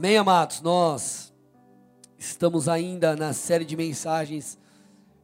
Amém, 0.00 0.16
amados? 0.16 0.62
Nós 0.62 1.30
estamos 2.16 2.70
ainda 2.70 3.14
na 3.14 3.34
série 3.34 3.66
de 3.66 3.76
mensagens 3.76 4.58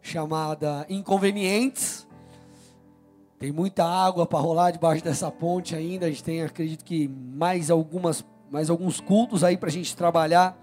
chamada 0.02 0.84
Inconvenientes. 0.90 2.06
Tem 3.38 3.50
muita 3.50 3.86
água 3.86 4.26
para 4.26 4.38
rolar 4.38 4.72
debaixo 4.72 5.02
dessa 5.02 5.30
ponte 5.30 5.74
ainda. 5.74 6.04
A 6.04 6.10
gente 6.10 6.22
tem, 6.22 6.42
acredito 6.42 6.84
que, 6.84 7.08
mais, 7.08 7.70
algumas, 7.70 8.22
mais 8.50 8.68
alguns 8.68 9.00
cultos 9.00 9.42
aí 9.42 9.56
para 9.56 9.70
a 9.70 9.72
gente 9.72 9.96
trabalhar 9.96 10.54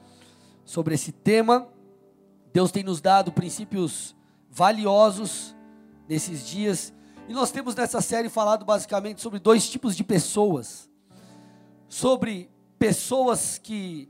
sobre 0.63 0.93
esse 0.93 1.11
tema. 1.11 1.67
Deus 2.53 2.71
tem 2.71 2.83
nos 2.83 3.01
dado 3.01 3.31
princípios 3.31 4.15
valiosos 4.47 5.55
nesses 6.07 6.45
dias. 6.45 6.93
E 7.27 7.33
nós 7.33 7.49
temos 7.49 7.73
nessa 7.73 7.99
série 7.99 8.29
falado 8.29 8.63
basicamente 8.63 9.21
sobre 9.21 9.39
dois 9.39 9.67
tipos 9.67 9.97
de 9.97 10.03
pessoas. 10.03 10.87
Sobre 11.89 12.52
pessoas 12.83 13.57
que 13.57 14.09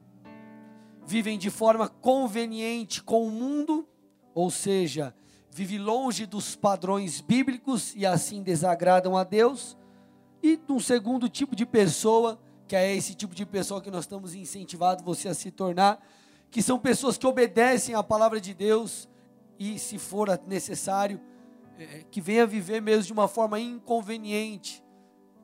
vivem 1.06 1.38
de 1.38 1.52
forma 1.52 1.88
conveniente 1.88 3.04
com 3.04 3.28
o 3.28 3.30
mundo, 3.30 3.88
ou 4.34 4.50
seja, 4.50 5.14
vivem 5.52 5.78
longe 5.78 6.26
dos 6.26 6.56
padrões 6.56 7.22
bíblicos 7.22 7.94
e 7.96 8.04
assim 8.04 8.42
desagradam 8.42 9.16
a 9.16 9.24
Deus, 9.24 9.78
e 10.42 10.60
um 10.68 10.80
segundo 10.80 11.30
tipo 11.30 11.56
de 11.56 11.68
pessoa, 11.68 12.42
que 12.68 12.76
é 12.76 12.96
esse 12.96 13.14
tipo 13.14 13.36
de 13.36 13.46
pessoa 13.46 13.80
que 13.80 13.92
nós 13.92 14.06
estamos 14.06 14.34
incentivando 14.34 15.04
você 15.04 15.30
a 15.30 15.36
se 15.36 15.52
tornar, 15.52 16.04
que 16.50 16.64
são 16.64 16.80
pessoas 16.80 17.16
que 17.16 17.28
obedecem 17.28 17.94
à 17.94 18.02
palavra 18.02 18.42
de 18.42 18.56
Deus 18.56 19.08
e, 19.60 19.78
se 19.78 20.00
for 20.00 20.28
necessário, 20.48 21.22
é, 21.78 22.06
que 22.10 22.20
venha 22.20 22.48
viver 22.48 22.82
mesmo 22.82 23.04
de 23.04 23.14
uma 23.14 23.28
forma 23.28 23.60
inconveniente, 23.60 24.84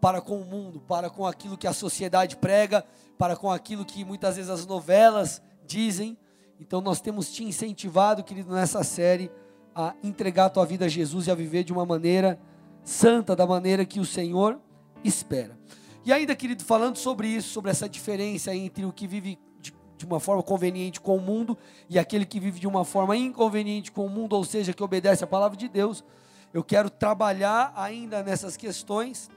para 0.02 0.20
com 0.20 0.42
o 0.42 0.46
mundo, 0.46 0.80
para 0.80 1.12
com 1.12 1.28
aquilo 1.28 1.58
que 1.58 1.68
a 1.68 1.74
sociedade 1.74 2.38
prega, 2.38 2.84
para 3.20 3.36
com 3.36 3.52
aquilo 3.52 3.84
que 3.84 4.06
muitas 4.06 4.38
vezes 4.38 4.50
as 4.50 4.66
novelas 4.66 5.42
dizem. 5.68 6.18
Então 6.58 6.80
nós 6.80 7.02
temos 7.02 7.30
te 7.30 7.44
incentivado, 7.44 8.24
querido, 8.24 8.56
nessa 8.56 8.82
série 8.82 9.30
a 9.76 9.94
entregar 10.02 10.46
a 10.46 10.50
tua 10.50 10.66
vida 10.66 10.86
a 10.86 10.88
Jesus 10.88 11.28
e 11.28 11.32
a 11.32 11.36
viver 11.36 11.66
de 11.66 11.74
uma 11.74 11.86
maneira 11.86 12.40
santa, 12.82 13.36
da 13.36 13.46
maneira 13.46 13.86
que 13.86 14.00
o 14.00 14.06
Senhor 14.06 14.58
espera. 15.04 15.60
E 16.06 16.14
ainda, 16.14 16.34
querido, 16.34 16.64
falando 16.64 16.96
sobre 16.96 17.28
isso, 17.28 17.50
sobre 17.50 17.70
essa 17.70 17.90
diferença 17.90 18.56
entre 18.56 18.86
o 18.86 18.94
que 18.94 19.06
vive 19.06 19.38
de, 19.62 20.06
uma 20.06 20.22
forma 20.22 20.42
conveniente 20.42 21.02
com 21.02 21.18
o 21.18 21.22
mundo 21.22 21.58
e 21.90 22.00
aquele 22.00 22.26
que 22.26 22.40
vive 22.40 22.58
de 22.58 22.68
uma 22.68 22.86
forma 22.86 23.18
inconveniente 23.18 23.92
com 23.92 24.06
o 24.06 24.10
mundo, 24.10 24.34
ou 24.34 24.46
seja, 24.46 24.74
que 24.74 24.82
obedece 24.82 25.26
à 25.26 25.28
palavra 25.28 25.58
de 25.58 25.68
Deus, 25.68 26.06
eu 26.54 26.64
quero 26.64 26.90
trabalhar 26.90 27.74
ainda 27.76 28.24
nessas 28.24 28.56
questões 28.56 29.30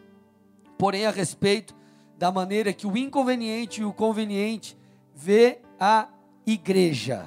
porém 0.79 1.07
a 1.07 1.11
respeito 1.11 1.77
da 2.23 2.31
maneira 2.31 2.73
que 2.73 2.87
o 2.87 2.97
inconveniente 2.97 3.81
e 3.81 3.85
o 3.85 3.93
conveniente 3.93 4.79
vê 5.13 5.59
a 5.81 6.07
igreja. 6.47 7.27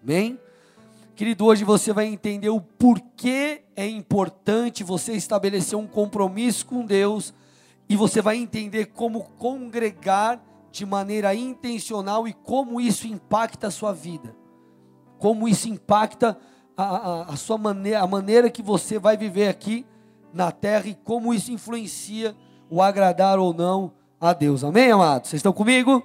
Amém? 0.00 0.38
Querido, 1.16 1.44
hoje 1.44 1.64
você 1.64 1.92
vai 1.92 2.06
entender 2.06 2.48
o 2.48 2.60
porquê 2.60 3.64
é 3.74 3.84
importante 3.84 4.84
você 4.84 5.14
estabelecer 5.14 5.76
um 5.76 5.88
compromisso 5.88 6.64
com 6.66 6.86
Deus 6.86 7.34
e 7.88 7.96
você 7.96 8.22
vai 8.22 8.36
entender 8.36 8.92
como 8.94 9.24
congregar 9.38 10.40
de 10.70 10.86
maneira 10.86 11.34
intencional 11.34 12.28
e 12.28 12.32
como 12.32 12.80
isso 12.80 13.08
impacta 13.08 13.66
a 13.66 13.72
sua 13.72 13.92
vida. 13.92 14.36
Como 15.18 15.48
isso 15.48 15.68
impacta 15.68 16.38
a, 16.76 16.84
a, 16.84 17.22
a 17.32 17.36
sua 17.36 17.58
maneira, 17.58 18.00
a 18.00 18.06
maneira 18.06 18.48
que 18.48 18.62
você 18.62 19.00
vai 19.00 19.16
viver 19.16 19.48
aqui 19.48 19.84
na 20.32 20.52
terra 20.52 20.86
e 20.86 20.94
como 20.94 21.34
isso 21.34 21.50
influencia 21.50 22.36
o 22.70 22.80
agradar 22.80 23.40
ou 23.40 23.52
não 23.52 24.00
a 24.22 24.32
Deus. 24.32 24.62
Amém, 24.62 24.92
amados? 24.92 25.30
Vocês 25.30 25.40
estão 25.40 25.52
comigo? 25.52 26.00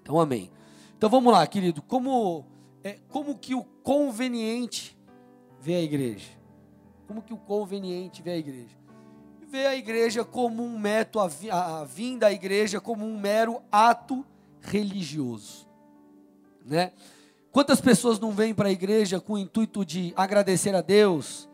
Então, 0.00 0.18
amém. 0.18 0.50
Então 0.96 1.10
vamos 1.10 1.30
lá, 1.30 1.46
querido. 1.46 1.82
Como, 1.82 2.46
é, 2.82 2.98
como 3.10 3.36
que 3.36 3.54
o 3.54 3.62
conveniente 3.82 4.96
vê 5.60 5.74
a 5.74 5.82
igreja? 5.82 6.30
Como 7.06 7.20
que 7.20 7.34
o 7.34 7.36
conveniente 7.36 8.22
vê 8.22 8.30
a 8.30 8.38
igreja? 8.38 8.74
Vê 9.46 9.66
a 9.66 9.76
igreja 9.76 10.24
como 10.24 10.64
um 10.64 10.78
método, 10.78 11.30
a, 11.50 11.80
a 11.80 11.84
vinda 11.84 12.28
à 12.28 12.32
igreja 12.32 12.80
como 12.80 13.04
um 13.04 13.20
mero 13.20 13.60
ato 13.70 14.24
religioso. 14.62 15.68
Né? 16.64 16.92
Quantas 17.52 17.80
pessoas 17.80 18.18
não 18.18 18.32
vêm 18.32 18.54
para 18.54 18.68
a 18.68 18.72
igreja 18.72 19.20
com 19.20 19.34
o 19.34 19.38
intuito 19.38 19.84
de 19.84 20.14
agradecer 20.16 20.74
a 20.74 20.80
Deus, 20.80 21.46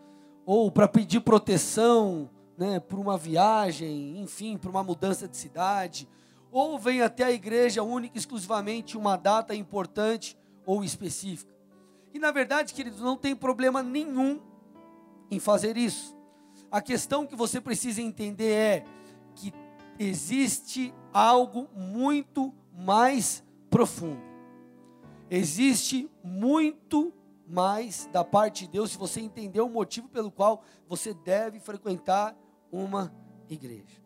ou 0.46 0.70
para 0.70 0.86
pedir 0.86 1.20
proteção, 1.20 2.30
né, 2.56 2.80
por 2.80 2.98
uma 2.98 3.16
viagem, 3.16 4.20
enfim, 4.20 4.56
por 4.56 4.70
uma 4.70 4.82
mudança 4.82 5.26
de 5.26 5.36
cidade, 5.36 6.08
ou 6.50 6.78
vem 6.78 7.00
até 7.00 7.24
a 7.24 7.32
igreja 7.32 7.82
única 7.82 8.18
exclusivamente 8.18 8.98
uma 8.98 9.16
data 9.16 9.54
importante 9.54 10.36
ou 10.66 10.84
específica. 10.84 11.52
E 12.12 12.18
na 12.18 12.30
verdade, 12.30 12.74
queridos, 12.74 13.00
não 13.00 13.16
tem 13.16 13.34
problema 13.34 13.82
nenhum 13.82 14.40
em 15.30 15.40
fazer 15.40 15.76
isso. 15.76 16.14
A 16.70 16.80
questão 16.80 17.26
que 17.26 17.34
você 17.34 17.60
precisa 17.60 18.02
entender 18.02 18.52
é 18.52 18.84
que 19.34 19.52
existe 19.98 20.92
algo 21.12 21.68
muito 21.74 22.52
mais 22.74 23.42
profundo. 23.70 24.20
Existe 25.30 26.10
muito 26.22 27.12
mais 27.46 28.08
da 28.12 28.22
parte 28.24 28.66
de 28.66 28.72
Deus 28.72 28.92
se 28.92 28.98
você 28.98 29.20
entender 29.20 29.60
o 29.60 29.68
motivo 29.68 30.08
pelo 30.08 30.30
qual 30.30 30.62
você 30.88 31.14
deve 31.14 31.60
frequentar 31.60 32.36
uma 32.72 33.14
igreja. 33.48 34.00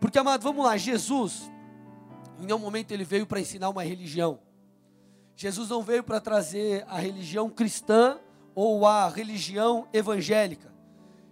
Porque, 0.00 0.18
amado, 0.18 0.42
vamos 0.42 0.64
lá, 0.64 0.76
Jesus, 0.76 1.50
em 2.38 2.44
nenhum 2.44 2.58
momento 2.58 2.90
ele 2.90 3.04
veio 3.04 3.26
para 3.26 3.40
ensinar 3.40 3.70
uma 3.70 3.84
religião. 3.84 4.40
Jesus 5.36 5.68
não 5.68 5.82
veio 5.82 6.02
para 6.02 6.20
trazer 6.20 6.84
a 6.88 6.98
religião 6.98 7.48
cristã 7.48 8.18
ou 8.54 8.84
a 8.84 9.08
religião 9.08 9.88
evangélica. 9.92 10.72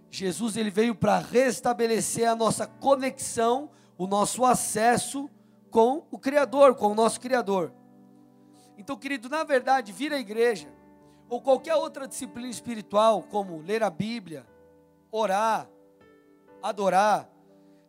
Jesus 0.09 0.57
ele 0.57 0.69
veio 0.69 0.95
para 0.95 1.19
restabelecer 1.19 2.29
a 2.29 2.35
nossa 2.35 2.65
conexão, 2.65 3.69
o 3.97 4.07
nosso 4.07 4.43
acesso 4.43 5.29
com 5.69 6.05
o 6.09 6.17
Criador, 6.17 6.75
com 6.75 6.87
o 6.87 6.95
nosso 6.95 7.19
Criador. 7.19 7.73
Então, 8.77 8.97
querido, 8.97 9.29
na 9.29 9.43
verdade, 9.43 9.91
vir 9.91 10.11
à 10.11 10.17
igreja 10.17 10.67
ou 11.29 11.41
qualquer 11.41 11.75
outra 11.75 12.07
disciplina 12.07 12.49
espiritual, 12.49 13.23
como 13.23 13.61
ler 13.61 13.83
a 13.83 13.89
Bíblia, 13.89 14.45
orar, 15.09 15.69
adorar, 16.61 17.27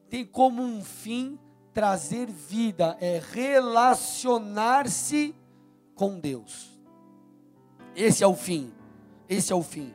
tem 0.09 0.25
como 0.25 0.63
um 0.63 0.83
fim 0.83 1.39
trazer 1.73 2.27
vida, 2.27 2.97
é 3.01 3.21
relacionar-se 3.33 5.35
com 5.95 6.19
Deus. 6.19 6.71
Esse 7.95 8.25
é 8.25 8.27
o 8.27 8.35
fim. 8.35 8.73
Esse 9.29 9.53
é 9.53 9.57
o 9.57 9.63
fim. 9.63 9.95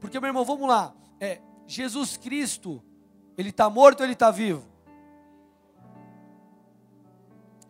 Porque, 0.00 0.18
meu 0.18 0.28
irmão, 0.28 0.44
vamos 0.44 0.68
lá. 0.68 0.94
É, 1.20 1.40
Jesus 1.66 2.16
Cristo, 2.16 2.82
ele 3.36 3.50
está 3.50 3.68
morto 3.68 4.00
ou 4.00 4.06
ele 4.06 4.14
está 4.14 4.30
vivo? 4.30 4.66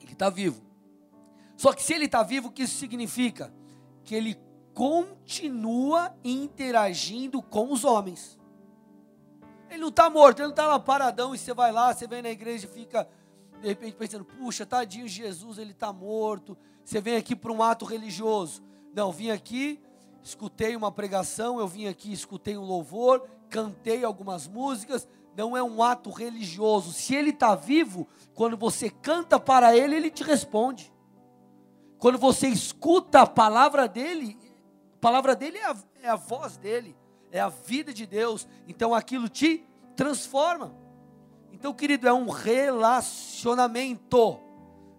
Ele 0.00 0.12
está 0.12 0.30
vivo. 0.30 0.62
Só 1.56 1.72
que 1.72 1.82
se 1.82 1.92
ele 1.92 2.04
está 2.04 2.22
vivo, 2.22 2.48
o 2.48 2.52
que 2.52 2.62
isso 2.62 2.78
significa? 2.78 3.52
Que 4.04 4.14
ele 4.14 4.38
continua 4.72 6.14
interagindo 6.22 7.42
com 7.42 7.72
os 7.72 7.84
homens. 7.84 8.37
Ele 9.78 9.82
não 9.82 9.90
está 9.90 10.10
morto, 10.10 10.40
ele 10.40 10.48
não 10.48 10.50
está 10.50 10.66
lá 10.66 10.80
paradão 10.80 11.32
e 11.32 11.38
você 11.38 11.54
vai 11.54 11.70
lá, 11.70 11.94
você 11.94 12.04
vem 12.04 12.20
na 12.20 12.30
igreja 12.30 12.66
e 12.66 12.68
fica, 12.68 13.08
de 13.60 13.68
repente, 13.68 13.94
pensando, 13.94 14.24
puxa, 14.24 14.66
tadinho 14.66 15.06
Jesus, 15.06 15.56
ele 15.56 15.70
está 15.70 15.92
morto. 15.92 16.58
Você 16.84 17.00
vem 17.00 17.14
aqui 17.14 17.36
para 17.36 17.52
um 17.52 17.62
ato 17.62 17.84
religioso. 17.84 18.60
Não, 18.92 19.12
vim 19.12 19.30
aqui, 19.30 19.80
escutei 20.20 20.74
uma 20.74 20.90
pregação, 20.90 21.60
eu 21.60 21.68
vim 21.68 21.86
aqui, 21.86 22.12
escutei 22.12 22.58
um 22.58 22.64
louvor, 22.64 23.24
cantei 23.48 24.02
algumas 24.02 24.48
músicas. 24.48 25.06
Não 25.36 25.56
é 25.56 25.62
um 25.62 25.80
ato 25.80 26.10
religioso. 26.10 26.92
Se 26.92 27.14
ele 27.14 27.30
está 27.30 27.54
vivo, 27.54 28.08
quando 28.34 28.56
você 28.56 28.90
canta 28.90 29.38
para 29.38 29.76
ele, 29.76 29.94
ele 29.94 30.10
te 30.10 30.24
responde. 30.24 30.92
Quando 32.00 32.18
você 32.18 32.48
escuta 32.48 33.20
a 33.20 33.26
palavra 33.28 33.86
dele, 33.86 34.36
a 34.96 34.98
palavra 34.98 35.36
dele 35.36 35.58
é 35.58 35.66
a, 35.66 35.76
é 36.02 36.08
a 36.08 36.16
voz 36.16 36.56
dele 36.56 36.96
é 37.30 37.40
a 37.40 37.48
vida 37.48 37.92
de 37.92 38.06
Deus, 38.06 38.46
então 38.66 38.94
aquilo 38.94 39.28
te 39.28 39.64
transforma. 39.98 40.74
Então, 41.52 41.74
querido, 41.74 42.06
é 42.06 42.12
um 42.12 42.30
relacionamento, 42.30 44.38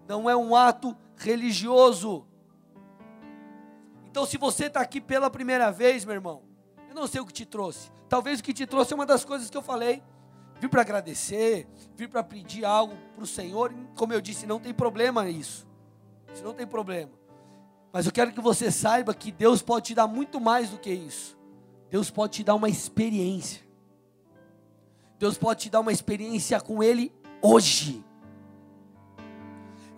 não 0.06 0.30
é 0.30 0.36
um 0.36 0.54
ato 0.54 0.94
religioso. 1.16 2.28
Então, 4.12 4.26
se 4.26 4.38
você 4.38 4.66
está 4.66 4.82
aqui 4.82 5.00
pela 5.00 5.30
primeira 5.30 5.72
vez, 5.72 6.04
meu 6.04 6.16
irmão, 6.16 6.44
eu 6.90 6.96
não 6.96 7.08
sei 7.08 7.22
o 7.22 7.26
que 7.26 7.32
te 7.32 7.46
trouxe. 7.46 7.90
Talvez 8.10 8.42
o 8.42 8.44
que 8.44 8.54
te 8.54 8.68
trouxe 8.68 8.92
é 8.92 8.96
uma 8.96 9.06
das 9.06 9.24
coisas 9.24 9.50
que 9.50 9.56
eu 9.56 9.62
falei. 9.62 10.04
Vir 10.60 10.68
para 10.68 10.82
agradecer, 10.82 11.66
vir 11.96 12.10
para 12.10 12.22
pedir 12.22 12.66
algo 12.66 12.94
para 13.16 13.24
o 13.24 13.28
Senhor. 13.28 13.74
Como 13.96 14.12
eu 14.12 14.20
disse, 14.20 14.46
não 14.46 14.60
tem 14.60 14.74
problema 14.74 15.30
isso. 15.30 15.66
Isso 16.34 16.44
não 16.44 16.54
tem 16.54 16.68
problema. 16.68 17.14
Mas 17.94 18.06
eu 18.06 18.12
quero 18.12 18.34
que 18.34 18.42
você 18.42 18.70
saiba 18.70 19.14
que 19.14 19.32
Deus 19.32 19.62
pode 19.62 19.86
te 19.86 19.96
dar 19.96 20.08
muito 20.08 20.42
mais 20.42 20.72
do 20.72 20.78
que 20.78 20.92
isso. 20.92 21.40
Deus 21.90 22.12
pode 22.12 22.34
te 22.34 22.44
dar 22.44 22.56
uma 22.56 22.68
experiência. 22.68 23.69
Deus 25.20 25.38
pode 25.38 25.64
te 25.64 25.70
dar 25.70 25.82
uma 25.82 25.92
experiência 25.92 26.60
com 26.62 26.82
Ele 26.82 27.14
hoje. 27.42 28.04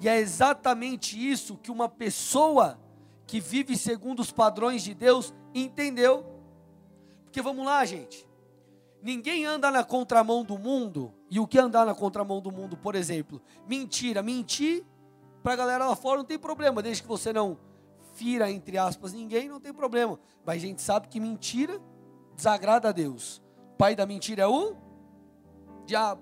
E 0.01 0.09
é 0.09 0.17
exatamente 0.19 1.15
isso 1.15 1.57
que 1.57 1.69
uma 1.69 1.87
pessoa 1.87 2.79
que 3.27 3.39
vive 3.39 3.77
segundo 3.77 4.19
os 4.19 4.31
padrões 4.31 4.81
de 4.81 4.95
Deus 4.95 5.31
entendeu. 5.53 6.25
Porque 7.23 7.41
vamos 7.41 7.63
lá, 7.63 7.85
gente. 7.85 8.27
Ninguém 9.01 9.45
anda 9.45 9.69
na 9.69 9.83
contramão 9.83 10.43
do 10.43 10.57
mundo. 10.57 11.13
E 11.29 11.39
o 11.39 11.47
que 11.47 11.59
é 11.59 11.61
andar 11.61 11.85
na 11.85 11.93
contramão 11.93 12.41
do 12.41 12.51
mundo, 12.51 12.75
por 12.75 12.95
exemplo? 12.95 13.39
Mentira. 13.67 14.23
Mentir 14.23 14.83
para 15.43 15.53
a 15.53 15.55
galera 15.55 15.87
lá 15.87 15.95
fora 15.95 16.17
não 16.17 16.25
tem 16.25 16.37
problema, 16.37 16.81
desde 16.81 17.03
que 17.03 17.07
você 17.07 17.31
não 17.31 17.57
fira, 18.13 18.51
entre 18.51 18.77
aspas, 18.77 19.13
ninguém, 19.13 19.47
não 19.47 19.59
tem 19.59 19.73
problema. 19.73 20.19
Mas 20.45 20.57
a 20.57 20.65
gente 20.65 20.81
sabe 20.81 21.07
que 21.07 21.19
mentira 21.19 21.79
desagrada 22.35 22.89
a 22.89 22.91
Deus. 22.91 23.41
Pai 23.77 23.95
da 23.95 24.05
mentira 24.05 24.43
é 24.43 24.47
o 24.47 24.75
diabo. 25.91 26.21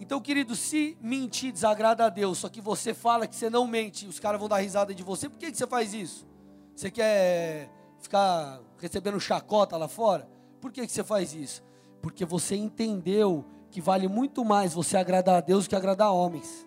Então, 0.00 0.20
querido, 0.20 0.56
se 0.56 0.96
mentir 1.00 1.52
desagrada 1.52 2.06
a 2.06 2.08
Deus, 2.08 2.38
só 2.38 2.48
que 2.48 2.60
você 2.60 2.92
fala 2.92 3.26
que 3.26 3.36
você 3.36 3.48
não 3.48 3.66
mente, 3.66 4.06
os 4.06 4.18
caras 4.18 4.40
vão 4.40 4.48
dar 4.48 4.58
risada 4.58 4.94
de 4.94 5.02
você, 5.02 5.28
por 5.28 5.38
que, 5.38 5.50
que 5.50 5.56
você 5.56 5.66
faz 5.66 5.94
isso? 5.94 6.26
Você 6.74 6.90
quer 6.90 7.70
ficar 8.00 8.60
recebendo 8.78 9.20
chacota 9.20 9.76
lá 9.76 9.86
fora? 9.86 10.28
Por 10.60 10.72
que, 10.72 10.86
que 10.86 10.92
você 10.92 11.04
faz 11.04 11.34
isso? 11.34 11.62
Porque 12.00 12.24
você 12.24 12.56
entendeu 12.56 13.44
que 13.70 13.80
vale 13.80 14.08
muito 14.08 14.44
mais 14.44 14.74
você 14.74 14.96
agradar 14.96 15.36
a 15.36 15.40
Deus 15.40 15.68
que 15.68 15.76
agradar 15.76 16.12
homens. 16.12 16.66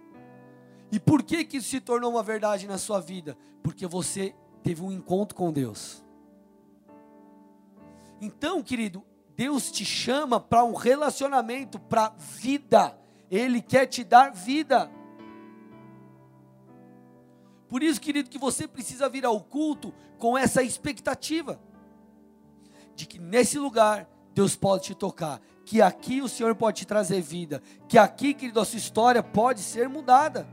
E 0.91 0.99
por 0.99 1.23
que, 1.23 1.43
que 1.43 1.57
isso 1.57 1.69
se 1.69 1.81
tornou 1.81 2.11
uma 2.11 2.23
verdade 2.23 2.67
na 2.67 2.77
sua 2.77 3.01
vida? 3.01 3.35
Porque 3.61 3.85
você 3.85 4.33
teve 4.63 4.81
um 4.81 4.91
encontro 4.91 5.35
com 5.35 5.51
Deus. 5.51 6.03
Então, 8.21 8.63
querido, 8.63 9.03
Deus 9.35 9.71
te 9.71 9.83
chama 9.83 10.39
para 10.39 10.63
um 10.63 10.73
relacionamento, 10.73 11.77
para 11.77 12.13
vida. 12.17 12.97
Ele 13.29 13.61
quer 13.61 13.85
te 13.85 14.03
dar 14.03 14.31
vida. 14.31 14.89
Por 17.67 17.83
isso, 17.83 17.99
querido, 17.99 18.29
que 18.29 18.37
você 18.37 18.67
precisa 18.67 19.09
vir 19.09 19.25
ao 19.25 19.41
culto 19.41 19.93
com 20.17 20.37
essa 20.37 20.63
expectativa 20.63 21.59
de 22.95 23.05
que 23.05 23.19
nesse 23.19 23.59
lugar 23.59 24.07
Deus 24.33 24.55
pode 24.55 24.85
te 24.85 24.95
tocar, 24.95 25.41
que 25.65 25.81
aqui 25.81 26.21
o 26.21 26.29
Senhor 26.29 26.55
pode 26.55 26.79
te 26.79 26.85
trazer 26.85 27.21
vida, 27.21 27.61
que 27.87 27.97
aqui, 27.97 28.33
querido, 28.33 28.59
a 28.59 28.65
sua 28.65 28.77
história 28.77 29.21
pode 29.21 29.61
ser 29.61 29.89
mudada. 29.89 30.47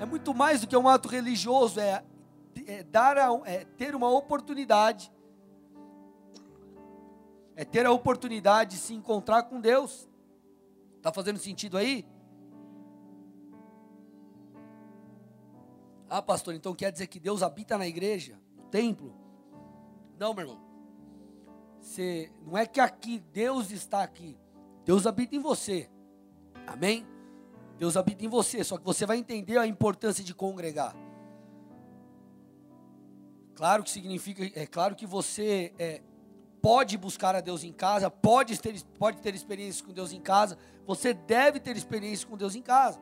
É 0.00 0.06
muito 0.06 0.32
mais 0.34 0.60
do 0.60 0.66
que 0.66 0.76
um 0.76 0.88
ato 0.88 1.08
religioso, 1.08 1.80
é, 1.80 2.02
é 2.66 2.82
dar 2.82 3.18
a, 3.18 3.28
é 3.44 3.64
ter 3.64 3.94
uma 3.94 4.08
oportunidade, 4.10 5.10
é 7.60 7.64
ter 7.66 7.84
a 7.84 7.92
oportunidade 7.92 8.70
de 8.70 8.76
se 8.78 8.94
encontrar 8.94 9.42
com 9.42 9.60
Deus. 9.60 10.08
Está 10.96 11.12
fazendo 11.12 11.38
sentido 11.38 11.76
aí? 11.76 12.06
Ah, 16.08 16.22
pastor, 16.22 16.54
então 16.54 16.74
quer 16.74 16.90
dizer 16.90 17.06
que 17.06 17.20
Deus 17.20 17.42
habita 17.42 17.76
na 17.76 17.86
igreja, 17.86 18.40
no 18.56 18.62
templo? 18.64 19.14
Não, 20.18 20.32
meu 20.32 20.46
irmão. 20.46 20.60
Você, 21.78 22.32
não 22.46 22.56
é 22.56 22.64
que 22.64 22.80
aqui 22.80 23.18
Deus 23.30 23.70
está 23.70 24.02
aqui. 24.02 24.38
Deus 24.86 25.06
habita 25.06 25.36
em 25.36 25.40
você. 25.40 25.90
Amém? 26.66 27.06
Deus 27.76 27.94
habita 27.94 28.24
em 28.24 28.28
você, 28.28 28.64
só 28.64 28.78
que 28.78 28.84
você 28.84 29.04
vai 29.04 29.18
entender 29.18 29.58
a 29.58 29.66
importância 29.66 30.24
de 30.24 30.34
congregar. 30.34 30.96
Claro 33.54 33.84
que 33.84 33.90
significa, 33.90 34.50
é 34.58 34.64
claro 34.64 34.96
que 34.96 35.04
você 35.04 35.74
é, 35.78 36.00
pode 36.60 36.96
buscar 36.96 37.34
a 37.34 37.40
Deus 37.40 37.64
em 37.64 37.72
casa, 37.72 38.10
pode 38.10 38.58
ter, 38.60 38.82
pode 38.98 39.20
ter 39.20 39.34
experiências 39.34 39.80
com 39.80 39.92
Deus 39.92 40.12
em 40.12 40.20
casa, 40.20 40.56
você 40.86 41.14
deve 41.14 41.60
ter 41.60 41.76
experiência 41.76 42.26
com 42.26 42.36
Deus 42.36 42.54
em 42.54 42.62
casa. 42.62 43.00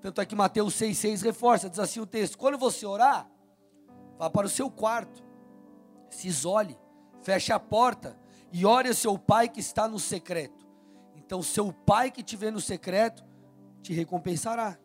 Tanto 0.00 0.20
é 0.20 0.26
que 0.26 0.34
Mateus 0.34 0.74
6,6 0.74 1.22
reforça, 1.22 1.70
diz 1.70 1.78
assim 1.78 2.00
o 2.00 2.06
texto: 2.06 2.36
quando 2.36 2.58
você 2.58 2.84
orar, 2.84 3.28
vá 4.18 4.28
para 4.28 4.46
o 4.46 4.50
seu 4.50 4.70
quarto, 4.70 5.22
se 6.10 6.28
isole, 6.28 6.78
feche 7.22 7.52
a 7.52 7.58
porta 7.58 8.18
e 8.52 8.64
ore 8.64 8.88
a 8.88 8.94
seu 8.94 9.18
pai 9.18 9.48
que 9.48 9.60
está 9.60 9.88
no 9.88 9.98
secreto. 9.98 10.64
Então, 11.16 11.42
seu 11.42 11.72
pai 11.72 12.10
que 12.10 12.22
te 12.22 12.36
vê 12.36 12.50
no 12.50 12.60
secreto 12.60 13.24
te 13.82 13.92
recompensará. 13.92 14.78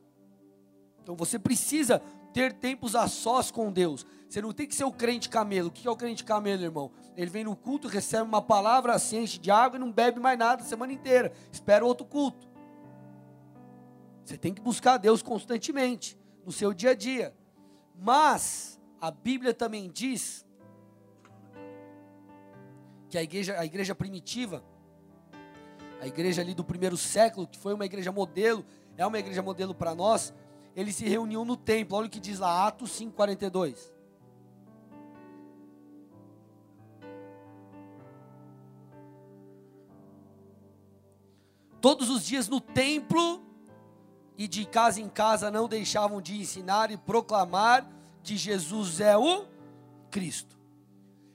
Então, 1.04 1.16
você 1.16 1.38
precisa 1.38 2.02
ter 2.34 2.54
tempos 2.54 2.96
a 2.96 3.08
sós 3.08 3.52
com 3.52 3.72
Deus. 3.72 4.06
Você 4.30 4.44
não 4.44 4.54
tem 4.54 4.68
que 4.68 4.76
ser 4.76 4.84
o 4.84 4.92
crente 4.92 5.28
camelo. 5.28 5.70
O 5.70 5.72
que 5.72 5.88
é 5.88 5.92
o 5.92 5.96
crente 5.96 6.24
camelo, 6.24 6.62
irmão? 6.62 6.92
Ele 7.18 7.32
vem 7.32 7.44
no 7.44 7.56
culto, 7.56 7.88
recebe 7.88 8.24
uma 8.24 8.44
palavra, 8.44 9.00
se 9.00 9.18
enche 9.18 9.40
de 9.40 9.50
água 9.50 9.78
e 9.78 9.80
não 9.80 9.92
bebe 9.92 10.20
mais 10.20 10.38
nada 10.38 10.62
a 10.62 10.66
semana 10.66 10.94
inteira. 10.94 11.34
Espera 11.52 11.84
outro 11.84 12.06
culto. 12.06 12.48
Você 14.24 14.38
tem 14.38 14.54
que 14.54 14.62
buscar 14.62 14.98
Deus 14.98 15.24
constantemente, 15.24 16.16
no 16.46 16.52
seu 16.52 16.76
dia 16.76 16.92
a 16.92 16.94
dia. 16.94 17.36
Mas, 17.98 18.80
a 19.02 19.10
Bíblia 19.10 19.52
também 19.52 19.90
diz 19.90 20.46
que 23.10 23.18
a 23.18 23.24
igreja, 23.24 23.60
a 23.60 23.66
igreja 23.66 23.96
primitiva, 23.96 24.64
a 26.00 26.06
igreja 26.06 26.44
ali 26.44 26.54
do 26.54 26.64
primeiro 26.64 26.96
século, 26.96 27.48
que 27.48 27.58
foi 27.58 27.74
uma 27.74 27.86
igreja 27.86 28.12
modelo, 28.12 28.64
é 28.96 29.04
uma 29.08 29.18
igreja 29.18 29.42
modelo 29.42 29.74
para 29.74 29.96
nós, 29.96 30.32
eles 30.76 30.96
se 30.96 31.10
reuniam 31.10 31.44
no 31.44 31.58
templo. 31.58 31.98
Olha 31.98 32.06
o 32.06 32.10
que 32.12 32.20
diz 32.20 32.38
lá, 32.38 32.68
Atos 32.68 32.92
5,42. 32.92 33.98
Todos 41.82 42.10
os 42.10 42.26
dias 42.26 42.48
no 42.48 42.60
templo 42.60 43.42
e 44.38 44.48
de 44.48 44.66
casa 44.66 45.02
em 45.02 45.10
casa 45.10 45.50
não 45.50 45.68
deixavam 45.68 46.22
de 46.22 46.40
ensinar 46.40 46.92
e 46.92 46.98
proclamar 46.98 47.90
que 48.24 48.36
Jesus 48.36 49.00
é 49.00 49.18
o 49.18 49.46
Cristo. 50.12 50.58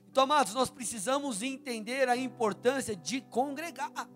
Então, 0.09 0.23
amados, 0.23 0.53
nós 0.53 0.69
precisamos 0.69 1.41
entender 1.41 2.07
a 2.07 2.15
importância 2.15 2.95
de 2.95 3.21
congregar. 3.21 4.09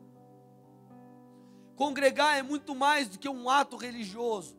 Congregar 1.76 2.38
é 2.38 2.42
muito 2.42 2.75
mais 2.75 3.08
do 3.08 3.18
que 3.18 3.28
um 3.28 3.50
ato 3.50 3.75
religioso. 3.75 4.58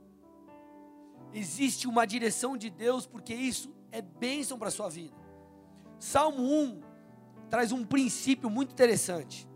Existe 1.33 1.87
uma 1.87 2.07
direção 2.07 2.57
de 2.57 2.69
Deus, 2.69 3.07
porque 3.07 3.35
isso 3.35 3.73
é 3.93 4.03
bênção 4.03 4.59
para 4.59 4.69
a 4.69 4.73
sua 4.73 4.89
vida. 4.89 5.17
Salmo 5.99 6.43
1 6.43 6.81
traz 7.49 7.73
um 7.73 7.85
princípio 7.85 8.49
muito 8.49 8.73
interessante. 8.73 9.50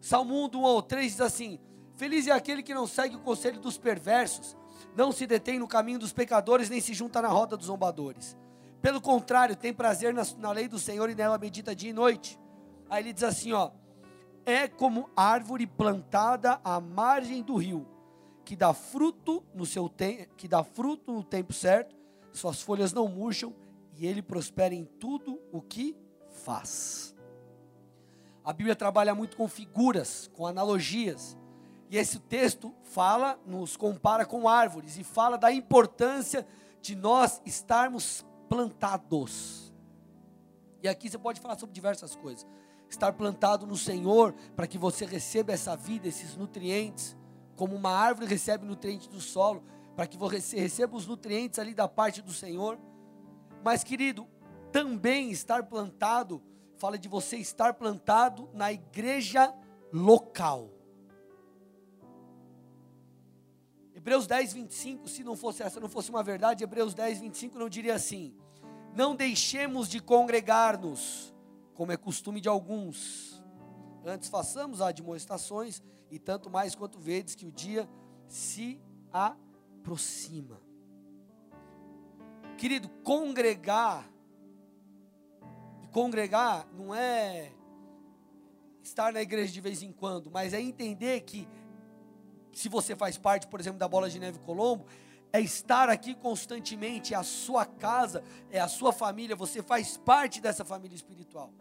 Salmo 0.00 0.44
1, 0.44 0.48
do 0.48 0.60
1 0.60 0.66
ao 0.66 0.82
3 0.82 1.12
diz 1.12 1.20
assim: 1.20 1.58
Feliz 1.94 2.26
é 2.26 2.30
aquele 2.30 2.62
que 2.62 2.74
não 2.74 2.86
segue 2.86 3.16
o 3.16 3.20
conselho 3.20 3.60
dos 3.60 3.76
perversos, 3.76 4.56
não 4.96 5.12
se 5.12 5.26
detém 5.26 5.58
no 5.58 5.66
caminho 5.66 5.98
dos 5.98 6.12
pecadores, 6.12 6.70
nem 6.70 6.80
se 6.80 6.94
junta 6.94 7.20
na 7.20 7.28
roda 7.28 7.56
dos 7.56 7.66
zombadores. 7.66 8.36
Pelo 8.80 9.00
contrário, 9.00 9.56
tem 9.56 9.72
prazer 9.72 10.14
na, 10.14 10.22
na 10.38 10.52
lei 10.52 10.68
do 10.68 10.78
Senhor 10.78 11.10
e 11.10 11.14
nela 11.14 11.38
medita 11.38 11.74
dia 11.74 11.90
e 11.90 11.92
noite. 11.92 12.38
Aí 12.88 13.02
ele 13.02 13.12
diz 13.12 13.24
assim: 13.24 13.52
ó, 13.52 13.70
é 14.46 14.68
como 14.68 15.10
árvore 15.16 15.66
plantada 15.66 16.60
à 16.64 16.80
margem 16.80 17.42
do 17.42 17.56
rio, 17.56 17.86
que 18.44 18.56
dá 18.56 18.72
fruto 18.72 19.44
no 19.54 19.66
seu 19.66 19.88
tempo, 19.88 20.34
que 20.36 20.48
dá 20.48 20.62
fruto 20.62 21.12
no 21.12 21.22
tempo 21.22 21.52
certo, 21.52 21.96
suas 22.32 22.62
folhas 22.62 22.92
não 22.92 23.08
murcham 23.08 23.54
e 23.96 24.06
ele 24.06 24.22
prospera 24.22 24.74
em 24.74 24.84
tudo 24.84 25.40
o 25.52 25.60
que 25.60 25.96
faz. 26.30 27.14
A 28.48 28.52
Bíblia 28.54 28.74
trabalha 28.74 29.14
muito 29.14 29.36
com 29.36 29.46
figuras, 29.46 30.30
com 30.32 30.46
analogias. 30.46 31.36
E 31.90 31.98
esse 31.98 32.18
texto 32.18 32.74
fala, 32.82 33.38
nos 33.44 33.76
compara 33.76 34.24
com 34.24 34.48
árvores 34.48 34.96
e 34.96 35.04
fala 35.04 35.36
da 35.36 35.52
importância 35.52 36.46
de 36.80 36.96
nós 36.96 37.42
estarmos 37.44 38.24
plantados. 38.48 39.70
E 40.82 40.88
aqui 40.88 41.10
você 41.10 41.18
pode 41.18 41.42
falar 41.42 41.58
sobre 41.58 41.74
diversas 41.74 42.16
coisas. 42.16 42.46
Estar 42.88 43.12
plantado 43.12 43.66
no 43.66 43.76
Senhor 43.76 44.34
para 44.56 44.66
que 44.66 44.78
você 44.78 45.04
receba 45.04 45.52
essa 45.52 45.76
vida, 45.76 46.08
esses 46.08 46.34
nutrientes, 46.34 47.14
como 47.54 47.76
uma 47.76 47.90
árvore 47.90 48.28
recebe 48.28 48.64
nutrientes 48.64 49.08
do 49.08 49.20
solo, 49.20 49.62
para 49.94 50.06
que 50.06 50.16
você 50.16 50.58
receba 50.58 50.96
os 50.96 51.06
nutrientes 51.06 51.58
ali 51.58 51.74
da 51.74 51.86
parte 51.86 52.22
do 52.22 52.32
Senhor. 52.32 52.78
Mas, 53.62 53.84
querido, 53.84 54.26
também 54.72 55.30
estar 55.30 55.64
plantado 55.64 56.42
fala 56.78 56.96
de 56.96 57.08
você 57.08 57.36
estar 57.36 57.74
plantado 57.74 58.48
na 58.54 58.72
igreja 58.72 59.52
local. 59.92 60.70
Hebreus 63.94 64.26
10, 64.26 64.52
25, 64.52 65.08
se 65.08 65.24
não 65.24 65.36
fosse 65.36 65.62
essa, 65.62 65.80
não 65.80 65.88
fosse 65.88 66.08
uma 66.08 66.22
verdade, 66.22 66.62
Hebreus 66.62 66.94
10, 66.94 67.20
25 67.20 67.58
não 67.58 67.68
diria 67.68 67.94
assim: 67.94 68.34
Não 68.94 69.14
deixemos 69.14 69.88
de 69.88 70.00
congregar-nos, 70.00 71.34
como 71.74 71.92
é 71.92 71.96
costume 71.96 72.40
de 72.40 72.48
alguns. 72.48 73.42
Antes 74.04 74.28
façamos 74.28 74.80
admoestações, 74.80 75.82
e 76.10 76.18
tanto 76.18 76.48
mais 76.48 76.74
quanto 76.74 76.98
vedes 76.98 77.34
que 77.34 77.44
o 77.44 77.52
dia 77.52 77.88
se 78.28 78.80
aproxima. 79.12 80.60
Querido, 82.56 82.88
congregar 83.02 84.08
congregar 85.98 86.64
não 86.72 86.94
é 86.94 87.50
estar 88.84 89.12
na 89.12 89.20
igreja 89.20 89.52
de 89.52 89.60
vez 89.60 89.82
em 89.82 89.90
quando, 89.90 90.30
mas 90.30 90.54
é 90.54 90.60
entender 90.60 91.22
que 91.22 91.48
se 92.52 92.68
você 92.68 92.94
faz 92.94 93.18
parte, 93.18 93.48
por 93.48 93.58
exemplo, 93.58 93.80
da 93.80 93.88
Bola 93.88 94.08
de 94.08 94.20
Neve 94.20 94.38
Colombo, 94.38 94.86
é 95.32 95.40
estar 95.40 95.90
aqui 95.90 96.14
constantemente, 96.14 97.14
é 97.14 97.16
a 97.16 97.24
sua 97.24 97.66
casa, 97.66 98.22
é 98.48 98.60
a 98.60 98.68
sua 98.68 98.92
família, 98.92 99.34
você 99.34 99.60
faz 99.60 99.96
parte 99.96 100.40
dessa 100.40 100.64
família 100.64 100.94
espiritual. 100.94 101.52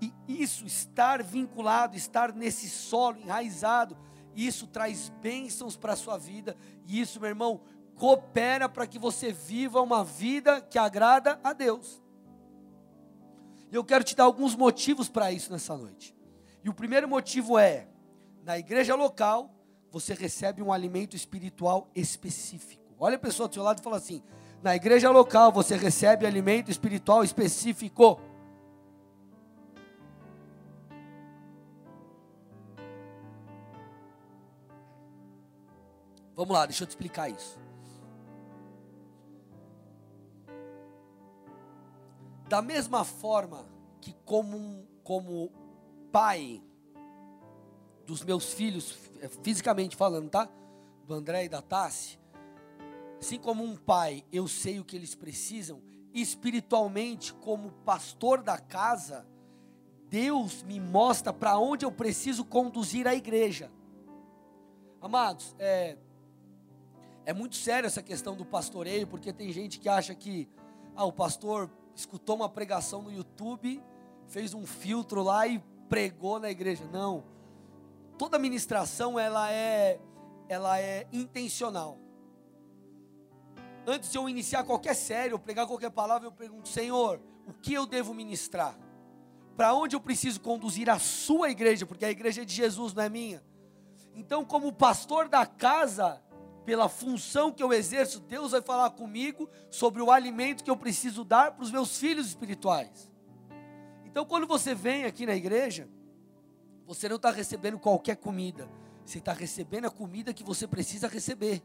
E 0.00 0.10
isso, 0.26 0.64
estar 0.64 1.22
vinculado, 1.22 1.98
estar 1.98 2.32
nesse 2.32 2.70
solo 2.70 3.18
enraizado, 3.18 3.94
isso 4.34 4.66
traz 4.66 5.10
bênçãos 5.20 5.76
para 5.76 5.92
a 5.92 5.96
sua 5.96 6.16
vida, 6.16 6.56
e 6.86 6.98
isso, 6.98 7.20
meu 7.20 7.28
irmão, 7.28 7.60
coopera 7.94 8.70
para 8.70 8.86
que 8.86 8.98
você 8.98 9.32
viva 9.32 9.82
uma 9.82 10.02
vida 10.02 10.62
que 10.62 10.78
agrada 10.78 11.38
a 11.44 11.52
Deus. 11.52 12.05
E 13.70 13.74
eu 13.74 13.84
quero 13.84 14.04
te 14.04 14.14
dar 14.14 14.24
alguns 14.24 14.54
motivos 14.54 15.08
para 15.08 15.32
isso 15.32 15.50
nessa 15.50 15.76
noite. 15.76 16.14
E 16.62 16.68
o 16.68 16.74
primeiro 16.74 17.08
motivo 17.08 17.58
é: 17.58 17.88
na 18.44 18.58
igreja 18.58 18.94
local, 18.94 19.50
você 19.90 20.14
recebe 20.14 20.62
um 20.62 20.72
alimento 20.72 21.16
espiritual 21.16 21.90
específico. 21.94 22.94
Olha 22.98 23.16
a 23.16 23.18
pessoa 23.18 23.48
do 23.48 23.54
seu 23.54 23.62
lado 23.62 23.80
e 23.80 23.82
fala 23.82 23.96
assim: 23.96 24.22
na 24.62 24.74
igreja 24.74 25.10
local 25.10 25.52
você 25.52 25.76
recebe 25.76 26.26
alimento 26.26 26.70
espiritual 26.70 27.22
específico. 27.24 28.20
Vamos 36.34 36.54
lá, 36.54 36.66
deixa 36.66 36.82
eu 36.82 36.86
te 36.86 36.90
explicar 36.90 37.30
isso. 37.30 37.65
Da 42.48 42.62
mesma 42.62 43.04
forma 43.04 43.66
que 44.00 44.14
como, 44.24 44.86
como 45.02 45.50
pai 46.12 46.62
dos 48.06 48.22
meus 48.22 48.52
filhos, 48.52 48.96
fisicamente 49.42 49.96
falando, 49.96 50.30
tá? 50.30 50.48
Do 51.06 51.14
André 51.14 51.44
e 51.44 51.48
da 51.48 51.60
Tassi, 51.60 52.18
assim 53.18 53.38
como 53.38 53.64
um 53.64 53.76
pai, 53.76 54.24
eu 54.32 54.46
sei 54.46 54.78
o 54.78 54.84
que 54.84 54.94
eles 54.94 55.14
precisam, 55.14 55.82
espiritualmente, 56.14 57.34
como 57.34 57.72
pastor 57.84 58.42
da 58.42 58.58
casa, 58.58 59.26
Deus 60.08 60.62
me 60.62 60.78
mostra 60.78 61.32
para 61.32 61.58
onde 61.58 61.84
eu 61.84 61.90
preciso 61.90 62.44
conduzir 62.44 63.08
a 63.08 63.14
igreja. 63.14 63.70
Amados, 65.00 65.54
é, 65.58 65.96
é 67.24 67.32
muito 67.32 67.56
sério 67.56 67.88
essa 67.88 68.02
questão 68.02 68.36
do 68.36 68.44
pastoreio, 68.44 69.06
porque 69.06 69.32
tem 69.32 69.52
gente 69.52 69.80
que 69.80 69.88
acha 69.88 70.14
que 70.14 70.48
ah, 70.94 71.04
o 71.04 71.12
pastor 71.12 71.68
escutou 71.96 72.36
uma 72.36 72.48
pregação 72.48 73.02
no 73.02 73.10
YouTube, 73.10 73.82
fez 74.28 74.54
um 74.54 74.66
filtro 74.66 75.22
lá 75.22 75.46
e 75.46 75.58
pregou 75.88 76.38
na 76.38 76.50
igreja. 76.50 76.84
Não. 76.92 77.24
Toda 78.18 78.38
ministração 78.38 79.18
ela 79.18 79.50
é 79.50 79.98
ela 80.48 80.78
é 80.78 81.06
intencional. 81.12 81.98
Antes 83.86 84.10
de 84.10 84.18
eu 84.18 84.28
iniciar 84.28 84.64
qualquer 84.64 84.94
série, 84.94 85.32
ou 85.32 85.38
pregar 85.38 85.66
qualquer 85.66 85.90
palavra, 85.90 86.28
eu 86.28 86.32
pergunto: 86.32 86.68
Senhor, 86.68 87.20
o 87.46 87.52
que 87.52 87.72
eu 87.72 87.86
devo 87.86 88.14
ministrar? 88.14 88.78
Para 89.56 89.74
onde 89.74 89.96
eu 89.96 90.00
preciso 90.00 90.40
conduzir 90.40 90.90
a 90.90 90.98
sua 90.98 91.50
igreja? 91.50 91.86
Porque 91.86 92.04
a 92.04 92.10
igreja 92.10 92.42
é 92.42 92.44
de 92.44 92.52
Jesus, 92.52 92.92
não 92.92 93.02
é 93.02 93.08
minha. 93.08 93.42
Então, 94.14 94.44
como 94.44 94.72
pastor 94.72 95.28
da 95.28 95.46
casa, 95.46 96.22
pela 96.66 96.88
função 96.88 97.52
que 97.52 97.62
eu 97.62 97.72
exerço, 97.72 98.18
Deus 98.18 98.50
vai 98.50 98.60
falar 98.60 98.90
comigo 98.90 99.48
sobre 99.70 100.02
o 100.02 100.10
alimento 100.10 100.64
que 100.64 100.70
eu 100.70 100.76
preciso 100.76 101.24
dar 101.24 101.52
para 101.52 101.62
os 101.62 101.70
meus 101.70 101.96
filhos 101.96 102.26
espirituais. 102.26 103.08
Então, 104.04 104.26
quando 104.26 104.48
você 104.48 104.74
vem 104.74 105.04
aqui 105.04 105.24
na 105.24 105.36
igreja, 105.36 105.88
você 106.84 107.08
não 107.08 107.16
está 107.16 107.30
recebendo 107.30 107.78
qualquer 107.78 108.16
comida, 108.16 108.68
você 109.04 109.18
está 109.18 109.32
recebendo 109.32 109.86
a 109.86 109.90
comida 109.90 110.34
que 110.34 110.42
você 110.42 110.66
precisa 110.66 111.06
receber, 111.06 111.62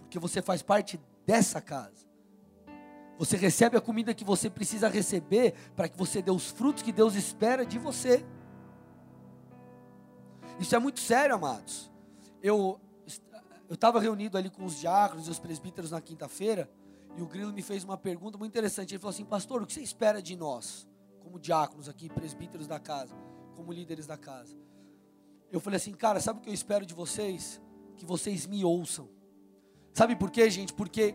porque 0.00 0.18
você 0.18 0.42
faz 0.42 0.60
parte 0.60 1.00
dessa 1.24 1.58
casa. 1.62 2.04
Você 3.18 3.34
recebe 3.38 3.78
a 3.78 3.80
comida 3.80 4.12
que 4.12 4.24
você 4.24 4.50
precisa 4.50 4.90
receber 4.90 5.54
para 5.74 5.88
que 5.88 5.96
você 5.96 6.20
dê 6.20 6.30
os 6.30 6.50
frutos 6.50 6.82
que 6.82 6.92
Deus 6.92 7.14
espera 7.14 7.64
de 7.64 7.78
você. 7.78 8.22
Isso 10.60 10.76
é 10.76 10.78
muito 10.78 11.00
sério, 11.00 11.34
amados. 11.34 11.90
Eu 12.42 12.78
eu 13.68 13.74
estava 13.74 14.00
reunido 14.00 14.38
ali 14.38 14.50
com 14.50 14.64
os 14.64 14.78
diáconos 14.78 15.26
e 15.26 15.30
os 15.30 15.38
presbíteros 15.38 15.90
na 15.90 16.00
quinta-feira, 16.00 16.70
e 17.16 17.22
o 17.22 17.26
Grilo 17.26 17.52
me 17.52 17.62
fez 17.62 17.82
uma 17.84 17.96
pergunta 17.96 18.36
muito 18.36 18.52
interessante. 18.52 18.92
Ele 18.92 18.98
falou 18.98 19.10
assim: 19.10 19.24
Pastor, 19.24 19.62
o 19.62 19.66
que 19.66 19.72
você 19.72 19.80
espera 19.80 20.22
de 20.22 20.36
nós, 20.36 20.86
como 21.20 21.38
diáconos 21.38 21.88
aqui, 21.88 22.08
presbíteros 22.08 22.66
da 22.66 22.78
casa, 22.78 23.14
como 23.54 23.72
líderes 23.72 24.06
da 24.06 24.16
casa? 24.16 24.56
Eu 25.50 25.60
falei 25.60 25.76
assim, 25.76 25.92
cara, 25.92 26.20
sabe 26.20 26.40
o 26.40 26.42
que 26.42 26.50
eu 26.50 26.54
espero 26.54 26.84
de 26.84 26.94
vocês? 26.94 27.60
Que 27.96 28.04
vocês 28.04 28.46
me 28.46 28.64
ouçam. 28.64 29.08
Sabe 29.94 30.16
por 30.16 30.30
quê, 30.30 30.50
gente? 30.50 30.74
Porque 30.74 31.14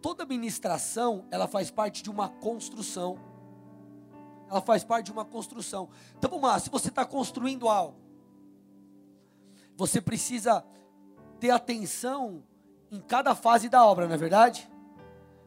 toda 0.00 0.24
ministração, 0.24 1.26
ela 1.30 1.46
faz 1.46 1.70
parte 1.70 2.02
de 2.02 2.10
uma 2.10 2.28
construção. 2.28 3.18
Ela 4.48 4.60
faz 4.60 4.84
parte 4.84 5.06
de 5.06 5.12
uma 5.12 5.24
construção. 5.24 5.88
Então 6.16 6.30
vamos 6.30 6.48
lá, 6.48 6.58
se 6.58 6.70
você 6.70 6.88
está 6.88 7.04
construindo 7.04 7.68
algo, 7.68 7.98
você 9.76 10.00
precisa 10.00 10.64
ter 11.44 11.50
atenção 11.50 12.42
em 12.90 12.98
cada 12.98 13.34
fase 13.34 13.68
da 13.68 13.84
obra, 13.84 14.08
não 14.08 14.14
é 14.14 14.16
verdade? 14.16 14.66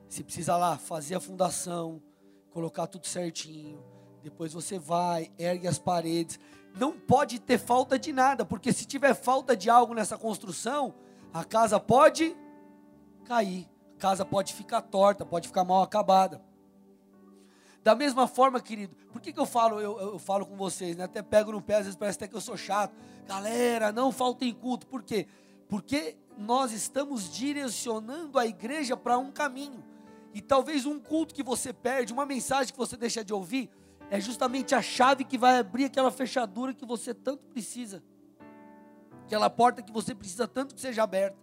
Você 0.08 0.24
precisa 0.24 0.56
lá 0.56 0.77
fazer 0.77 1.16
a 1.16 1.20
fundação, 1.20 2.04
colocar 2.51 2.86
tudo 2.86 3.08
certinho. 3.08 3.84
Depois 4.22 4.54
você 4.54 4.77
vai, 4.77 5.32
ergue 5.39 5.68
as 5.68 5.80
paredes. 5.80 6.39
Não 6.80 6.92
pode 6.92 7.39
ter 7.39 7.58
falta 7.58 7.98
de 7.98 8.13
nada, 8.13 8.46
porque 8.46 8.72
se 8.72 8.86
tiver 8.86 9.16
falta 9.16 9.58
de 9.58 9.72
algo 9.72 9.96
nessa 9.96 10.20
construção, 10.20 10.94
a 11.34 11.44
casa 11.44 11.80
pode 11.80 12.38
cair, 13.25 13.68
a 13.96 14.00
casa 14.00 14.24
pode 14.24 14.54
ficar 14.54 14.84
torta, 14.84 15.25
pode 15.25 15.48
ficar 15.48 15.63
mal 15.63 15.82
acabada. 15.82 16.39
Da 17.84 17.96
mesma 17.96 18.27
forma, 18.27 18.62
querido, 18.62 18.96
por 19.12 19.20
que, 19.20 19.34
que 19.34 19.39
eu 19.39 19.48
falo, 19.48 19.80
eu, 19.80 20.00
eu 20.00 20.20
falo 20.20 20.46
com 20.46 20.56
vocês, 20.56 20.96
né? 20.96 21.06
Até 21.06 21.24
pego 21.24 21.51
no 21.51 21.62
pé, 21.62 21.77
às 21.77 21.86
vezes 21.86 21.96
parece 21.96 22.20
até 22.20 22.27
que 22.27 22.36
eu 22.36 22.42
sou 22.42 22.56
chato. 22.56 22.94
Galera, 23.25 23.92
não 23.92 24.12
faltem 24.12 24.54
culto, 24.54 24.86
por 24.86 25.01
quê? 25.01 25.25
Porque 25.67 26.17
nós 26.38 26.71
estamos 26.71 27.31
direcionando 27.33 28.38
a 28.38 28.45
igreja 28.45 28.95
para 28.95 29.17
um 29.17 29.31
caminho. 29.31 29.83
E 30.33 30.41
talvez 30.41 30.86
um 30.86 31.00
culto 31.00 31.33
que 31.33 31.43
você 31.43 31.74
perde, 31.74 32.13
uma 32.13 32.25
mensagem 32.25 32.71
que 32.71 32.77
você 32.77 32.95
deixa 32.95 33.24
de 33.24 33.33
ouvir, 33.33 33.69
é 34.09 34.21
justamente 34.21 34.75
a 34.75 34.81
chave 34.81 35.24
que 35.24 35.38
vai 35.38 35.59
abrir 35.59 35.86
aquela 35.86 36.12
fechadura 36.12 36.74
que 36.74 36.86
você 36.86 37.13
tanto 37.13 37.43
precisa. 37.45 38.03
Aquela 39.25 39.50
porta 39.50 39.81
que 39.81 39.91
você 39.91 40.15
precisa 40.15 40.47
tanto 40.47 40.75
que 40.75 40.79
seja 40.79 41.03
aberta. 41.03 41.38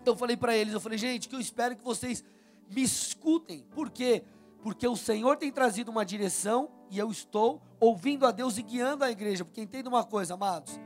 Então 0.00 0.14
eu 0.14 0.18
falei 0.18 0.36
para 0.36 0.56
eles, 0.56 0.74
eu 0.74 0.80
falei, 0.80 0.98
gente, 0.98 1.28
que 1.28 1.34
eu 1.34 1.40
espero 1.40 1.76
que 1.76 1.84
vocês 1.84 2.22
me 2.68 2.82
escutem. 2.82 3.64
Por 3.70 3.90
quê? 3.90 4.24
Porque 4.62 4.86
o 4.86 4.96
Senhor 4.96 5.36
tem 5.36 5.50
trazido 5.50 5.90
uma 5.90 6.04
direção 6.04 6.70
e 6.90 6.98
eu 6.98 7.10
estou 7.10 7.60
ouvindo 7.80 8.26
a 8.26 8.30
Deus 8.30 8.58
e 8.58 8.62
guiando 8.62 9.04
a 9.04 9.10
igreja. 9.10 9.44
Porque 9.44 9.60
entenda 9.60 9.88
uma 9.88 10.04
coisa, 10.04 10.34
amados. 10.34 10.78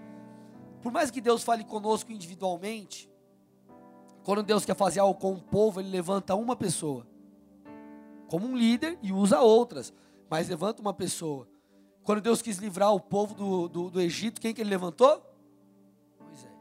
Por 0.86 0.92
mais 0.92 1.10
que 1.10 1.20
Deus 1.20 1.42
fale 1.42 1.64
conosco 1.64 2.12
individualmente, 2.12 3.10
quando 4.22 4.40
Deus 4.40 4.64
quer 4.64 4.76
fazer 4.76 5.00
algo 5.00 5.18
com 5.18 5.32
o 5.32 5.42
povo, 5.42 5.80
Ele 5.80 5.90
levanta 5.90 6.36
uma 6.36 6.54
pessoa, 6.54 7.04
como 8.28 8.46
um 8.46 8.56
líder, 8.56 8.96
e 9.02 9.12
usa 9.12 9.40
outras, 9.40 9.92
mas 10.30 10.48
levanta 10.48 10.80
uma 10.80 10.94
pessoa. 10.94 11.48
Quando 12.04 12.20
Deus 12.20 12.40
quis 12.40 12.58
livrar 12.58 12.94
o 12.94 13.00
povo 13.00 13.34
do, 13.34 13.68
do, 13.68 13.90
do 13.90 14.00
Egito, 14.00 14.40
quem 14.40 14.54
que 14.54 14.60
Ele 14.60 14.70
levantou? 14.70 15.28
Moisés. 16.24 16.54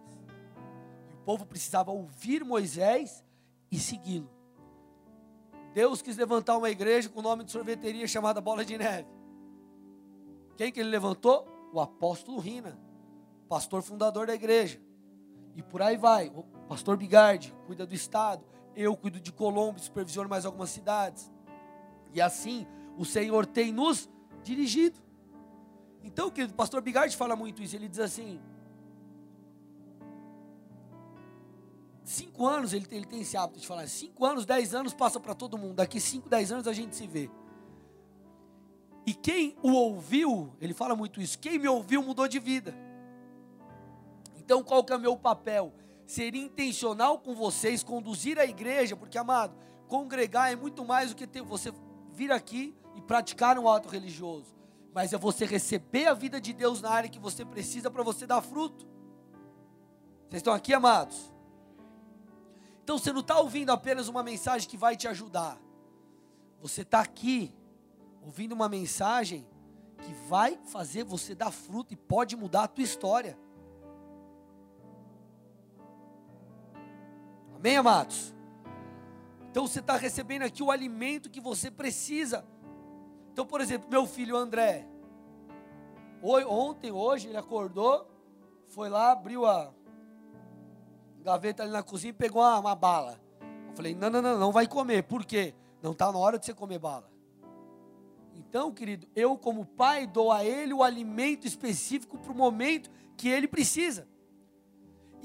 E 1.11 1.13
o 1.13 1.17
povo 1.19 1.45
precisava 1.45 1.91
ouvir 1.91 2.43
Moisés 2.43 3.23
e 3.71 3.77
segui-lo. 3.77 4.31
Deus 5.71 6.01
quis 6.01 6.17
levantar 6.17 6.57
uma 6.57 6.71
igreja 6.71 7.09
com 7.09 7.19
o 7.19 7.23
nome 7.23 7.43
de 7.43 7.51
sorveteria 7.51 8.07
chamada 8.07 8.41
Bola 8.41 8.65
de 8.65 8.75
Neve. 8.75 9.07
Quem 10.57 10.71
que 10.71 10.79
ele 10.79 10.89
levantou? 10.89 11.47
O 11.71 11.79
apóstolo 11.79 12.39
Rina 12.39 12.84
pastor 13.47 13.81
fundador 13.81 14.27
da 14.27 14.33
igreja. 14.33 14.79
E 15.55 15.61
por 15.61 15.81
aí 15.81 15.97
vai. 15.97 16.31
O 16.35 16.43
pastor 16.67 16.97
Bigardi 16.97 17.53
cuida 17.65 17.85
do 17.85 17.93
estado. 17.93 18.43
Eu 18.75 18.95
cuido 18.95 19.19
de 19.19 19.31
Colombo, 19.31 19.79
supervisiono 19.79 20.29
mais 20.29 20.45
algumas 20.45 20.69
cidades. 20.69 21.31
E 22.13 22.21
assim 22.21 22.67
o 22.97 23.05
Senhor 23.05 23.45
tem 23.45 23.71
nos 23.71 24.09
dirigido. 24.43 24.99
Então, 26.03 26.29
querido, 26.29 26.53
o 26.53 26.55
pastor 26.55 26.81
Bigardi 26.81 27.15
fala 27.15 27.35
muito 27.35 27.63
isso. 27.63 27.75
Ele 27.75 27.87
diz 27.87 27.99
assim: 27.99 28.39
cinco 32.03 32.45
anos, 32.45 32.73
ele 32.73 32.85
tem, 32.85 32.97
ele 32.97 33.07
tem 33.07 33.21
esse 33.21 33.35
hábito 33.35 33.59
de 33.59 33.67
falar, 33.67 33.87
cinco 33.87 34.25
anos, 34.25 34.45
dez 34.45 34.75
anos 34.75 34.93
passa 34.93 35.19
para 35.19 35.33
todo 35.33 35.57
mundo. 35.57 35.75
Daqui 35.75 35.99
cinco, 35.99 36.29
dez 36.29 36.51
anos 36.51 36.67
a 36.67 36.73
gente 36.73 36.95
se 36.95 37.07
vê. 37.07 37.29
E 39.05 39.13
quem 39.13 39.55
o 39.61 39.71
ouviu, 39.71 40.53
ele 40.59 40.73
fala 40.73 40.95
muito 40.95 41.21
isso, 41.21 41.37
quem 41.37 41.59
me 41.59 41.67
ouviu 41.67 42.01
mudou 42.01 42.27
de 42.27 42.39
vida. 42.39 42.75
Então, 44.45 44.63
qual 44.63 44.83
que 44.83 44.93
é 44.93 44.95
o 44.95 44.99
meu 44.99 45.17
papel? 45.17 45.73
Ser 46.05 46.35
intencional 46.35 47.17
com 47.17 47.33
vocês, 47.33 47.83
conduzir 47.83 48.37
a 48.37 48.45
igreja, 48.45 48.95
porque, 48.95 49.17
amado, 49.17 49.57
congregar 49.87 50.53
é 50.53 50.55
muito 50.55 50.85
mais 50.85 51.09
do 51.09 51.15
que 51.15 51.25
ter, 51.25 51.41
você 51.41 51.73
vir 52.09 52.31
aqui 52.31 52.75
e 52.95 53.01
praticar 53.01 53.57
um 53.57 53.67
ato 53.67 53.89
religioso, 53.89 54.55
mas 54.93 55.13
é 55.13 55.17
você 55.17 55.45
receber 55.45 56.05
a 56.05 56.13
vida 56.13 56.39
de 56.39 56.53
Deus 56.53 56.79
na 56.79 56.91
área 56.91 57.09
que 57.09 57.17
você 57.17 57.43
precisa 57.43 57.89
para 57.89 58.03
você 58.03 58.27
dar 58.27 58.39
fruto. 58.39 58.85
Vocês 60.29 60.41
estão 60.41 60.53
aqui, 60.53 60.75
amados? 60.75 61.33
Então 62.83 62.99
você 62.99 63.11
não 63.11 63.21
está 63.21 63.39
ouvindo 63.39 63.71
apenas 63.71 64.07
uma 64.07 64.21
mensagem 64.21 64.69
que 64.69 64.77
vai 64.77 64.95
te 64.95 65.07
ajudar. 65.07 65.57
Você 66.61 66.83
está 66.83 66.99
aqui 66.99 67.51
ouvindo 68.21 68.51
uma 68.51 68.69
mensagem 68.69 69.47
que 70.03 70.13
vai 70.29 70.59
fazer 70.65 71.03
você 71.03 71.33
dar 71.33 71.49
fruto 71.49 71.93
e 71.93 71.97
pode 71.97 72.35
mudar 72.35 72.65
a 72.65 72.67
tua 72.67 72.83
história. 72.83 73.35
Amém, 77.55 77.77
amados? 77.77 78.33
Então 79.49 79.65
você 79.65 79.79
está 79.79 79.95
recebendo 79.95 80.43
aqui 80.43 80.61
o 80.61 80.69
alimento 80.69 81.29
que 81.29 81.39
você 81.39 81.71
precisa. 81.71 82.45
Então, 83.31 83.45
por 83.45 83.61
exemplo, 83.61 83.89
meu 83.89 84.05
filho 84.05 84.35
André, 84.35 84.87
ontem, 86.21 86.91
hoje, 86.91 87.27
ele 87.27 87.37
acordou, 87.37 88.09
foi 88.67 88.89
lá, 88.89 89.11
abriu 89.11 89.45
a 89.45 89.73
gaveta 91.23 91.63
ali 91.63 91.71
na 91.71 91.83
cozinha 91.83 92.11
e 92.11 92.13
pegou 92.13 92.41
uma, 92.41 92.59
uma 92.59 92.75
bala. 92.75 93.19
Eu 93.69 93.75
falei: 93.75 93.95
não, 93.95 94.09
não, 94.09 94.21
não, 94.21 94.37
não 94.37 94.51
vai 94.51 94.67
comer. 94.67 95.03
Por 95.03 95.25
quê? 95.25 95.53
Não 95.81 95.91
está 95.91 96.11
na 96.11 96.17
hora 96.17 96.37
de 96.37 96.45
você 96.45 96.53
comer 96.53 96.79
bala. 96.79 97.09
Então, 98.35 98.71
querido, 98.71 99.07
eu, 99.15 99.37
como 99.37 99.65
pai, 99.65 100.05
dou 100.05 100.31
a 100.31 100.43
ele 100.43 100.73
o 100.73 100.83
alimento 100.83 101.47
específico 101.47 102.17
para 102.17 102.31
o 102.31 102.35
momento 102.35 102.89
que 103.17 103.29
ele 103.29 103.47
precisa. 103.47 104.07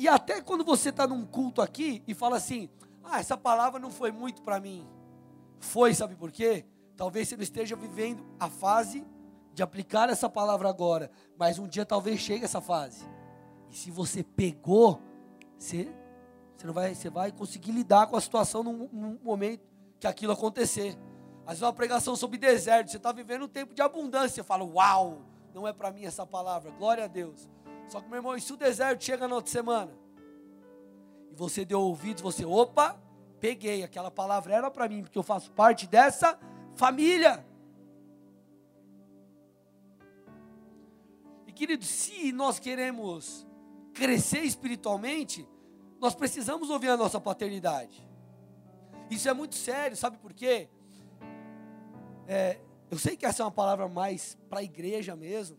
E 0.00 0.08
até 0.08 0.40
quando 0.40 0.64
você 0.64 0.88
está 0.88 1.06
num 1.06 1.26
culto 1.26 1.60
aqui 1.60 2.02
e 2.08 2.14
fala 2.14 2.38
assim: 2.38 2.70
ah, 3.04 3.20
essa 3.20 3.36
palavra 3.36 3.78
não 3.78 3.90
foi 3.90 4.10
muito 4.10 4.40
para 4.40 4.58
mim. 4.58 4.88
Foi, 5.58 5.92
sabe 5.92 6.16
por 6.16 6.32
quê? 6.32 6.64
Talvez 6.96 7.28
você 7.28 7.36
não 7.36 7.42
esteja 7.42 7.76
vivendo 7.76 8.24
a 8.40 8.48
fase 8.48 9.06
de 9.52 9.62
aplicar 9.62 10.08
essa 10.08 10.26
palavra 10.26 10.70
agora, 10.70 11.10
mas 11.36 11.58
um 11.58 11.68
dia 11.68 11.84
talvez 11.84 12.18
chegue 12.18 12.46
essa 12.46 12.62
fase. 12.62 13.04
E 13.70 13.76
se 13.76 13.90
você 13.90 14.22
pegou, 14.22 15.02
você, 15.58 15.92
você, 16.56 16.66
não 16.66 16.72
vai, 16.72 16.94
você 16.94 17.10
vai 17.10 17.30
conseguir 17.30 17.72
lidar 17.72 18.06
com 18.06 18.16
a 18.16 18.22
situação 18.22 18.62
num, 18.62 18.88
num 18.90 19.18
momento 19.22 19.68
que 19.98 20.06
aquilo 20.06 20.32
acontecer. 20.32 20.96
Às 21.42 21.58
vezes 21.58 21.62
uma 21.62 21.74
pregação 21.74 22.16
sobre 22.16 22.38
deserto, 22.38 22.90
você 22.90 22.96
está 22.96 23.12
vivendo 23.12 23.44
um 23.44 23.48
tempo 23.48 23.74
de 23.74 23.82
abundância, 23.82 24.36
você 24.36 24.42
fala, 24.42 24.64
uau, 24.64 25.26
não 25.52 25.68
é 25.68 25.74
para 25.74 25.90
mim 25.92 26.06
essa 26.06 26.26
palavra, 26.26 26.70
glória 26.70 27.04
a 27.04 27.06
Deus. 27.06 27.50
Só 27.90 28.00
que, 28.00 28.08
meu 28.08 28.18
irmão, 28.18 28.38
se 28.38 28.52
o 28.52 28.56
deserto 28.56 29.02
chega 29.02 29.26
na 29.26 29.34
outra 29.34 29.50
semana? 29.50 29.90
E 31.28 31.34
você 31.34 31.64
deu 31.64 31.80
ouvidos, 31.80 32.22
você, 32.22 32.44
opa, 32.44 32.96
peguei, 33.40 33.82
aquela 33.82 34.12
palavra 34.12 34.54
era 34.54 34.70
para 34.70 34.88
mim, 34.88 35.02
porque 35.02 35.18
eu 35.18 35.24
faço 35.24 35.50
parte 35.50 35.88
dessa 35.88 36.38
família. 36.76 37.44
E 41.48 41.52
querido, 41.52 41.84
se 41.84 42.30
nós 42.30 42.60
queremos 42.60 43.44
crescer 43.92 44.42
espiritualmente, 44.42 45.48
nós 45.98 46.14
precisamos 46.14 46.70
ouvir 46.70 46.90
a 46.90 46.96
nossa 46.96 47.20
paternidade. 47.20 48.08
Isso 49.10 49.28
é 49.28 49.32
muito 49.34 49.56
sério, 49.56 49.96
sabe 49.96 50.16
por 50.18 50.32
quê? 50.32 50.68
É, 52.28 52.60
eu 52.88 52.96
sei 52.96 53.16
que 53.16 53.26
essa 53.26 53.42
é 53.42 53.44
uma 53.44 53.50
palavra 53.50 53.88
mais 53.88 54.38
para 54.48 54.60
a 54.60 54.62
igreja 54.62 55.16
mesmo, 55.16 55.58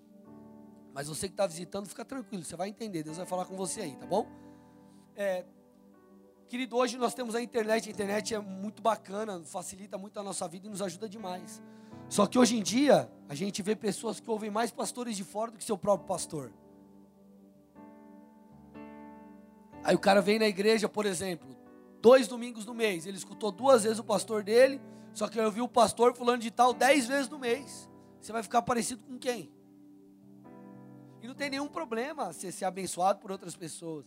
mas 0.94 1.08
você 1.08 1.28
que 1.28 1.34
está 1.34 1.48
visitando, 1.48 1.88
fica 1.88 2.04
tranquilo, 2.04 2.44
você 2.44 2.56
vai 2.56 2.70
entender, 2.70 3.04
Deus 3.04 3.18
vai 3.18 3.26
falar 3.26 3.46
com 3.46 3.56
você 3.56 3.82
aí, 3.82 3.96
tá 3.96 4.06
bom? 4.06 4.28
É, 5.16 5.46
querido, 6.48 6.76
hoje 6.76 6.98
nós 6.98 7.14
temos 7.14 7.34
a 7.36 7.42
internet, 7.42 7.88
a 7.88 7.92
internet 7.92 8.36
é 8.36 8.40
muito 8.40 8.82
bacana, 8.82 9.42
facilita 9.46 9.98
muito 9.98 10.20
a 10.20 10.24
nossa 10.24 10.48
vida 10.48 10.68
e 10.68 10.70
nos 10.70 10.82
ajuda 10.82 11.08
demais. 11.08 11.62
Só 12.10 12.28
que 12.28 12.38
hoje 12.38 12.58
em 12.58 12.62
dia, 12.62 13.10
a 13.30 13.36
gente 13.36 13.62
vê 13.62 13.74
pessoas 13.76 14.20
que 14.20 14.30
ouvem 14.30 14.52
mais 14.52 14.70
pastores 14.70 15.16
de 15.16 15.24
fora 15.24 15.52
do 15.52 15.58
que 15.58 15.64
seu 15.64 15.78
próprio 15.78 16.08
pastor. 16.08 16.52
Aí 19.84 19.96
o 19.96 20.00
cara 20.00 20.22
vem 20.22 20.38
na 20.38 20.48
igreja, 20.48 20.90
por 20.90 21.06
exemplo, 21.06 21.56
dois 22.02 22.28
domingos 22.28 22.66
no 22.66 22.74
mês, 22.74 23.06
ele 23.06 23.18
escutou 23.18 23.52
duas 23.52 23.84
vezes 23.84 24.00
o 24.00 24.04
pastor 24.04 24.44
dele, 24.44 24.82
só 25.14 25.28
que 25.28 25.40
eu 25.40 25.52
vi 25.52 25.62
o 25.62 25.68
pastor 25.68 26.14
fulano 26.14 26.40
de 26.40 26.52
tal 26.52 26.74
dez 26.74 27.08
vezes 27.08 27.30
no 27.30 27.40
mês. 27.40 27.90
Você 28.20 28.32
vai 28.32 28.44
ficar 28.44 28.62
parecido 28.62 29.04
com 29.04 29.18
quem? 29.18 29.52
E 31.22 31.28
não 31.28 31.36
tem 31.36 31.50
nenhum 31.50 31.68
problema 31.68 32.34
você 32.34 32.52
ser 32.52 32.66
abençoado 32.66 33.20
por 33.20 33.32
outras 33.32 33.56
pessoas. 33.56 34.06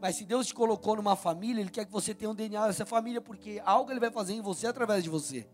Mas 0.00 0.16
se 0.16 0.24
Deus 0.24 0.46
te 0.46 0.54
colocou 0.54 0.96
numa 0.96 1.16
família, 1.16 1.60
Ele 1.60 1.70
quer 1.70 1.84
que 1.84 1.92
você 1.92 2.14
tenha 2.14 2.30
um 2.30 2.34
DNA 2.34 2.68
dessa 2.68 2.86
família, 2.86 3.20
porque 3.20 3.60
algo 3.64 3.90
Ele 3.90 3.98
vai 3.98 4.10
fazer 4.10 4.34
em 4.34 4.40
você 4.40 4.66
através 4.66 5.02
de 5.02 5.10
você. 5.10 5.46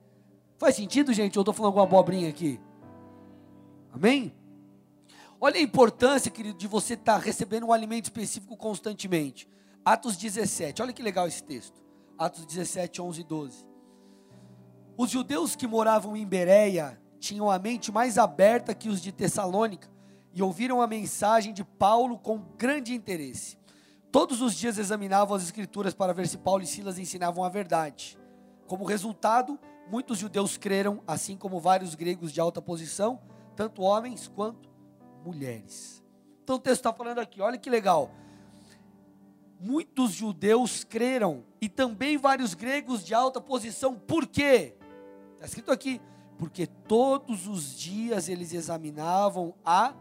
Faz 0.58 0.74
sentido, 0.76 1.12
gente? 1.12 1.36
Eu 1.36 1.42
estou 1.42 1.54
falando 1.54 1.68
alguma 1.68 1.84
abobrinha 1.84 2.28
aqui? 2.28 2.60
Amém? 3.92 4.34
Olha 5.40 5.56
a 5.56 5.62
importância, 5.62 6.30
querido, 6.30 6.58
de 6.58 6.66
você 6.66 6.94
estar 6.94 7.14
tá 7.14 7.24
recebendo 7.24 7.66
um 7.66 7.72
alimento 7.72 8.06
específico 8.06 8.56
constantemente. 8.56 9.48
Atos 9.84 10.16
17, 10.16 10.82
olha 10.82 10.92
que 10.92 11.02
legal 11.02 11.26
esse 11.26 11.42
texto. 11.42 11.80
Atos 12.18 12.44
17, 12.44 13.00
11 13.00 13.20
e 13.20 13.24
12. 13.24 13.66
Os 14.96 15.10
judeus 15.10 15.54
que 15.54 15.66
moravam 15.66 16.16
em 16.16 16.26
Bereia 16.26 17.00
tinham 17.20 17.50
a 17.50 17.58
mente 17.58 17.92
mais 17.92 18.18
aberta 18.18 18.74
que 18.74 18.88
os 18.88 19.00
de 19.00 19.12
Tessalônica 19.12 19.88
e 20.38 20.42
ouviram 20.42 20.80
a 20.80 20.86
mensagem 20.86 21.52
de 21.52 21.64
Paulo 21.64 22.16
com 22.16 22.38
grande 22.56 22.94
interesse. 22.94 23.58
Todos 24.12 24.40
os 24.40 24.54
dias 24.54 24.78
examinavam 24.78 25.36
as 25.36 25.42
escrituras 25.42 25.94
para 25.94 26.14
ver 26.14 26.28
se 26.28 26.38
Paulo 26.38 26.62
e 26.62 26.66
Silas 26.66 26.96
ensinavam 26.96 27.42
a 27.42 27.48
verdade. 27.48 28.16
Como 28.68 28.84
resultado, 28.84 29.58
muitos 29.90 30.16
judeus 30.16 30.56
creram, 30.56 31.02
assim 31.08 31.36
como 31.36 31.58
vários 31.58 31.96
gregos 31.96 32.32
de 32.32 32.40
alta 32.40 32.62
posição, 32.62 33.20
tanto 33.56 33.82
homens 33.82 34.28
quanto 34.28 34.70
mulheres. 35.24 36.04
Então 36.44 36.54
o 36.54 36.60
texto 36.60 36.82
está 36.82 36.92
falando 36.92 37.18
aqui, 37.18 37.40
olha 37.40 37.58
que 37.58 37.68
legal. 37.68 38.08
Muitos 39.58 40.12
judeus 40.12 40.84
creram 40.84 41.44
e 41.60 41.68
também 41.68 42.16
vários 42.16 42.54
gregos 42.54 43.04
de 43.04 43.12
alta 43.12 43.40
posição. 43.40 43.96
Por 43.96 44.24
quê? 44.24 44.76
Está 45.34 45.46
escrito 45.46 45.72
aqui, 45.72 46.00
porque 46.38 46.64
todos 46.64 47.48
os 47.48 47.76
dias 47.76 48.28
eles 48.28 48.52
examinavam 48.52 49.52
a 49.64 49.94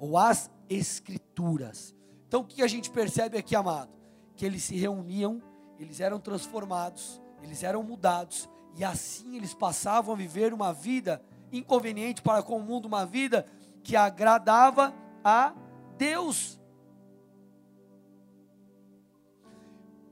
ou 0.00 0.16
as 0.16 0.50
escrituras. 0.68 1.94
Então 2.26 2.40
o 2.40 2.44
que 2.44 2.62
a 2.62 2.66
gente 2.66 2.90
percebe 2.90 3.36
aqui, 3.36 3.54
amado? 3.54 3.92
Que 4.34 4.46
eles 4.46 4.64
se 4.64 4.74
reuniam, 4.74 5.42
eles 5.78 6.00
eram 6.00 6.18
transformados, 6.18 7.20
eles 7.42 7.62
eram 7.62 7.82
mudados, 7.82 8.48
e 8.74 8.82
assim 8.82 9.36
eles 9.36 9.52
passavam 9.52 10.14
a 10.14 10.16
viver 10.16 10.54
uma 10.54 10.72
vida 10.72 11.22
inconveniente 11.52 12.22
para 12.22 12.42
com 12.42 12.56
o 12.56 12.62
mundo, 12.62 12.86
uma 12.86 13.04
vida 13.04 13.46
que 13.82 13.94
agradava 13.94 14.94
a 15.22 15.54
Deus. 15.98 16.58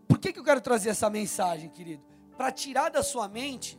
Por 0.07 0.19
que, 0.19 0.33
que 0.33 0.39
eu 0.39 0.45
quero 0.45 0.61
trazer 0.61 0.91
essa 0.91 1.09
mensagem, 1.09 1.71
querido? 1.71 2.03
Para 2.37 2.51
tirar 2.51 2.91
da 2.91 3.03
sua 3.03 3.29
mente 3.29 3.79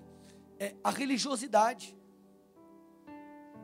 é, 0.57 0.75
a 0.83 0.89
religiosidade. 0.89 1.98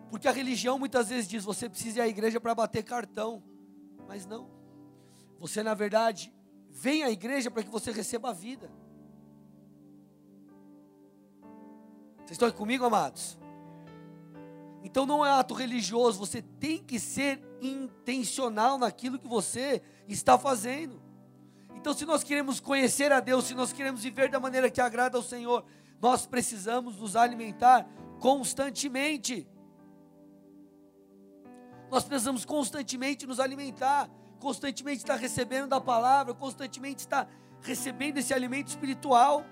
Porque 0.10 0.28
a 0.28 0.32
religião 0.32 0.80
muitas 0.80 1.10
vezes 1.10 1.28
diz: 1.28 1.44
você 1.44 1.70
precisa 1.70 2.00
ir 2.00 2.02
à 2.02 2.08
igreja 2.08 2.39
para 2.39 2.56
bater 2.56 2.84
cartão. 2.84 3.44
Mas 4.08 4.26
não. 4.26 4.50
Você, 5.39 5.63
na 5.63 5.74
verdade, 5.74 6.34
vem 6.70 7.04
à 7.04 7.10
igreja 7.10 7.52
para 7.52 7.63
que 7.63 7.70
você 7.70 7.91
receba 7.91 8.30
a 8.30 8.34
vida. 8.34 8.72
Vocês 12.18 12.32
estão 12.32 12.52
comigo, 12.52 12.86
amados? 12.86 13.38
Então 14.84 15.06
não 15.06 15.26
é 15.26 15.32
ato 15.32 15.54
religioso, 15.54 16.20
você 16.20 16.41
tem 16.41 16.78
que 16.78 17.00
ser 17.00 17.41
intencional 17.60 18.78
naquilo 18.78 19.18
que 19.18 19.28
você 19.28 19.82
está 20.08 20.38
fazendo. 20.38 21.02
Então, 21.76 21.94
se 21.94 22.06
nós 22.06 22.24
queremos 22.24 22.60
conhecer 22.60 23.12
a 23.12 23.20
Deus, 23.20 23.46
se 23.46 23.54
nós 23.54 23.72
queremos 23.72 24.04
viver 24.04 24.30
da 24.30 24.39
maneira 24.39 24.70
que 24.70 24.82
agrada 24.82 25.18
ao 25.18 25.24
Senhor, 25.24 25.63
nós 26.02 26.26
precisamos 26.26 26.98
nos 26.98 27.15
alimentar 27.15 27.88
constantemente. 28.20 29.48
Nós 31.95 32.03
precisamos 32.03 32.43
constantemente 32.43 33.25
nos 33.25 33.39
alimentar, 33.39 34.10
constantemente 34.38 34.97
estar 34.97 35.15
recebendo 35.15 35.69
da 35.69 35.79
palavra, 35.79 36.34
constantemente 36.34 36.99
estar 36.99 37.25
recebendo 37.62 38.17
esse 38.17 38.34
alimento 38.34 38.67
espiritual. 38.67 39.45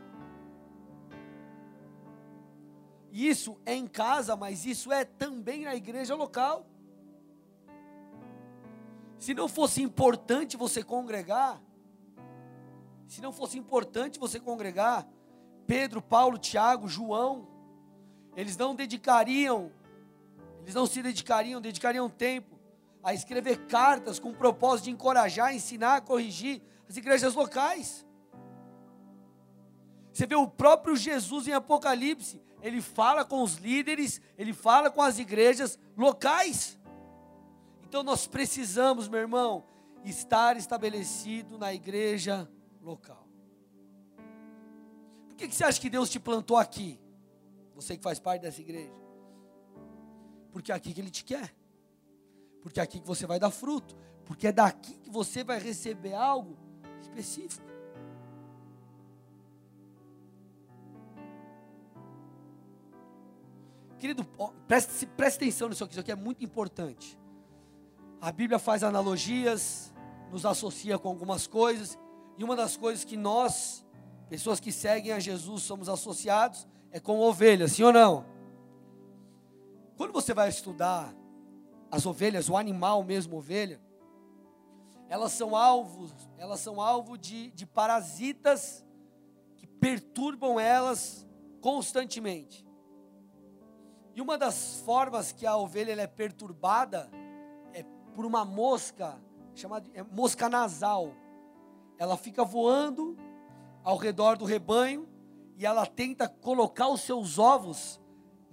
Isso 3.13 3.57
é 3.65 3.73
em 3.73 3.87
casa, 3.87 4.35
mas 4.35 4.65
isso 4.65 4.91
é 4.91 5.05
também 5.05 5.63
na 5.63 5.73
igreja 5.73 6.15
local. 6.15 6.67
Se 9.17 9.33
não 9.33 9.47
fosse 9.47 9.81
importante 9.81 10.57
você 10.57 10.83
congregar, 10.83 11.61
se 13.07 13.21
não 13.21 13.31
fosse 13.31 13.57
importante 13.57 14.19
você 14.19 14.37
congregar, 14.37 15.07
Pedro, 15.65 16.01
Paulo, 16.01 16.37
Tiago, 16.37 16.89
João, 16.89 17.47
eles 18.35 18.57
não 18.57 18.75
dedicariam 18.75 19.71
eles 20.63 20.73
não 20.73 20.85
se 20.85 21.01
dedicariam, 21.01 21.61
dedicariam 21.61 22.09
tempo 22.09 22.57
a 23.03 23.13
escrever 23.13 23.65
cartas 23.67 24.17
com 24.17 24.29
o 24.29 24.35
propósito 24.35 24.85
de 24.85 24.91
encorajar, 24.91 25.53
ensinar, 25.53 26.01
corrigir 26.01 26.61
as 26.89 26.95
igrejas 26.95 27.35
locais. 27.35 28.05
Você 30.11 30.25
vê 30.25 30.35
o 30.35 30.47
próprio 30.47 30.95
Jesus 30.95 31.47
em 31.47 31.53
Apocalipse, 31.53 32.41
ele 32.61 32.81
fala 32.81 33.25
com 33.25 33.43
os 33.43 33.55
líderes, 33.55 34.21
ele 34.37 34.53
fala 34.53 34.89
com 34.89 35.01
as 35.01 35.19
igrejas 35.19 35.77
locais. 35.97 36.79
Então 37.83 38.03
nós 38.03 38.25
precisamos, 38.25 39.09
meu 39.09 39.19
irmão, 39.19 39.65
estar 40.05 40.55
estabelecido 40.55 41.57
na 41.57 41.73
igreja 41.73 42.49
local. 42.81 43.27
Por 45.27 45.35
que, 45.35 45.47
que 45.47 45.55
você 45.55 45.65
acha 45.65 45.81
que 45.81 45.89
Deus 45.89 46.09
te 46.09 46.19
plantou 46.19 46.55
aqui? 46.55 46.99
Você 47.75 47.97
que 47.97 48.03
faz 48.03 48.19
parte 48.19 48.43
dessa 48.43 48.61
igreja. 48.61 49.02
Porque 50.53 50.71
é 50.71 50.75
aqui 50.75 50.93
que 50.93 51.01
Ele 51.01 51.09
te 51.09 51.25
quer. 51.25 51.53
Porque 52.61 52.79
é 52.79 52.83
aqui 52.83 52.99
que 52.99 53.07
você 53.07 53.25
vai 53.25 53.39
dar 53.39 53.51
fruto. 53.51 53.97
Porque 54.23 54.47
é 54.47 54.51
daqui 54.51 54.93
que 54.99 55.09
você 55.09 55.43
vai 55.43 55.59
receber 55.59 56.13
algo 56.13 56.55
específico. 57.01 57.73
Querido, 63.97 64.25
preste, 64.67 65.05
preste 65.05 65.37
atenção 65.37 65.69
nisso 65.69 65.83
aqui, 65.83 65.93
isso 65.93 66.01
aqui 66.01 66.11
é 66.11 66.15
muito 66.15 66.43
importante. 66.43 67.17
A 68.19 68.33
Bíblia 68.33 68.59
faz 68.59 68.83
analogias, 68.83 69.93
nos 70.29 70.45
associa 70.45 70.99
com 70.99 71.07
algumas 71.07 71.47
coisas, 71.47 71.97
e 72.37 72.43
uma 72.43 72.55
das 72.55 72.75
coisas 72.75 73.05
que 73.05 73.15
nós, 73.15 73.85
pessoas 74.29 74.59
que 74.59 74.73
seguem 74.73 75.13
a 75.13 75.19
Jesus, 75.19 75.63
somos 75.63 75.87
associados 75.87 76.67
é 76.91 76.99
com 76.99 77.19
ovelhas, 77.19 77.71
sim 77.71 77.83
ou 77.83 77.93
não? 77.93 78.32
Quando 79.95 80.11
você 80.11 80.33
vai 80.33 80.49
estudar 80.49 81.13
as 81.91 82.05
ovelhas, 82.05 82.49
o 82.49 82.57
animal 82.57 83.03
mesmo, 83.03 83.37
ovelha, 83.37 83.79
elas 85.07 85.31
são 85.33 85.55
alvos, 85.55 86.11
elas 86.37 86.59
são 86.59 86.81
alvo 86.81 87.17
de, 87.17 87.51
de 87.51 87.65
parasitas 87.65 88.83
que 89.55 89.67
perturbam 89.67 90.59
elas 90.59 91.27
constantemente. 91.61 92.65
E 94.15 94.21
uma 94.21 94.37
das 94.37 94.81
formas 94.85 95.31
que 95.31 95.45
a 95.45 95.55
ovelha 95.55 95.99
é 96.01 96.07
perturbada 96.07 97.09
é 97.73 97.83
por 98.15 98.25
uma 98.25 98.43
mosca, 98.43 99.19
chamada 99.53 99.87
é 99.93 100.01
mosca 100.01 100.49
nasal. 100.49 101.13
Ela 101.99 102.17
fica 102.17 102.43
voando 102.43 103.15
ao 103.83 103.97
redor 103.97 104.37
do 104.37 104.45
rebanho 104.45 105.07
e 105.57 105.65
ela 105.65 105.85
tenta 105.85 106.27
colocar 106.27 106.87
os 106.87 107.01
seus 107.01 107.37
ovos 107.37 108.01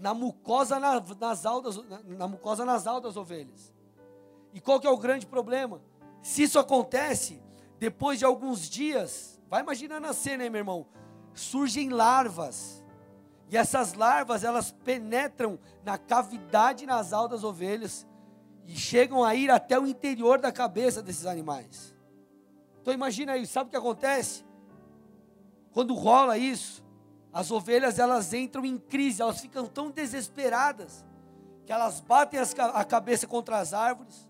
na 0.01 0.15
mucosa 0.15 0.81
nasal 0.81 1.61
das, 1.61 1.77
na 2.07 2.27
mucosa 2.27 2.65
nasal 2.65 3.01
das 3.01 3.17
ovelhas. 3.17 3.73
E 4.53 4.61
qual 4.61 4.81
que 4.81 4.87
é 4.87 4.91
o 4.91 4.97
grande 4.97 5.27
problema? 5.27 5.81
Se 6.23 6.43
isso 6.43 6.59
acontece, 6.59 7.41
depois 7.79 8.19
de 8.19 8.25
alguns 8.25 8.69
dias, 8.69 9.41
vai 9.49 9.63
imaginar 9.63 10.01
na 10.01 10.13
cena, 10.13 10.45
hein, 10.45 10.51
meu 10.51 10.61
irmão? 10.61 10.87
Surgem 11.35 11.91
larvas. 11.91 12.85
E 13.49 13.57
essas 13.57 13.95
larvas, 13.95 14.45
elas 14.45 14.71
penetram 14.71 15.59
na 15.85 15.99
cavidade 15.99 16.87
nasal 16.87 17.29
das 17.29 17.45
ovelhas 17.45 18.07
e 18.67 18.77
chegam 18.77 19.25
a 19.25 19.35
ir 19.35 19.51
até 19.51 19.79
o 19.79 19.87
interior 19.87 20.39
da 20.39 20.53
cabeça 20.53 21.03
desses 21.03 21.27
animais. 21.27 21.95
Então 22.81 22.95
imagina 22.95 23.33
aí, 23.33 23.47
sabe 23.47 23.69
o 23.69 23.71
que 23.71 23.77
acontece? 23.77 24.45
Quando 25.73 25.95
rola 25.95 26.39
isso, 26.39 26.83
as 27.33 27.51
ovelhas 27.51 27.99
elas 27.99 28.33
entram 28.33 28.65
em 28.65 28.79
crise, 28.79 29.23
elas 29.23 29.41
ficam 29.41 29.67
tão 29.67 29.91
desesperadas 29.91 31.05
que 31.65 31.73
elas 31.73 32.01
batem 32.01 32.41
a 32.41 32.85
cabeça 32.85 33.27
contra 33.27 33.59
as 33.59 33.73
árvores, 33.73 34.29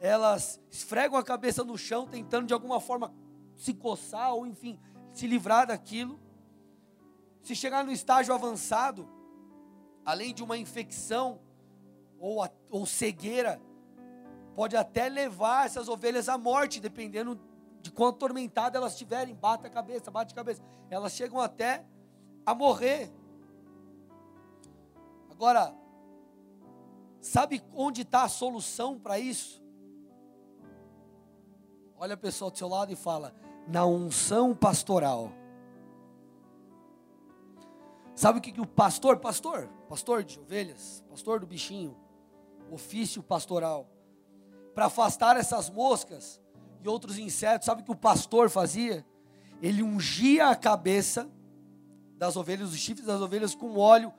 elas 0.00 0.60
esfregam 0.70 1.16
a 1.16 1.22
cabeça 1.22 1.62
no 1.62 1.78
chão, 1.78 2.06
tentando 2.06 2.46
de 2.46 2.52
alguma 2.52 2.80
forma 2.80 3.14
se 3.56 3.72
coçar 3.72 4.34
ou, 4.34 4.46
enfim, 4.46 4.78
se 5.12 5.26
livrar 5.26 5.66
daquilo. 5.66 6.18
Se 7.42 7.54
chegar 7.54 7.84
no 7.84 7.92
estágio 7.92 8.34
avançado, 8.34 9.08
além 10.04 10.34
de 10.34 10.42
uma 10.42 10.58
infecção 10.58 11.40
ou, 12.18 12.42
a, 12.42 12.50
ou 12.70 12.84
cegueira, 12.84 13.60
pode 14.54 14.76
até 14.76 15.08
levar 15.08 15.66
essas 15.66 15.88
ovelhas 15.88 16.28
à 16.28 16.36
morte, 16.36 16.80
dependendo 16.80 17.40
de 17.80 17.90
quão 17.90 18.08
atormentadas 18.08 18.80
elas 18.80 18.92
estiverem. 18.92 19.34
Bate 19.34 19.66
a 19.66 19.70
cabeça, 19.70 20.10
bate 20.10 20.32
a 20.32 20.36
cabeça. 20.36 20.62
Elas 20.90 21.12
chegam 21.12 21.40
até 21.40 21.84
a 22.44 22.54
morrer. 22.54 23.10
Agora, 25.30 25.74
sabe 27.20 27.62
onde 27.74 28.02
está 28.02 28.24
a 28.24 28.28
solução 28.28 28.98
para 28.98 29.18
isso? 29.18 29.62
Olha 31.96 32.14
a 32.14 32.18
pessoa 32.18 32.50
do 32.50 32.58
seu 32.58 32.68
lado 32.68 32.92
e 32.92 32.96
fala: 32.96 33.34
na 33.66 33.84
unção 33.86 34.54
pastoral. 34.54 35.32
Sabe 38.14 38.38
o 38.38 38.42
que, 38.42 38.52
que 38.52 38.60
o 38.60 38.66
pastor, 38.66 39.18
pastor, 39.18 39.68
pastor 39.88 40.22
de 40.22 40.38
ovelhas, 40.38 41.02
pastor 41.10 41.40
do 41.40 41.46
bichinho, 41.46 41.96
ofício 42.70 43.22
pastoral, 43.22 43.88
para 44.72 44.86
afastar 44.86 45.36
essas 45.36 45.68
moscas 45.68 46.40
e 46.82 46.88
outros 46.88 47.18
insetos, 47.18 47.66
sabe 47.66 47.82
o 47.82 47.84
que 47.84 47.90
o 47.90 47.96
pastor 47.96 48.48
fazia? 48.48 49.04
Ele 49.60 49.82
ungia 49.82 50.48
a 50.48 50.54
cabeça 50.54 51.28
das 52.16 52.36
ovelhas, 52.36 52.70
os 52.72 52.78
chifres 52.78 53.06
das 53.06 53.20
ovelhas 53.20 53.54
com 53.54 53.76
óleo 53.76 54.12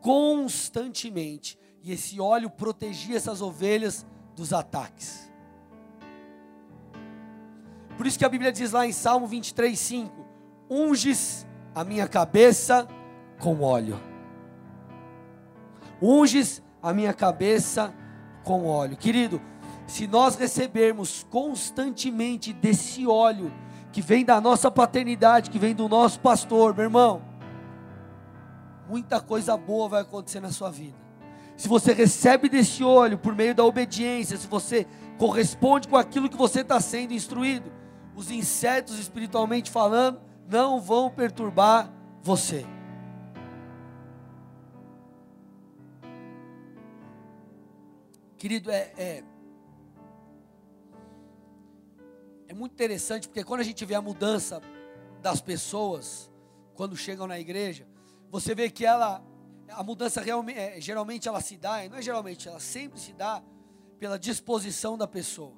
constantemente. 0.00 1.58
E 1.82 1.92
esse 1.92 2.20
óleo 2.20 2.50
protegia 2.50 3.16
essas 3.16 3.40
ovelhas 3.40 4.06
dos 4.34 4.52
ataques. 4.52 5.30
Por 7.96 8.06
isso 8.06 8.18
que 8.18 8.24
a 8.24 8.28
Bíblia 8.28 8.52
diz 8.52 8.72
lá 8.72 8.86
em 8.86 8.92
Salmo 8.92 9.26
23, 9.26 9.78
5: 9.78 10.26
Unges 10.68 11.46
a 11.74 11.84
minha 11.84 12.06
cabeça 12.06 12.86
com 13.38 13.60
óleo. 13.62 13.98
Unges 16.00 16.62
a 16.82 16.92
minha 16.92 17.14
cabeça 17.14 17.94
com 18.44 18.66
óleo. 18.66 18.96
Querido, 18.96 19.40
se 19.86 20.06
nós 20.06 20.36
recebermos 20.36 21.24
constantemente 21.30 22.52
desse 22.52 23.06
óleo 23.06 23.52
que 23.92 24.02
vem 24.02 24.24
da 24.24 24.40
nossa 24.40 24.70
paternidade, 24.70 25.50
que 25.50 25.58
vem 25.58 25.74
do 25.74 25.88
nosso 25.88 26.20
pastor, 26.20 26.74
meu 26.74 26.84
irmão, 26.84 27.22
muita 28.88 29.20
coisa 29.20 29.56
boa 29.56 29.88
vai 29.88 30.02
acontecer 30.02 30.40
na 30.40 30.50
sua 30.50 30.70
vida. 30.70 30.96
Se 31.56 31.68
você 31.68 31.92
recebe 31.92 32.48
desse 32.48 32.84
óleo 32.84 33.18
por 33.18 33.34
meio 33.34 33.54
da 33.54 33.64
obediência, 33.64 34.36
se 34.36 34.46
você 34.46 34.86
corresponde 35.18 35.88
com 35.88 35.96
aquilo 35.96 36.28
que 36.28 36.36
você 36.36 36.60
está 36.60 36.80
sendo 36.80 37.14
instruído, 37.14 37.72
os 38.14 38.30
insetos 38.30 38.98
espiritualmente 38.98 39.70
falando 39.70 40.20
não 40.48 40.80
vão 40.80 41.10
perturbar 41.10 41.92
você. 42.22 42.64
Querido, 48.38 48.70
é, 48.70 48.92
é, 48.96 49.24
é 52.48 52.54
muito 52.54 52.72
interessante 52.72 53.28
porque 53.28 53.42
quando 53.42 53.60
a 53.60 53.64
gente 53.64 53.84
vê 53.84 53.94
a 53.94 54.02
mudança 54.02 54.60
das 55.22 55.40
pessoas 55.40 56.30
quando 56.74 56.94
chegam 56.94 57.26
na 57.26 57.40
igreja, 57.40 57.86
você 58.30 58.54
vê 58.54 58.70
que 58.70 58.84
ela, 58.84 59.22
a 59.70 59.82
mudança 59.82 60.20
realmente, 60.20 60.58
é, 60.58 60.80
geralmente 60.80 61.28
ela 61.28 61.40
se 61.40 61.56
dá, 61.56 61.88
não 61.88 61.98
é 61.98 62.02
geralmente, 62.02 62.48
ela 62.48 62.60
sempre 62.60 62.98
se 62.98 63.12
dá 63.12 63.42
pela 63.98 64.18
disposição 64.18 64.96
da 64.96 65.06
pessoa. 65.06 65.54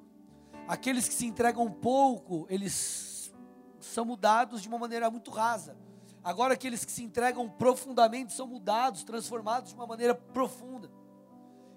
Aqueles 0.67 1.07
que 1.07 1.13
se 1.13 1.25
entregam 1.25 1.69
pouco, 1.71 2.45
eles 2.49 3.33
são 3.79 4.05
mudados 4.05 4.61
de 4.61 4.67
uma 4.67 4.77
maneira 4.77 5.09
muito 5.09 5.31
rasa. 5.31 5.75
Agora, 6.23 6.53
aqueles 6.53 6.83
que 6.85 6.91
se 6.91 7.03
entregam 7.03 7.49
profundamente 7.49 8.33
são 8.33 8.45
mudados, 8.45 9.03
transformados 9.03 9.69
de 9.69 9.75
uma 9.75 9.87
maneira 9.87 10.13
profunda. 10.13 10.89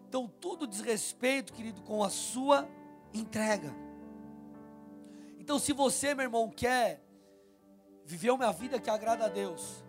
Então, 0.09 0.28
tudo 0.28 0.66
diz 0.66 0.81
respeito, 0.81 1.52
querido, 1.52 1.81
com 1.83 2.05
a 2.05 2.11
sua 2.11 2.68
entrega. 3.14 3.74
Então, 5.38 5.59
se 5.59 5.72
você, 5.72 6.14
meu 6.14 6.24
irmão, 6.24 6.50
quer 6.50 7.02
viver 8.05 8.31
uma 8.31 8.52
vida 8.52 8.78
que 8.78 8.90
agrada 8.90 9.24
a 9.24 9.28
Deus, 9.28 9.83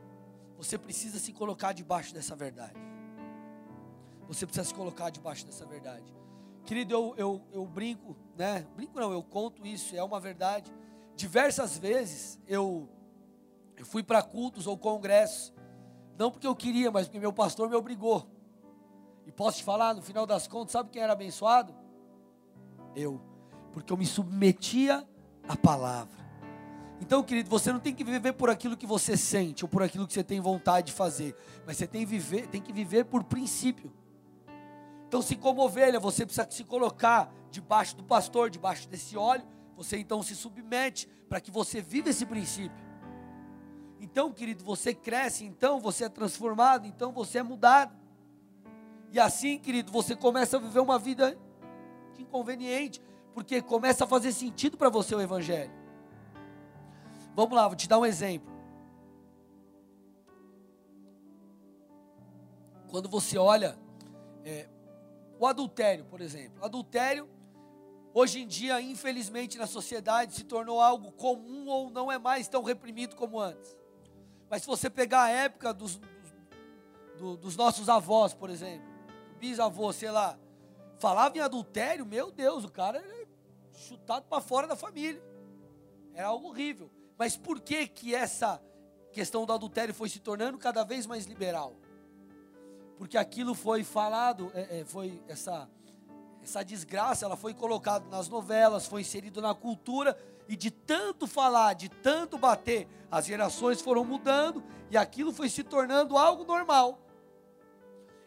você 0.63 0.77
precisa 0.77 1.19
se 1.19 1.33
colocar 1.33 1.73
debaixo 1.73 2.13
dessa 2.13 2.35
verdade. 2.35 2.79
Você 4.27 4.45
precisa 4.45 4.65
se 4.65 4.73
colocar 4.73 5.09
debaixo 5.09 5.45
dessa 5.45 5.65
verdade. 5.65 6.05
Querido, 6.65 6.93
eu, 6.93 7.13
eu, 7.17 7.41
eu 7.51 7.65
brinco, 7.65 8.15
né? 8.37 8.65
Brinco 8.75 8.97
não, 8.97 9.11
eu 9.11 9.21
conto 9.21 9.67
isso, 9.67 9.95
é 9.95 10.01
uma 10.03 10.19
verdade. 10.19 10.73
Diversas 11.15 11.77
vezes 11.77 12.39
eu, 12.47 12.87
eu 13.75 13.85
fui 13.85 14.01
para 14.01 14.23
cultos 14.23 14.65
ou 14.65 14.77
congressos, 14.77 15.53
não 16.17 16.31
porque 16.31 16.47
eu 16.47 16.55
queria, 16.55 16.89
mas 16.89 17.07
porque 17.07 17.19
meu 17.19 17.33
pastor 17.33 17.69
me 17.69 17.75
obrigou. 17.75 18.25
E 19.25 19.31
posso 19.31 19.57
te 19.57 19.63
falar, 19.63 19.93
no 19.93 20.01
final 20.01 20.25
das 20.25 20.47
contas, 20.47 20.71
sabe 20.71 20.89
quem 20.89 21.01
era 21.01 21.13
abençoado? 21.13 21.75
Eu, 22.95 23.21
porque 23.73 23.91
eu 23.91 23.97
me 23.97 24.05
submetia 24.05 25.05
à 25.47 25.57
palavra. 25.57 26.22
Então, 27.03 27.21
querido, 27.21 27.49
você 27.49 27.69
não 27.69 27.81
tem 27.81 27.93
que 27.93 28.01
viver 28.01 28.31
por 28.31 28.49
aquilo 28.49 28.77
que 28.77 28.87
você 28.87 29.17
sente 29.17 29.65
ou 29.65 29.67
por 29.67 29.83
aquilo 29.83 30.07
que 30.07 30.13
você 30.13 30.23
tem 30.23 30.39
vontade 30.39 30.87
de 30.87 30.93
fazer, 30.93 31.35
mas 31.67 31.75
você 31.75 31.85
tem, 31.85 32.05
viver, 32.05 32.47
tem 32.47 32.61
que 32.61 32.71
viver 32.71 33.03
por 33.03 33.25
princípio. 33.25 33.91
Então, 35.05 35.21
se 35.21 35.35
como 35.35 35.61
ovelha 35.61 35.99
você 35.99 36.25
precisa 36.25 36.47
se 36.49 36.63
colocar 36.63 37.29
debaixo 37.51 37.97
do 37.97 38.05
pastor, 38.05 38.49
debaixo 38.49 38.87
desse 38.87 39.17
óleo, 39.17 39.43
você 39.75 39.97
então 39.97 40.23
se 40.23 40.33
submete 40.33 41.09
para 41.27 41.41
que 41.41 41.51
você 41.51 41.81
viva 41.81 42.09
esse 42.09 42.25
princípio. 42.25 42.85
Então, 43.99 44.31
querido, 44.31 44.63
você 44.63 44.93
cresce, 44.93 45.43
então 45.43 45.81
você 45.81 46.05
é 46.05 46.09
transformado, 46.09 46.87
então 46.87 47.11
você 47.11 47.39
é 47.39 47.43
mudado. 47.43 47.93
E 49.11 49.19
assim, 49.19 49.59
querido, 49.59 49.91
você 49.91 50.15
começa 50.15 50.55
a 50.55 50.59
viver 50.61 50.79
uma 50.79 50.97
vida 50.97 51.37
inconveniente, 52.17 53.01
Porque 53.33 53.61
começa 53.61 54.05
a 54.05 54.07
fazer 54.07 54.31
sentido 54.31 54.77
para 54.77 54.89
você 54.89 55.13
o 55.13 55.19
Evangelho. 55.19 55.82
Vamos 57.35 57.55
lá, 57.55 57.67
vou 57.67 57.75
te 57.75 57.87
dar 57.87 57.97
um 57.97 58.05
exemplo. 58.05 58.51
Quando 62.89 63.09
você 63.09 63.37
olha 63.39 63.75
é, 64.45 64.69
o 65.39 65.47
adultério, 65.47 66.05
por 66.05 66.21
exemplo. 66.21 66.63
Adultério, 66.63 67.27
hoje 68.13 68.41
em 68.41 68.47
dia, 68.47 68.79
infelizmente, 68.79 69.57
na 69.57 69.65
sociedade 69.65 70.35
se 70.35 70.43
tornou 70.43 70.79
algo 70.79 71.11
comum 71.13 71.67
ou 71.67 71.89
não 71.89 72.11
é 72.11 72.19
mais 72.19 72.47
tão 72.47 72.61
reprimido 72.61 73.15
como 73.15 73.39
antes. 73.39 73.75
Mas 74.47 74.61
se 74.61 74.67
você 74.67 74.87
pegar 74.87 75.23
a 75.23 75.29
época 75.29 75.73
dos, 75.73 75.99
dos, 77.17 77.37
dos 77.37 77.55
nossos 77.57 77.89
avós, 77.89 78.35
por 78.35 78.51
exemplo, 78.51 78.87
bisavô, 79.39 79.91
sei 79.91 80.11
lá, 80.11 80.37
falava 80.99 81.35
em 81.35 81.41
adultério, 81.41 82.05
meu 82.05 82.31
Deus, 82.31 82.63
o 82.63 82.71
cara 82.71 82.99
era 82.99 83.27
chutado 83.73 84.27
para 84.27 84.39
fora 84.39 84.67
da 84.67 84.75
família. 84.75 85.21
Era 86.13 86.27
algo 86.27 86.49
horrível. 86.49 86.91
Mas 87.17 87.37
por 87.37 87.59
que 87.59 87.87
que 87.87 88.13
essa 88.15 88.61
questão 89.11 89.45
do 89.45 89.53
adultério 89.53 89.93
foi 89.93 90.09
se 90.09 90.19
tornando 90.19 90.57
cada 90.57 90.83
vez 90.83 91.05
mais 91.05 91.25
liberal? 91.25 91.77
porque 93.03 93.17
aquilo 93.17 93.53
foi 93.53 93.83
falado, 93.83 94.49
é, 94.53 94.79
é, 94.79 94.85
foi 94.85 95.21
essa 95.27 95.69
essa 96.41 96.63
desgraça, 96.63 97.25
ela 97.25 97.37
foi 97.37 97.53
colocada 97.53 98.05
nas 98.09 98.27
novelas, 98.27 98.85
foi 98.85 98.99
inserido 98.99 99.41
na 99.41 99.53
cultura 99.53 100.17
e 100.47 100.57
de 100.57 100.69
tanto 100.69 101.25
falar, 101.25 101.73
de 101.73 101.87
tanto 101.87 102.37
bater, 102.37 102.85
as 103.09 103.25
gerações 103.25 103.81
foram 103.81 104.03
mudando 104.03 104.61
e 104.91 104.97
aquilo 104.97 105.31
foi 105.33 105.47
se 105.47 105.63
tornando 105.63 106.17
algo 106.17 106.43
normal. 106.43 106.99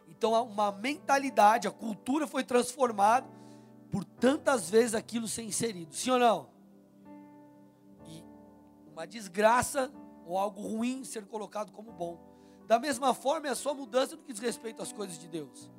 Então 0.08 0.32
uma 0.44 0.72
mentalidade, 0.72 1.68
a 1.68 1.70
cultura 1.70 2.26
foi 2.26 2.42
transformada 2.42 3.26
por 3.90 4.02
tantas 4.02 4.70
vezes 4.70 4.94
aquilo 4.94 5.28
ser 5.28 5.42
inserido. 5.42 5.94
Sim 5.94 6.10
ou 6.12 6.18
não? 6.18 6.55
Uma 8.96 9.06
desgraça 9.06 9.92
ou 10.24 10.38
algo 10.38 10.62
ruim 10.62 11.04
ser 11.04 11.26
colocado 11.26 11.70
como 11.70 11.92
bom. 11.92 12.18
Da 12.66 12.78
mesma 12.78 13.12
forma, 13.12 13.46
é 13.46 13.50
a 13.50 13.54
sua 13.54 13.74
mudança 13.74 14.16
no 14.16 14.22
que 14.22 14.32
diz 14.32 14.40
respeito 14.40 14.80
às 14.80 14.90
coisas 14.90 15.18
de 15.18 15.28
Deus. 15.28 15.70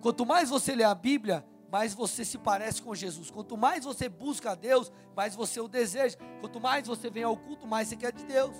Quanto 0.00 0.26
mais 0.26 0.50
você 0.50 0.74
lê 0.74 0.82
a 0.82 0.92
Bíblia, 0.92 1.46
mais 1.70 1.94
você 1.94 2.24
se 2.24 2.36
parece 2.36 2.82
com 2.82 2.92
Jesus. 2.92 3.30
Quanto 3.30 3.56
mais 3.56 3.84
você 3.84 4.08
busca 4.08 4.50
a 4.50 4.54
Deus, 4.56 4.90
mais 5.14 5.36
você 5.36 5.60
o 5.60 5.68
deseja. 5.68 6.18
Quanto 6.40 6.58
mais 6.58 6.88
você 6.88 7.08
vem 7.08 7.22
ao 7.22 7.36
culto, 7.36 7.68
mais 7.68 7.86
você 7.86 7.94
quer 7.94 8.12
de 8.12 8.24
Deus. 8.24 8.56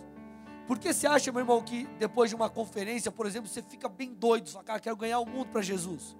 Por 0.68 0.78
que 0.78 0.92
você 0.92 1.08
acha, 1.08 1.32
meu 1.32 1.40
irmão, 1.40 1.60
que 1.60 1.84
depois 1.98 2.30
de 2.30 2.36
uma 2.36 2.48
conferência, 2.48 3.10
por 3.10 3.26
exemplo, 3.26 3.48
você 3.48 3.60
fica 3.60 3.88
bem 3.88 4.14
doido, 4.14 4.48
sua 4.48 4.62
cara, 4.62 4.78
quero 4.78 4.94
ganhar 4.94 5.18
o 5.18 5.26
mundo 5.26 5.48
para 5.48 5.62
Jesus? 5.62 6.16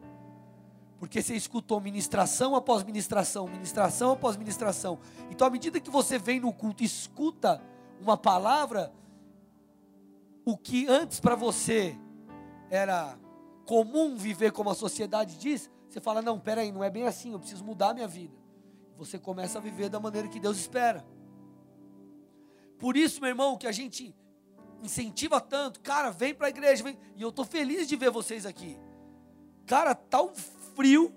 Porque 1.01 1.23
você 1.23 1.35
escutou 1.35 1.81
ministração 1.81 2.55
após 2.55 2.85
ministração, 2.85 3.49
ministração 3.49 4.13
após 4.13 4.37
ministração. 4.37 4.99
Então, 5.31 5.47
à 5.47 5.51
medida 5.51 5.81
que 5.81 5.89
você 5.89 6.19
vem 6.19 6.39
no 6.39 6.53
culto 6.53 6.83
e 6.83 6.87
escuta 6.87 7.63
uma 7.99 8.19
palavra, 8.19 8.93
o 10.45 10.59
que 10.59 10.87
antes 10.87 11.19
para 11.19 11.35
você 11.35 11.99
era 12.69 13.19
comum 13.65 14.15
viver 14.15 14.53
como 14.53 14.69
a 14.69 14.75
sociedade 14.75 15.39
diz, 15.39 15.71
você 15.89 16.03
fala: 16.03 16.21
não, 16.21 16.39
peraí, 16.39 16.71
não 16.71 16.85
é 16.85 16.91
bem 16.91 17.07
assim, 17.07 17.33
eu 17.33 17.39
preciso 17.39 17.65
mudar 17.65 17.91
a 17.91 17.95
minha 17.95 18.09
vida. 18.09 18.37
Você 18.99 19.19
começa 19.19 19.57
a 19.57 19.61
viver 19.63 19.89
da 19.89 19.99
maneira 19.99 20.29
que 20.29 20.39
Deus 20.39 20.59
espera. 20.59 21.03
Por 22.79 22.95
isso, 22.95 23.23
meu 23.23 23.31
irmão, 23.31 23.57
que 23.57 23.67
a 23.67 23.73
gente 23.73 24.15
incentiva 24.83 25.41
tanto, 25.41 25.81
cara, 25.81 26.11
vem 26.11 26.35
para 26.35 26.49
a 26.49 26.51
igreja, 26.51 26.85
vem. 26.85 26.99
e 27.17 27.23
eu 27.23 27.31
estou 27.31 27.47
feliz 27.47 27.89
de 27.89 27.97
ver 27.97 28.11
vocês 28.11 28.45
aqui. 28.45 28.79
Cara, 29.65 29.95
tá 29.95 30.21
um 30.21 30.35
frio 30.75 31.13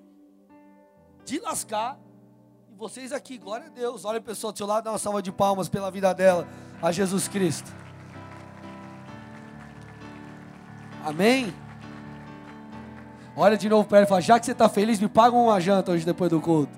de 1.25 1.39
lascar, 1.39 1.97
e 2.71 2.75
vocês 2.75 3.11
aqui, 3.11 3.37
glória 3.37 3.67
a 3.67 3.69
Deus. 3.69 4.03
Olha 4.03 4.17
a 4.17 4.21
pessoa 4.21 4.51
do 4.51 4.57
seu 4.57 4.67
lado, 4.67 4.83
dá 4.83 4.91
uma 4.91 4.97
salva 4.97 5.21
de 5.21 5.31
palmas 5.31 5.69
pela 5.69 5.89
vida 5.89 6.13
dela, 6.13 6.47
a 6.81 6.91
Jesus 6.91 7.27
Cristo. 7.27 7.71
Amém? 11.03 11.53
Olha 13.35 13.57
de 13.57 13.67
novo 13.67 13.87
para 13.87 13.99
ele 13.99 14.05
e 14.05 14.09
fala: 14.09 14.21
já 14.21 14.39
que 14.39 14.45
você 14.45 14.51
está 14.51 14.69
feliz, 14.69 14.99
me 14.99 15.07
paga 15.07 15.35
uma 15.35 15.59
janta 15.59 15.91
hoje 15.91 16.05
depois 16.05 16.29
do 16.29 16.39
culto. 16.39 16.71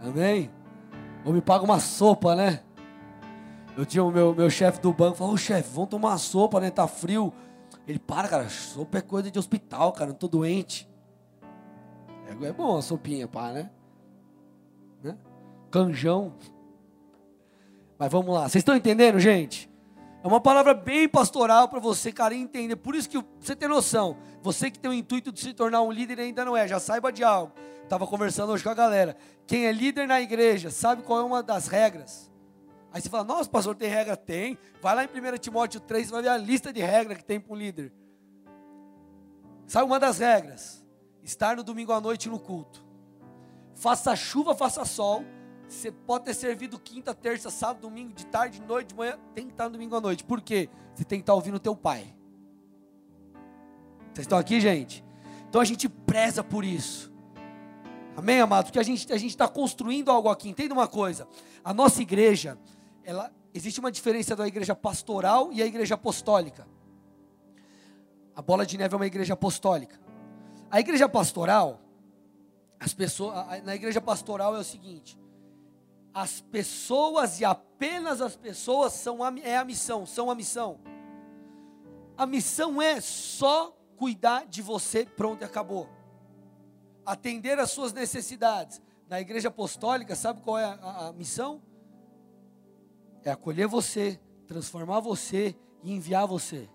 Amém? 0.00 0.50
Ou 1.24 1.32
me 1.32 1.40
paga 1.40 1.64
uma 1.64 1.80
sopa, 1.80 2.34
né? 2.34 2.60
Eu 3.78 3.86
tinha 3.86 4.02
o 4.02 4.10
meu, 4.10 4.34
meu 4.34 4.50
chefe 4.50 4.80
do 4.80 4.92
banco, 4.92 5.18
falou, 5.18 5.34
ô 5.34 5.36
chefe, 5.36 5.70
vamos 5.72 5.90
tomar 5.90 6.18
sopa, 6.18 6.58
né? 6.58 6.68
Tá 6.68 6.88
frio. 6.88 7.32
Ele, 7.86 8.00
para, 8.00 8.26
cara, 8.26 8.48
sopa 8.48 8.98
é 8.98 9.00
coisa 9.00 9.30
de 9.30 9.38
hospital, 9.38 9.92
cara, 9.92 10.10
não 10.10 10.16
tô 10.16 10.26
doente. 10.26 10.90
É, 12.26 12.46
é 12.48 12.52
bom 12.52 12.76
a 12.76 12.82
sopinha, 12.82 13.28
pá, 13.28 13.52
né? 13.52 13.70
né? 15.00 15.16
Canjão. 15.70 16.34
Mas 17.96 18.10
vamos 18.10 18.34
lá, 18.34 18.48
vocês 18.48 18.62
estão 18.62 18.74
entendendo, 18.74 19.20
gente? 19.20 19.70
É 20.24 20.26
uma 20.26 20.40
palavra 20.40 20.74
bem 20.74 21.08
pastoral 21.08 21.68
para 21.68 21.78
você, 21.78 22.10
cara, 22.10 22.34
entender. 22.34 22.74
Por 22.74 22.96
isso 22.96 23.08
que 23.08 23.24
você 23.38 23.54
tem 23.54 23.68
noção, 23.68 24.16
você 24.42 24.72
que 24.72 24.78
tem 24.80 24.90
o 24.90 24.94
intuito 24.94 25.30
de 25.30 25.38
se 25.38 25.54
tornar 25.54 25.82
um 25.82 25.92
líder 25.92 26.18
ainda 26.18 26.44
não 26.44 26.56
é, 26.56 26.66
já 26.66 26.80
saiba 26.80 27.12
de 27.12 27.22
algo. 27.22 27.52
Estava 27.84 28.08
conversando 28.08 28.50
hoje 28.50 28.64
com 28.64 28.70
a 28.70 28.74
galera. 28.74 29.16
Quem 29.46 29.66
é 29.66 29.72
líder 29.72 30.08
na 30.08 30.20
igreja 30.20 30.68
sabe 30.68 31.04
qual 31.04 31.20
é 31.20 31.22
uma 31.22 31.44
das 31.44 31.68
regras. 31.68 32.28
Aí 32.92 33.00
você 33.00 33.08
fala, 33.08 33.24
nossa, 33.24 33.48
pastor, 33.48 33.74
tem 33.74 33.88
regra? 33.88 34.16
Tem. 34.16 34.58
Vai 34.80 34.94
lá 34.94 35.04
em 35.04 35.06
1 35.06 35.38
Timóteo 35.38 35.80
3, 35.80 36.06
você 36.06 36.12
vai 36.12 36.22
ver 36.22 36.28
a 36.28 36.36
lista 36.36 36.72
de 36.72 36.80
regras 36.80 37.18
que 37.18 37.24
tem 37.24 37.38
para 37.38 37.52
um 37.52 37.56
líder. 37.56 37.92
Sabe 39.66 39.84
uma 39.84 40.00
das 40.00 40.18
regras? 40.18 40.84
Estar 41.22 41.56
no 41.56 41.62
domingo 41.62 41.92
à 41.92 42.00
noite 42.00 42.28
no 42.28 42.38
culto. 42.38 42.82
Faça 43.74 44.16
chuva, 44.16 44.54
faça 44.54 44.84
sol, 44.84 45.22
você 45.68 45.92
pode 45.92 46.24
ter 46.24 46.34
servido 46.34 46.78
quinta, 46.78 47.14
terça, 47.14 47.50
sábado, 47.50 47.82
domingo, 47.82 48.14
de 48.14 48.24
tarde, 48.26 48.58
de 48.58 48.66
noite, 48.66 48.88
de 48.88 48.94
manhã. 48.94 49.18
Tem 49.34 49.44
que 49.44 49.52
estar 49.52 49.64
no 49.64 49.70
domingo 49.70 49.94
à 49.94 50.00
noite. 50.00 50.24
Por 50.24 50.40
quê? 50.40 50.70
Você 50.94 51.04
tem 51.04 51.18
que 51.18 51.24
estar 51.24 51.34
ouvindo 51.34 51.56
o 51.56 51.60
teu 51.60 51.76
pai. 51.76 52.14
Vocês 54.14 54.24
estão 54.24 54.38
aqui, 54.38 54.60
gente? 54.60 55.04
Então 55.48 55.60
a 55.60 55.64
gente 55.64 55.88
preza 55.88 56.42
por 56.42 56.64
isso. 56.64 57.12
Amém, 58.16 58.40
amado? 58.40 58.64
Porque 58.64 58.78
a 58.78 58.82
gente 58.82 59.12
a 59.12 59.16
está 59.16 59.46
construindo 59.46 60.10
algo 60.10 60.28
aqui. 60.28 60.48
Entenda 60.48 60.72
uma 60.74 60.88
coisa. 60.88 61.28
A 61.62 61.74
nossa 61.74 62.00
igreja, 62.00 62.58
ela 63.08 63.32
existe 63.54 63.80
uma 63.80 63.90
diferença 63.90 64.36
da 64.36 64.46
igreja 64.46 64.76
pastoral 64.76 65.50
e 65.50 65.62
a 65.62 65.66
igreja 65.66 65.94
apostólica. 65.94 66.68
A 68.36 68.42
bola 68.42 68.66
de 68.66 68.76
neve 68.76 68.92
é 68.92 68.96
uma 68.96 69.06
igreja 69.06 69.32
apostólica. 69.32 69.98
A 70.70 70.78
igreja 70.78 71.08
pastoral, 71.08 71.80
as 72.78 72.92
pessoas, 72.92 73.64
na 73.64 73.74
igreja 73.74 73.98
pastoral 73.98 74.54
é 74.54 74.58
o 74.58 74.64
seguinte: 74.64 75.18
as 76.12 76.42
pessoas 76.42 77.40
e 77.40 77.46
apenas 77.46 78.20
as 78.20 78.36
pessoas 78.36 78.92
são 78.92 79.24
a, 79.24 79.32
é 79.40 79.56
a 79.56 79.64
missão, 79.64 80.04
são 80.04 80.30
a 80.30 80.34
missão. 80.34 80.78
A 82.14 82.26
missão 82.26 82.82
é 82.82 83.00
só 83.00 83.74
cuidar 83.96 84.44
de 84.44 84.60
você, 84.60 85.06
pronto, 85.06 85.42
acabou. 85.42 85.88
Atender 87.06 87.58
às 87.58 87.70
suas 87.70 87.90
necessidades. 87.90 88.82
Na 89.08 89.18
igreja 89.18 89.48
apostólica, 89.48 90.14
sabe 90.14 90.42
qual 90.42 90.58
é 90.58 90.64
a, 90.64 90.74
a, 90.74 91.08
a 91.08 91.12
missão? 91.14 91.62
É 93.24 93.30
acolher 93.30 93.66
você, 93.66 94.20
transformar 94.46 95.00
você 95.00 95.56
e 95.82 95.92
enviar 95.92 96.26
você. 96.26 96.68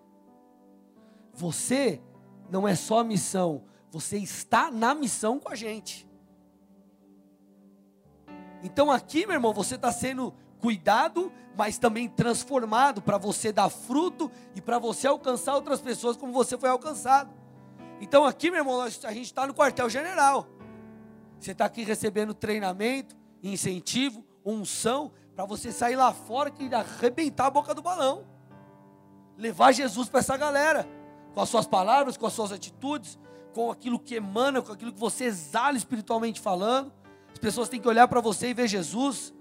Você 1.34 2.02
não 2.50 2.68
é 2.68 2.76
só 2.76 3.04
missão, 3.04 3.64
você 3.90 4.18
está 4.18 4.70
na 4.70 4.94
missão 4.94 5.40
com 5.40 5.50
a 5.50 5.56
gente. 5.56 6.08
Então 8.64 8.92
aqui, 8.92 9.26
meu 9.26 9.36
irmão, 9.36 9.54
você 9.54 9.76
está 9.76 9.92
sendo 9.92 10.34
cuidado, 10.60 11.32
mas 11.58 11.78
também 11.78 12.08
transformado 12.08 13.02
para 13.02 13.18
você 13.18 13.52
dar 13.52 13.70
fruto 13.70 14.32
e 14.56 14.62
para 14.62 14.80
você 14.80 15.08
alcançar 15.08 15.56
outras 15.56 15.82
pessoas 15.82 16.16
como 16.16 16.32
você 16.32 16.58
foi 16.58 16.70
alcançado. 16.70 17.34
Então 18.00 18.26
aqui, 18.26 18.50
meu 18.50 18.60
irmão, 18.60 18.82
a 18.82 18.90
gente 18.90 19.24
está 19.24 19.46
no 19.46 19.54
quartel-general. 19.54 20.48
Você 21.40 21.52
está 21.52 21.66
aqui 21.66 21.84
recebendo 21.84 22.34
treinamento, 22.34 23.16
incentivo, 23.42 24.24
unção, 24.46 25.12
para 25.36 25.46
você 25.46 25.72
sair 25.72 25.96
lá 25.96 26.14
fora 26.14 26.52
e 26.60 26.74
arrebentar 26.74 27.48
a 27.48 27.50
boca 27.50 27.74
do 27.74 27.82
balão. 27.82 28.26
Levar 29.38 29.72
Jesus 29.72 30.10
para 30.10 30.20
essa 30.20 30.38
galera, 30.38 30.88
com 31.34 31.42
as 31.42 31.50
suas 31.50 31.66
palavras, 31.66 32.18
com 32.18 32.28
as 32.28 32.34
suas 32.34 32.52
atitudes, 32.52 33.18
com 33.54 33.72
aquilo 33.72 34.00
que 34.00 34.16
emana, 34.16 34.62
com 34.62 34.72
aquilo 34.72 34.94
que 34.94 35.00
você 35.00 35.26
exala 35.26 35.78
espiritualmente 35.78 36.40
falando. 36.40 36.92
As 37.32 37.40
pessoas 37.40 37.68
têm 37.68 37.82
que 37.82 37.88
olhar 37.88 38.08
para 38.08 38.22
você 38.22 38.50
e 38.50 38.54
ver 38.54 38.68
Jesus. 38.68 39.34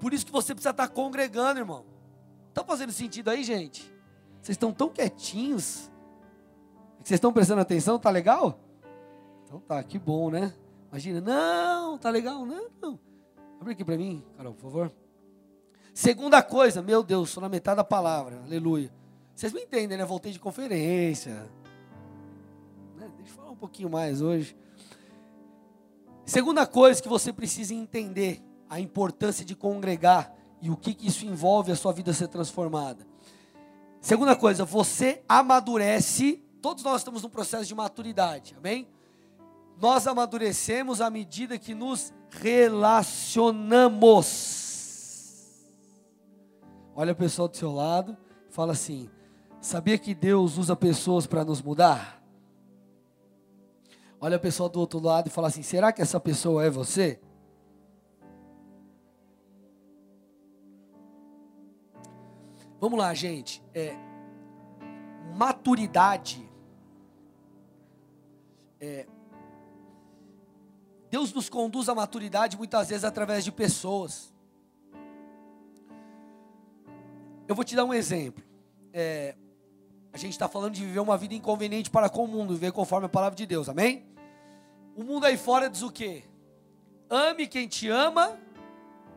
Por 0.00 0.12
isso 0.12 0.26
que 0.26 0.32
você 0.32 0.54
precisa 0.54 0.70
estar 0.70 0.88
congregando, 0.88 1.60
irmão. 1.60 1.84
Está 2.48 2.64
fazendo 2.64 2.92
sentido 2.92 3.30
aí, 3.30 3.44
gente? 3.44 3.82
Vocês 4.42 4.54
estão 4.54 4.72
tão 4.72 4.88
quietinhos. 4.88 5.90
Vocês 6.98 7.18
estão 7.18 7.32
prestando 7.32 7.60
atenção? 7.60 7.98
Tá 7.98 8.10
legal? 8.10 8.58
Então 9.44 9.60
tá, 9.60 9.82
que 9.82 9.98
bom, 9.98 10.30
né? 10.30 10.52
Imagina, 10.88 11.20
não, 11.20 11.98
tá 11.98 12.10
legal, 12.10 12.44
não, 12.44 12.68
não. 12.80 12.98
Abre 13.60 13.74
aqui 13.74 13.84
para 13.84 13.96
mim, 13.96 14.24
Carol, 14.36 14.54
por 14.54 14.62
favor. 14.62 14.92
Segunda 16.00 16.42
coisa, 16.42 16.80
meu 16.80 17.02
Deus, 17.02 17.28
sou 17.28 17.42
na 17.42 17.48
metade 17.50 17.76
da 17.76 17.84
palavra, 17.84 18.40
aleluia. 18.46 18.90
Vocês 19.36 19.52
me 19.52 19.60
entendem, 19.60 19.98
né? 19.98 20.04
Voltei 20.06 20.32
de 20.32 20.38
conferência. 20.38 21.46
Né? 22.96 23.06
Deixa 23.18 23.32
eu 23.32 23.36
falar 23.36 23.50
um 23.50 23.56
pouquinho 23.56 23.90
mais 23.90 24.22
hoje. 24.22 24.56
Segunda 26.24 26.66
coisa 26.66 27.02
que 27.02 27.08
você 27.08 27.34
precisa 27.34 27.74
entender 27.74 28.42
a 28.66 28.80
importância 28.80 29.44
de 29.44 29.54
congregar 29.54 30.34
e 30.62 30.70
o 30.70 30.76
que, 30.76 30.94
que 30.94 31.06
isso 31.06 31.26
envolve 31.26 31.70
a 31.70 31.76
sua 31.76 31.92
vida 31.92 32.14
ser 32.14 32.28
transformada. 32.28 33.06
Segunda 34.00 34.34
coisa, 34.34 34.64
você 34.64 35.22
amadurece. 35.28 36.42
Todos 36.62 36.82
nós 36.82 37.02
estamos 37.02 37.22
num 37.22 37.28
processo 37.28 37.66
de 37.66 37.74
maturidade, 37.74 38.56
amém? 38.56 38.88
Nós 39.78 40.06
amadurecemos 40.06 41.02
à 41.02 41.10
medida 41.10 41.58
que 41.58 41.74
nos 41.74 42.10
relacionamos. 42.30 44.69
Olha 47.00 47.14
o 47.14 47.16
pessoal 47.16 47.48
do 47.48 47.56
seu 47.56 47.72
lado, 47.72 48.14
fala 48.50 48.72
assim: 48.72 49.08
sabia 49.58 49.96
que 49.96 50.14
Deus 50.14 50.58
usa 50.58 50.76
pessoas 50.76 51.26
para 51.26 51.42
nos 51.42 51.62
mudar? 51.62 52.22
olha 54.20 54.36
a 54.36 54.38
pessoa 54.38 54.68
do 54.68 54.78
outro 54.78 55.00
lado 55.00 55.28
e 55.28 55.30
fala 55.30 55.48
assim: 55.48 55.62
será 55.62 55.92
que 55.94 56.02
essa 56.02 56.20
pessoa 56.20 56.62
é 56.62 56.68
você? 56.68 57.18
Vamos 62.78 62.98
lá, 62.98 63.14
gente. 63.14 63.62
É, 63.72 63.96
maturidade. 65.34 66.46
É, 68.78 69.06
Deus 71.08 71.32
nos 71.32 71.48
conduz 71.48 71.88
à 71.88 71.94
maturidade 71.94 72.58
muitas 72.58 72.90
vezes 72.90 73.04
através 73.04 73.42
de 73.42 73.50
pessoas. 73.50 74.29
Eu 77.50 77.56
vou 77.56 77.64
te 77.64 77.74
dar 77.74 77.84
um 77.84 77.92
exemplo. 77.92 78.44
É, 78.92 79.34
a 80.12 80.16
gente 80.16 80.30
está 80.30 80.48
falando 80.48 80.72
de 80.72 80.86
viver 80.86 81.00
uma 81.00 81.18
vida 81.18 81.34
inconveniente 81.34 81.90
para 81.90 82.08
com 82.08 82.22
o 82.22 82.28
mundo, 82.28 82.54
viver 82.54 82.70
conforme 82.70 83.06
a 83.06 83.08
palavra 83.08 83.34
de 83.34 83.44
Deus, 83.44 83.68
amém? 83.68 84.06
O 84.94 85.02
mundo 85.02 85.26
aí 85.26 85.36
fora 85.36 85.68
diz 85.68 85.82
o 85.82 85.90
quê? 85.90 86.22
Ame 87.08 87.48
quem 87.48 87.66
te 87.66 87.88
ama 87.88 88.38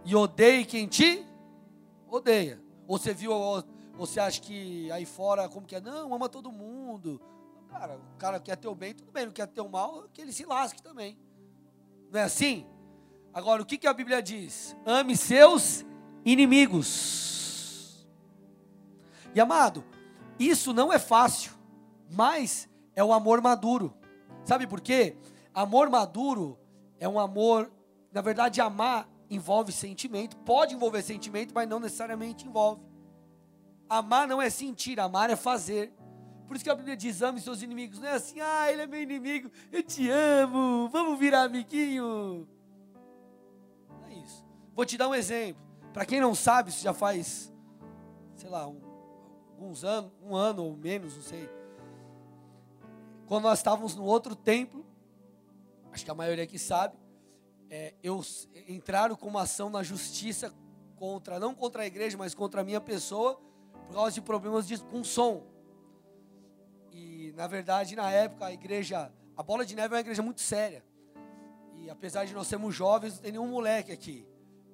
e 0.03 0.15
odeie 0.15 0.65
quem 0.65 0.87
te 0.87 1.23
odeia. 2.09 2.59
Ou 2.87 2.97
você 2.97 3.13
viu, 3.13 3.31
você 3.93 4.19
acha 4.19 4.41
que 4.41 4.91
aí 4.91 5.05
fora, 5.05 5.47
como 5.47 5.67
que 5.67 5.75
é? 5.75 5.79
Não, 5.79 6.11
ama 6.11 6.27
todo 6.27 6.51
mundo. 6.51 7.21
Cara, 7.69 7.97
o 7.97 8.17
cara 8.17 8.39
quer 8.39 8.55
teu 8.55 8.73
bem, 8.73 8.95
tudo 8.95 9.11
bem, 9.11 9.27
não 9.27 9.31
quer 9.31 9.45
teu 9.45 9.69
mal, 9.69 10.05
que 10.11 10.19
ele 10.19 10.33
se 10.33 10.43
lasque 10.43 10.81
também. 10.81 11.19
Não 12.11 12.19
é 12.19 12.23
assim? 12.23 12.65
Agora, 13.31 13.61
o 13.61 13.65
que, 13.65 13.77
que 13.77 13.85
a 13.85 13.93
Bíblia 13.93 14.23
diz? 14.23 14.75
Ame 14.87 15.15
seus 15.15 15.85
inimigos. 16.25 17.22
E 19.35 19.39
amado, 19.39 19.83
isso 20.39 20.73
não 20.73 20.91
é 20.91 20.99
fácil, 20.99 21.53
mas 22.11 22.69
é 22.95 23.03
o 23.03 23.13
amor 23.13 23.41
maduro. 23.41 23.93
Sabe 24.43 24.67
por 24.67 24.81
quê? 24.81 25.15
Amor 25.53 25.89
maduro 25.89 26.57
é 26.99 27.07
um 27.07 27.19
amor, 27.19 27.71
na 28.11 28.21
verdade, 28.21 28.61
amar 28.61 29.09
envolve 29.29 29.71
sentimento, 29.71 30.37
pode 30.37 30.75
envolver 30.75 31.01
sentimento, 31.01 31.53
mas 31.53 31.67
não 31.67 31.79
necessariamente 31.79 32.47
envolve. 32.47 32.81
Amar 33.89 34.27
não 34.27 34.41
é 34.41 34.49
sentir, 34.49 34.99
amar 34.99 35.29
é 35.29 35.35
fazer. 35.35 35.91
Por 36.47 36.55
isso 36.55 36.63
que 36.63 36.69
a 36.69 36.75
Bíblia 36.75 36.95
diz: 36.95 37.21
ame 37.21 37.39
seus 37.41 37.61
inimigos. 37.61 37.99
Não 37.99 38.07
é 38.07 38.13
assim, 38.13 38.39
ah, 38.39 38.71
ele 38.71 38.83
é 38.83 38.87
meu 38.87 39.01
inimigo, 39.01 39.49
eu 39.71 39.83
te 39.83 40.09
amo, 40.09 40.87
vamos 40.89 41.17
virar 41.17 41.43
amiguinho. 41.43 42.47
Não 43.89 44.07
é 44.07 44.13
isso. 44.13 44.45
Vou 44.75 44.85
te 44.85 44.97
dar 44.97 45.09
um 45.09 45.15
exemplo. 45.15 45.61
Para 45.91 46.05
quem 46.05 46.19
não 46.19 46.33
sabe, 46.33 46.69
isso 46.69 46.83
já 46.83 46.93
faz, 46.93 47.53
sei 48.35 48.49
lá, 48.49 48.67
um, 48.67 48.79
alguns 49.63 49.85
anos, 49.85 50.11
um 50.21 50.35
ano 50.35 50.65
ou 50.65 50.75
menos, 50.75 51.15
não 51.15 51.23
sei. 51.23 51.49
Quando 53.25 53.43
nós 53.43 53.59
estávamos 53.59 53.95
no 53.95 54.03
outro 54.03 54.35
templo, 54.35 54.85
acho 55.91 56.03
que 56.03 56.11
a 56.11 56.13
maioria 56.13 56.43
aqui 56.43 56.59
sabe, 56.59 56.97
é, 57.69 57.93
eu 58.03 58.21
entraram 58.67 59.15
com 59.15 59.27
uma 59.27 59.43
ação 59.43 59.69
na 59.69 59.81
justiça 59.81 60.53
contra, 60.97 61.39
não 61.39 61.55
contra 61.55 61.83
a 61.83 61.85
igreja, 61.85 62.17
mas 62.17 62.35
contra 62.35 62.59
a 62.59 62.63
minha 62.63 62.81
pessoa, 62.81 63.39
por 63.87 63.93
causa 63.93 64.11
de 64.11 64.21
problemas 64.21 64.67
de, 64.67 64.77
com 64.79 65.01
som. 65.01 65.43
E, 66.91 67.33
na 67.37 67.47
verdade, 67.47 67.95
na 67.95 68.11
época, 68.11 68.45
a 68.45 68.53
igreja, 68.53 69.11
a 69.35 69.41
Bola 69.41 69.65
de 69.65 69.75
Neve 69.75 69.93
é 69.93 69.97
uma 69.97 70.01
igreja 70.01 70.21
muito 70.21 70.41
séria. 70.41 70.83
E 71.77 71.89
apesar 71.89 72.25
de 72.25 72.33
nós 72.33 72.47
sermos 72.47 72.75
jovens, 72.75 73.15
não 73.15 73.21
tem 73.21 73.31
nenhum 73.31 73.47
moleque 73.47 73.93
aqui. 73.93 74.27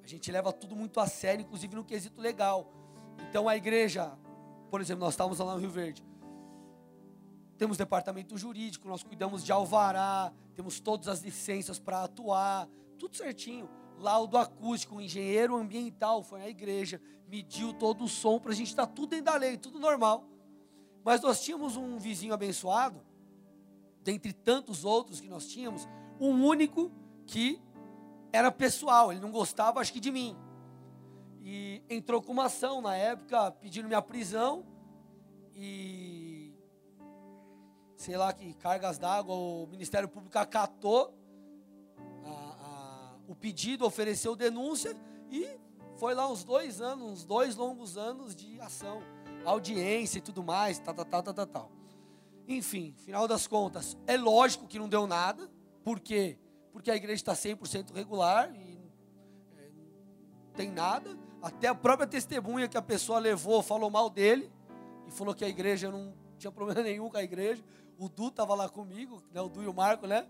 A 0.03 0.07
gente 0.07 0.31
leva 0.31 0.51
tudo 0.51 0.75
muito 0.75 0.99
a 0.99 1.05
sério, 1.05 1.43
inclusive 1.43 1.75
no 1.75 1.83
quesito 1.83 2.19
legal. 2.19 2.73
Então 3.29 3.47
a 3.47 3.55
igreja, 3.55 4.17
por 4.69 4.81
exemplo, 4.81 5.03
nós 5.03 5.13
estávamos 5.13 5.39
lá 5.39 5.53
no 5.53 5.59
Rio 5.59 5.69
Verde. 5.69 6.03
Temos 7.57 7.77
departamento 7.77 8.37
jurídico, 8.37 8.87
nós 8.87 9.03
cuidamos 9.03 9.43
de 9.43 9.51
alvará, 9.51 10.31
temos 10.55 10.79
todas 10.79 11.07
as 11.07 11.19
licenças 11.21 11.77
para 11.77 12.03
atuar, 12.03 12.69
tudo 12.97 13.17
certinho. 13.17 13.69
Laudo 13.97 14.37
acústico, 14.37 14.95
o 14.95 15.01
engenheiro 15.01 15.57
ambiental 15.57 16.23
foi 16.23 16.39
na 16.39 16.47
igreja, 16.47 17.01
mediu 17.27 17.73
todo 17.73 18.05
o 18.05 18.07
som 18.07 18.39
para 18.39 18.53
a 18.53 18.55
gente 18.55 18.69
estar 18.69 18.87
tá 18.87 18.93
tudo 18.93 19.09
dentro 19.09 19.25
da 19.25 19.35
lei, 19.35 19.57
tudo 19.57 19.77
normal. 19.77 20.25
Mas 21.03 21.21
nós 21.21 21.41
tínhamos 21.41 21.75
um 21.75 21.97
vizinho 21.97 22.33
abençoado, 22.33 23.01
dentre 24.03 24.31
tantos 24.31 24.85
outros 24.85 25.19
que 25.19 25.27
nós 25.27 25.47
tínhamos, 25.47 25.87
um 26.19 26.45
único 26.45 26.91
que 27.25 27.61
era 28.31 28.51
pessoal, 28.51 29.11
ele 29.11 29.19
não 29.19 29.31
gostava, 29.31 29.81
acho 29.81 29.91
que 29.91 29.99
de 29.99 30.11
mim. 30.11 30.37
E 31.41 31.81
entrou 31.89 32.21
com 32.21 32.31
uma 32.31 32.45
ação 32.45 32.81
na 32.81 32.95
época, 32.95 33.51
pedindo 33.51 33.87
minha 33.87 34.01
prisão. 34.01 34.65
E 35.55 36.53
sei 37.95 38.15
lá 38.15 38.31
que 38.31 38.53
cargas 38.53 38.97
d'água, 38.97 39.35
o 39.35 39.67
Ministério 39.67 40.07
Público 40.07 40.37
acatou 40.37 41.13
a, 42.23 42.29
a, 42.29 43.17
o 43.27 43.35
pedido, 43.35 43.85
ofereceu 43.85 44.35
denúncia 44.35 44.95
e 45.29 45.59
foi 45.97 46.15
lá 46.15 46.29
uns 46.31 46.45
dois 46.45 46.79
anos, 46.79 47.11
uns 47.11 47.25
dois 47.25 47.57
longos 47.57 47.97
anos 47.97 48.33
de 48.33 48.59
ação, 48.61 49.01
audiência 49.45 50.19
e 50.19 50.21
tudo 50.21 50.41
mais, 50.41 50.79
tal, 50.79 50.95
tal, 50.95 51.05
tal, 51.05 51.33
tal, 51.33 51.45
tal. 51.45 51.71
Enfim, 52.47 52.95
final 52.97 53.27
das 53.27 53.45
contas, 53.47 53.97
é 54.07 54.15
lógico 54.15 54.65
que 54.65 54.79
não 54.79 54.87
deu 54.87 55.05
nada, 55.05 55.51
por 55.83 55.99
quê? 55.99 56.37
Porque 56.71 56.89
a 56.89 56.95
igreja 56.95 57.15
está 57.15 57.33
100% 57.33 57.93
regular 57.93 58.49
e 58.55 58.79
é, 59.57 59.69
não 60.45 60.53
tem 60.53 60.71
nada, 60.71 61.17
até 61.41 61.67
a 61.67 61.75
própria 61.75 62.07
testemunha 62.07 62.67
que 62.67 62.77
a 62.77 62.81
pessoa 62.81 63.19
levou 63.19 63.61
falou 63.61 63.89
mal 63.89 64.09
dele 64.09 64.51
e 65.07 65.11
falou 65.11 65.33
que 65.33 65.45
a 65.45 65.49
igreja 65.49 65.89
não 65.89 66.13
tinha 66.37 66.51
problema 66.51 66.81
nenhum 66.83 67.09
com 67.09 67.17
a 67.17 67.23
igreja. 67.23 67.63
O 67.97 68.07
Du 68.07 68.27
estava 68.27 68.55
lá 68.55 68.69
comigo, 68.69 69.21
né? 69.33 69.41
o 69.41 69.49
Du 69.49 69.61
e 69.61 69.67
o 69.67 69.73
Marco, 69.73 70.07
né? 70.07 70.27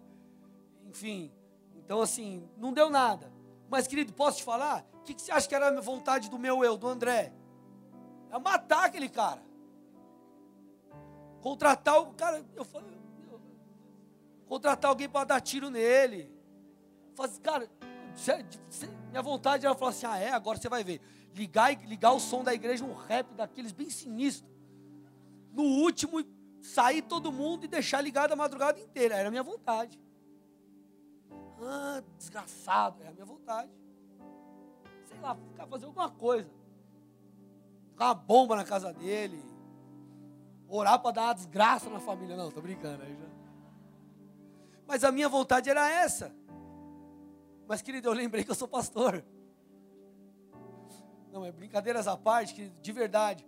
Enfim, 0.85 1.31
então 1.75 2.01
assim, 2.01 2.47
não 2.57 2.73
deu 2.73 2.89
nada. 2.89 3.31
Mas, 3.69 3.87
querido, 3.87 4.11
posso 4.13 4.37
te 4.37 4.43
falar? 4.43 4.83
O 4.95 5.03
que, 5.03 5.13
que 5.13 5.21
você 5.21 5.31
acha 5.31 5.47
que 5.47 5.53
era 5.53 5.67
a 5.67 5.81
vontade 5.81 6.29
do 6.29 6.39
meu 6.39 6.63
eu, 6.63 6.75
do 6.75 6.87
André? 6.87 7.31
É 8.31 8.39
matar 8.39 8.85
aquele 8.85 9.07
cara. 9.07 9.41
Contratar 11.41 12.01
o 12.01 12.07
cara, 12.13 12.43
eu 12.55 12.65
falei, 12.65 12.99
contratar 14.47 14.89
alguém 14.89 15.07
para 15.07 15.25
dar 15.25 15.39
tiro 15.39 15.69
nele. 15.69 16.33
Faz, 17.15 17.37
cara, 17.37 17.69
minha 19.09 19.21
vontade 19.21 19.65
era 19.65 19.75
falar 19.75 19.91
assim: 19.91 20.05
ah, 20.05 20.17
é, 20.17 20.31
agora 20.31 20.57
você 20.57 20.69
vai 20.69 20.83
ver. 20.83 21.01
Ligar, 21.35 21.73
ligar 21.85 22.11
o 22.11 22.19
som 22.19 22.43
da 22.43 22.53
igreja, 22.53 22.83
um 22.83 22.93
rap 22.93 23.33
daqueles 23.33 23.71
bem 23.71 23.89
sinistro. 23.89 24.49
No 25.51 25.63
último, 25.63 26.23
sair 26.61 27.01
todo 27.01 27.31
mundo 27.31 27.65
e 27.65 27.67
deixar 27.67 28.01
ligado 28.01 28.31
a 28.31 28.35
madrugada 28.35 28.79
inteira. 28.79 29.15
Era 29.15 29.27
a 29.27 29.31
minha 29.31 29.43
vontade. 29.43 29.99
Ah, 31.61 32.01
desgraçado, 32.17 33.01
era 33.01 33.11
a 33.11 33.13
minha 33.13 33.25
vontade. 33.25 33.71
Sei 35.05 35.19
lá, 35.19 35.35
ficar 35.35 35.67
fazer 35.67 35.85
alguma 35.85 36.09
coisa. 36.09 36.49
Ficar 37.91 38.05
uma 38.05 38.15
bomba 38.15 38.55
na 38.55 38.63
casa 38.63 38.93
dele. 38.93 39.43
Orar 40.67 40.99
para 40.99 41.11
dar 41.11 41.23
uma 41.23 41.33
desgraça 41.33 41.89
na 41.89 41.99
família. 41.99 42.37
Não, 42.37 42.51
tô 42.51 42.61
brincando 42.61 43.03
aí 43.03 43.15
já. 43.15 43.27
Mas 44.87 45.03
a 45.03 45.11
minha 45.11 45.27
vontade 45.27 45.69
era 45.69 45.89
essa. 45.89 46.33
Mas, 47.69 47.83
querido, 47.83 48.07
eu 48.07 48.13
lembrei 48.13 48.43
que 48.43 48.49
eu 48.49 48.55
sou 48.55 48.67
pastor. 48.67 49.23
Não, 51.31 51.45
é 51.45 51.51
brincadeiras 51.51 52.07
à 52.07 52.17
parte, 52.17 52.55
que 52.55 52.69
de 52.81 52.91
verdade, 52.91 53.47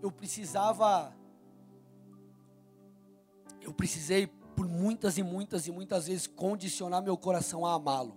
eu 0.00 0.12
precisava 0.12 1.12
eu 3.60 3.74
precisei 3.74 4.28
por 4.28 4.68
muitas 4.68 5.18
e 5.18 5.24
muitas 5.24 5.66
e 5.66 5.72
muitas 5.72 6.06
vezes 6.06 6.28
condicionar 6.28 7.02
meu 7.02 7.16
coração 7.16 7.66
a 7.66 7.74
amá-lo. 7.74 8.16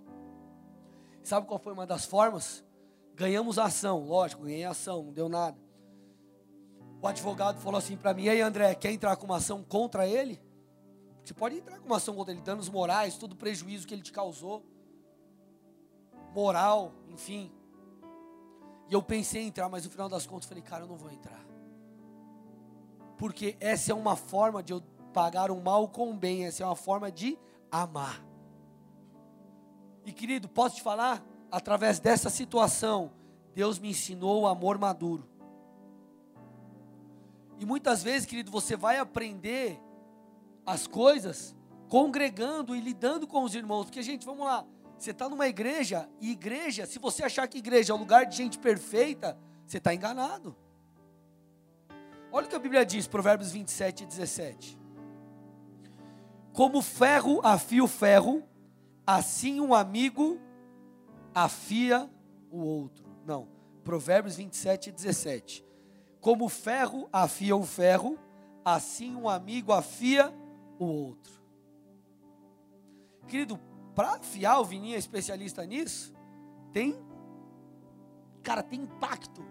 Sabe 1.24 1.48
qual 1.48 1.58
foi 1.58 1.74
uma 1.74 1.88
das 1.88 2.06
formas? 2.06 2.64
Ganhamos 3.16 3.58
ação, 3.58 4.06
lógico, 4.06 4.44
ganhei 4.44 4.64
ação, 4.64 5.02
não 5.02 5.12
deu 5.12 5.28
nada. 5.28 5.58
O 7.02 7.08
advogado 7.08 7.60
falou 7.60 7.80
assim 7.80 7.98
para 7.98 8.14
mim: 8.14 8.26
"E 8.26 8.30
aí, 8.30 8.42
André, 8.42 8.76
quer 8.76 8.92
entrar 8.92 9.16
com 9.16 9.26
uma 9.26 9.38
ação 9.38 9.64
contra 9.64 10.08
ele?" 10.08 10.40
Você 11.24 11.34
pode 11.34 11.58
entrar 11.58 11.80
com 11.80 11.88
uma 11.88 11.98
ação 11.98 12.14
contra 12.14 12.32
ele, 12.32 12.44
danos 12.44 12.70
morais, 12.70 13.18
todo 13.18 13.34
o 13.34 13.36
prejuízo 13.36 13.88
que 13.88 13.94
ele 13.96 14.04
te 14.04 14.12
causou, 14.12 14.64
moral, 16.34 16.94
enfim. 17.10 17.52
E 18.90 18.94
eu 18.94 19.02
pensei 19.02 19.44
em 19.44 19.48
entrar, 19.48 19.70
mas 19.70 19.86
no 19.86 19.92
final 19.92 20.10
das 20.10 20.26
contas 20.26 20.48
falei, 20.48 20.64
cara, 20.64 20.84
eu 20.84 20.88
não 20.88 20.98
vou 20.98 21.12
entrar. 21.12 21.40
Porque 23.18 23.56
essa 23.60 23.92
é 23.92 23.96
uma 23.96 24.16
forma 24.16 24.64
de 24.64 24.74
eu 24.74 24.82
pagar 25.14 25.52
o 25.52 25.62
mal 25.62 25.88
com 25.88 26.12
o 26.12 26.14
bem. 26.14 26.46
Essa 26.46 26.64
é 26.64 26.66
uma 26.66 26.76
forma 26.76 27.12
de 27.12 27.38
amar. 27.72 28.22
E 30.06 30.12
querido, 30.12 30.50
posso 30.50 30.78
te 30.78 30.82
falar? 30.82 31.24
Através 31.52 32.00
dessa 32.00 32.30
situação, 32.30 33.12
Deus 33.54 33.78
me 33.78 33.90
ensinou 33.90 34.42
o 34.42 34.48
amor 34.48 34.78
maduro. 34.78 35.28
E 37.60 37.66
muitas 37.66 38.02
vezes, 38.02 38.26
querido, 38.26 38.50
você 38.50 38.76
vai 38.76 38.98
aprender 38.98 39.80
as 40.66 40.88
coisas 40.88 41.56
congregando 41.88 42.76
e 42.76 42.82
lidando 42.82 43.28
com 43.28 43.44
os 43.44 43.54
irmãos. 43.54 43.86
Porque, 43.86 44.02
gente, 44.02 44.26
vamos 44.26 44.46
lá. 44.46 44.66
Você 45.02 45.10
está 45.10 45.28
numa 45.28 45.48
igreja, 45.48 46.08
e 46.20 46.30
igreja, 46.30 46.86
se 46.86 47.00
você 47.00 47.24
achar 47.24 47.48
que 47.48 47.58
igreja 47.58 47.92
é 47.92 47.96
um 47.96 48.00
lugar 48.00 48.24
de 48.24 48.38
gente 48.38 48.60
perfeita, 48.60 49.36
você 49.66 49.80
está 49.80 49.92
enganado. 49.96 50.56
Olha 52.32 52.46
o 52.46 52.50
que 52.50 52.56
a 52.56 52.60
Bíblia 52.60 52.86
diz, 52.86 53.08
Provérbios 53.08 53.52
27 53.52 54.04
e 54.04 54.06
17. 54.06 54.80
Como 56.54 56.84
ferro 56.84 57.42
afia 57.44 57.84
o 57.84 57.88
ferro, 57.88 58.44
assim 59.04 59.60
um 59.60 59.74
amigo 59.74 60.40
afia 61.34 62.08
o 62.52 62.60
outro. 62.60 63.04
Não, 63.26 63.48
Provérbios 63.84 64.36
27 64.36 64.90
e 64.90 64.92
17. 64.92 65.66
Como 66.20 66.48
ferro 66.48 67.10
afia 67.12 67.56
o 67.56 67.64
ferro, 67.64 68.20
assim 68.64 69.16
um 69.16 69.28
amigo 69.28 69.74
afia 69.74 70.32
o 70.78 70.86
outro. 70.86 71.42
Querido, 73.28 73.60
para 73.96 74.16
afiar, 74.16 74.60
o 74.60 74.66
Vininho 74.66 74.96
é 74.96 75.00
especialista 75.00 75.66
nisso, 75.66 76.14
tem, 76.72 76.98
cara, 78.42 78.64
tem 78.64 78.82
impacto. 78.82 79.46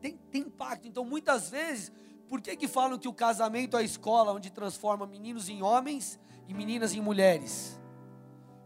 Tem, 0.00 0.16
tem 0.30 0.42
impacto. 0.42 0.88
Então, 0.88 1.04
muitas 1.04 1.50
vezes, 1.50 1.92
por 2.28 2.40
que 2.40 2.56
que 2.56 2.66
falam 2.66 2.98
que 2.98 3.08
o 3.08 3.12
casamento 3.12 3.76
é 3.76 3.80
a 3.80 3.84
escola 3.84 4.32
onde 4.32 4.50
transforma 4.50 5.06
meninos 5.06 5.48
em 5.48 5.62
homens 5.62 6.18
e 6.48 6.54
meninas 6.54 6.94
em 6.94 7.00
mulheres? 7.00 7.78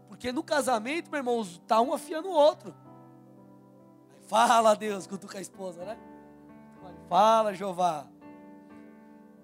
Porque 0.07 0.31
no 0.31 0.41
casamento, 0.41 1.11
meu 1.11 1.19
irmão, 1.19 1.41
está 1.41 1.81
um 1.81 1.93
afiando 1.93 2.29
o 2.29 2.31
outro. 2.31 2.73
Fala, 4.27 4.73
Deus, 4.73 5.05
cutuca 5.05 5.37
a 5.37 5.41
esposa, 5.41 5.85
né? 5.85 5.97
Fala, 7.07 7.53
Jeová. 7.53 8.07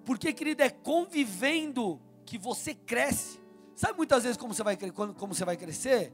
Porque, 0.04 0.32
querido, 0.32 0.62
é 0.62 0.70
convivendo 0.70 2.00
que 2.26 2.36
você 2.36 2.74
cresce. 2.74 3.43
Sabe 3.74 3.96
muitas 3.96 4.22
vezes 4.22 4.36
como 4.36 4.54
você 4.54 4.62
vai, 4.62 4.76
como 4.76 5.34
você 5.34 5.44
vai 5.44 5.56
crescer? 5.56 6.12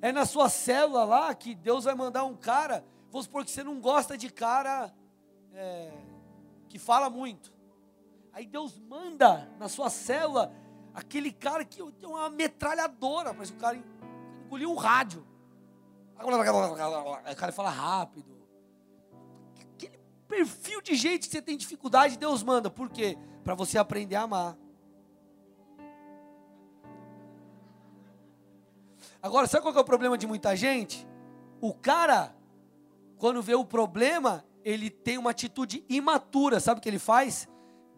É 0.00 0.12
na 0.12 0.24
sua 0.24 0.48
célula 0.48 1.04
lá 1.04 1.34
que 1.34 1.54
Deus 1.54 1.84
vai 1.84 1.94
mandar 1.94 2.24
um 2.24 2.34
cara, 2.34 2.84
vamos 3.10 3.26
supor 3.26 3.44
que 3.44 3.50
você 3.50 3.62
não 3.62 3.80
gosta 3.80 4.16
de 4.16 4.30
cara 4.30 4.92
é, 5.52 5.92
que 6.68 6.78
fala 6.78 7.10
muito. 7.10 7.52
Aí 8.32 8.46
Deus 8.46 8.78
manda 8.78 9.50
na 9.58 9.68
sua 9.68 9.90
célula 9.90 10.52
aquele 10.94 11.30
cara 11.32 11.64
que 11.64 11.82
tem 11.92 12.08
uma 12.08 12.30
metralhadora, 12.30 13.32
mas 13.32 13.50
o 13.50 13.54
cara 13.54 13.78
engoliu 14.46 14.70
um 14.70 14.76
rádio. 14.76 15.26
O 16.18 17.36
cara 17.36 17.52
fala 17.52 17.70
rápido. 17.70 18.36
Aquele 19.74 19.98
perfil 20.28 20.80
de 20.80 20.94
gente 20.94 21.26
que 21.26 21.32
você 21.32 21.42
tem 21.42 21.56
dificuldade, 21.56 22.16
Deus 22.16 22.42
manda. 22.42 22.70
Por 22.70 22.88
quê? 22.88 23.18
Para 23.42 23.54
você 23.54 23.78
aprender 23.78 24.16
a 24.16 24.22
amar. 24.22 24.56
Agora, 29.22 29.46
sabe 29.46 29.62
qual 29.62 29.74
é 29.74 29.80
o 29.80 29.84
problema 29.84 30.16
de 30.16 30.26
muita 30.26 30.56
gente? 30.56 31.06
O 31.60 31.74
cara, 31.74 32.34
quando 33.18 33.42
vê 33.42 33.54
o 33.54 33.64
problema, 33.64 34.44
ele 34.64 34.88
tem 34.88 35.18
uma 35.18 35.30
atitude 35.30 35.84
imatura. 35.88 36.58
Sabe 36.58 36.78
o 36.78 36.82
que 36.82 36.88
ele 36.88 36.98
faz? 36.98 37.48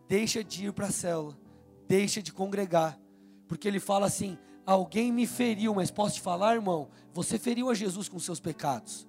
Deixa 0.08 0.42
de 0.42 0.66
ir 0.66 0.72
para 0.72 0.88
a 0.88 0.90
célula, 0.90 1.38
deixa 1.86 2.20
de 2.20 2.32
congregar, 2.32 2.98
porque 3.46 3.68
ele 3.68 3.78
fala 3.78 4.06
assim: 4.06 4.36
alguém 4.66 5.12
me 5.12 5.26
feriu, 5.26 5.74
mas 5.74 5.90
posso 5.90 6.16
te 6.16 6.20
falar, 6.20 6.54
irmão? 6.54 6.88
Você 7.12 7.38
feriu 7.38 7.70
a 7.70 7.74
Jesus 7.74 8.08
com 8.08 8.18
seus 8.18 8.40
pecados. 8.40 9.06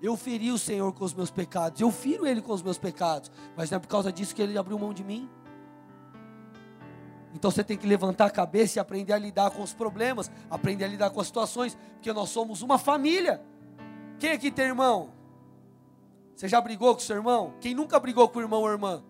Eu 0.00 0.16
feri 0.16 0.50
o 0.50 0.58
Senhor 0.58 0.92
com 0.92 1.04
os 1.04 1.14
meus 1.14 1.30
pecados, 1.30 1.80
eu 1.80 1.90
firo 1.90 2.26
Ele 2.26 2.42
com 2.42 2.52
os 2.52 2.62
meus 2.62 2.78
pecados, 2.78 3.30
mas 3.56 3.70
não 3.70 3.76
é 3.76 3.78
por 3.78 3.86
causa 3.86 4.12
disso 4.12 4.34
que 4.34 4.42
Ele 4.42 4.58
abriu 4.58 4.78
mão 4.78 4.92
de 4.92 5.04
mim. 5.04 5.30
Então 7.34 7.50
você 7.50 7.64
tem 7.64 7.76
que 7.76 7.86
levantar 7.86 8.26
a 8.26 8.30
cabeça 8.30 8.78
e 8.78 8.80
aprender 8.80 9.12
a 9.12 9.18
lidar 9.18 9.50
com 9.50 9.62
os 9.62 9.72
problemas, 9.72 10.30
aprender 10.50 10.84
a 10.84 10.88
lidar 10.88 11.10
com 11.10 11.20
as 11.20 11.26
situações, 11.26 11.76
porque 11.94 12.12
nós 12.12 12.28
somos 12.28 12.62
uma 12.62 12.78
família. 12.78 13.42
Quem 14.18 14.32
aqui 14.32 14.50
tem 14.50 14.66
irmão? 14.66 15.10
Você 16.36 16.48
já 16.48 16.60
brigou 16.60 16.94
com 16.94 17.00
seu 17.00 17.16
irmão? 17.16 17.54
Quem 17.60 17.74
nunca 17.74 17.98
brigou 17.98 18.28
com 18.28 18.38
o 18.38 18.42
irmão 18.42 18.60
ou 18.60 18.70
irmã? 18.70 19.02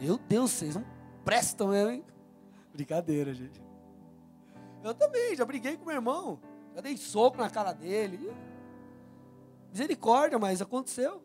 Meu 0.00 0.18
Deus, 0.18 0.50
vocês 0.50 0.74
não 0.74 0.84
prestam 1.24 1.68
mesmo, 1.68 1.90
hein? 1.90 2.04
Brincadeira, 2.72 3.32
gente. 3.32 3.62
Eu 4.82 4.92
também, 4.94 5.34
já 5.34 5.44
briguei 5.44 5.76
com 5.76 5.86
meu 5.86 5.94
irmão. 5.94 6.40
Já 6.74 6.80
dei 6.80 6.96
soco 6.96 7.38
na 7.38 7.48
cara 7.48 7.72
dele. 7.72 8.32
Misericórdia, 9.70 10.38
mas 10.38 10.60
aconteceu. 10.60 11.22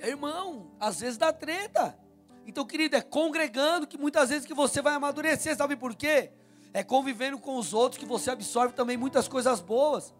Irmão, 0.00 0.70
às 0.78 1.00
vezes 1.00 1.18
dá 1.18 1.32
treta. 1.32 1.98
Então, 2.46 2.64
querido, 2.64 2.96
é 2.96 3.00
congregando 3.00 3.86
que 3.86 3.98
muitas 3.98 4.30
vezes 4.30 4.46
que 4.46 4.54
você 4.54 4.80
vai 4.80 4.94
amadurecer, 4.94 5.56
sabe 5.56 5.76
por 5.76 5.94
quê? 5.94 6.30
É 6.72 6.82
convivendo 6.82 7.38
com 7.38 7.56
os 7.56 7.74
outros 7.74 7.98
que 7.98 8.06
você 8.06 8.30
absorve 8.30 8.74
também 8.74 8.96
muitas 8.96 9.28
coisas 9.28 9.60
boas. 9.60 10.14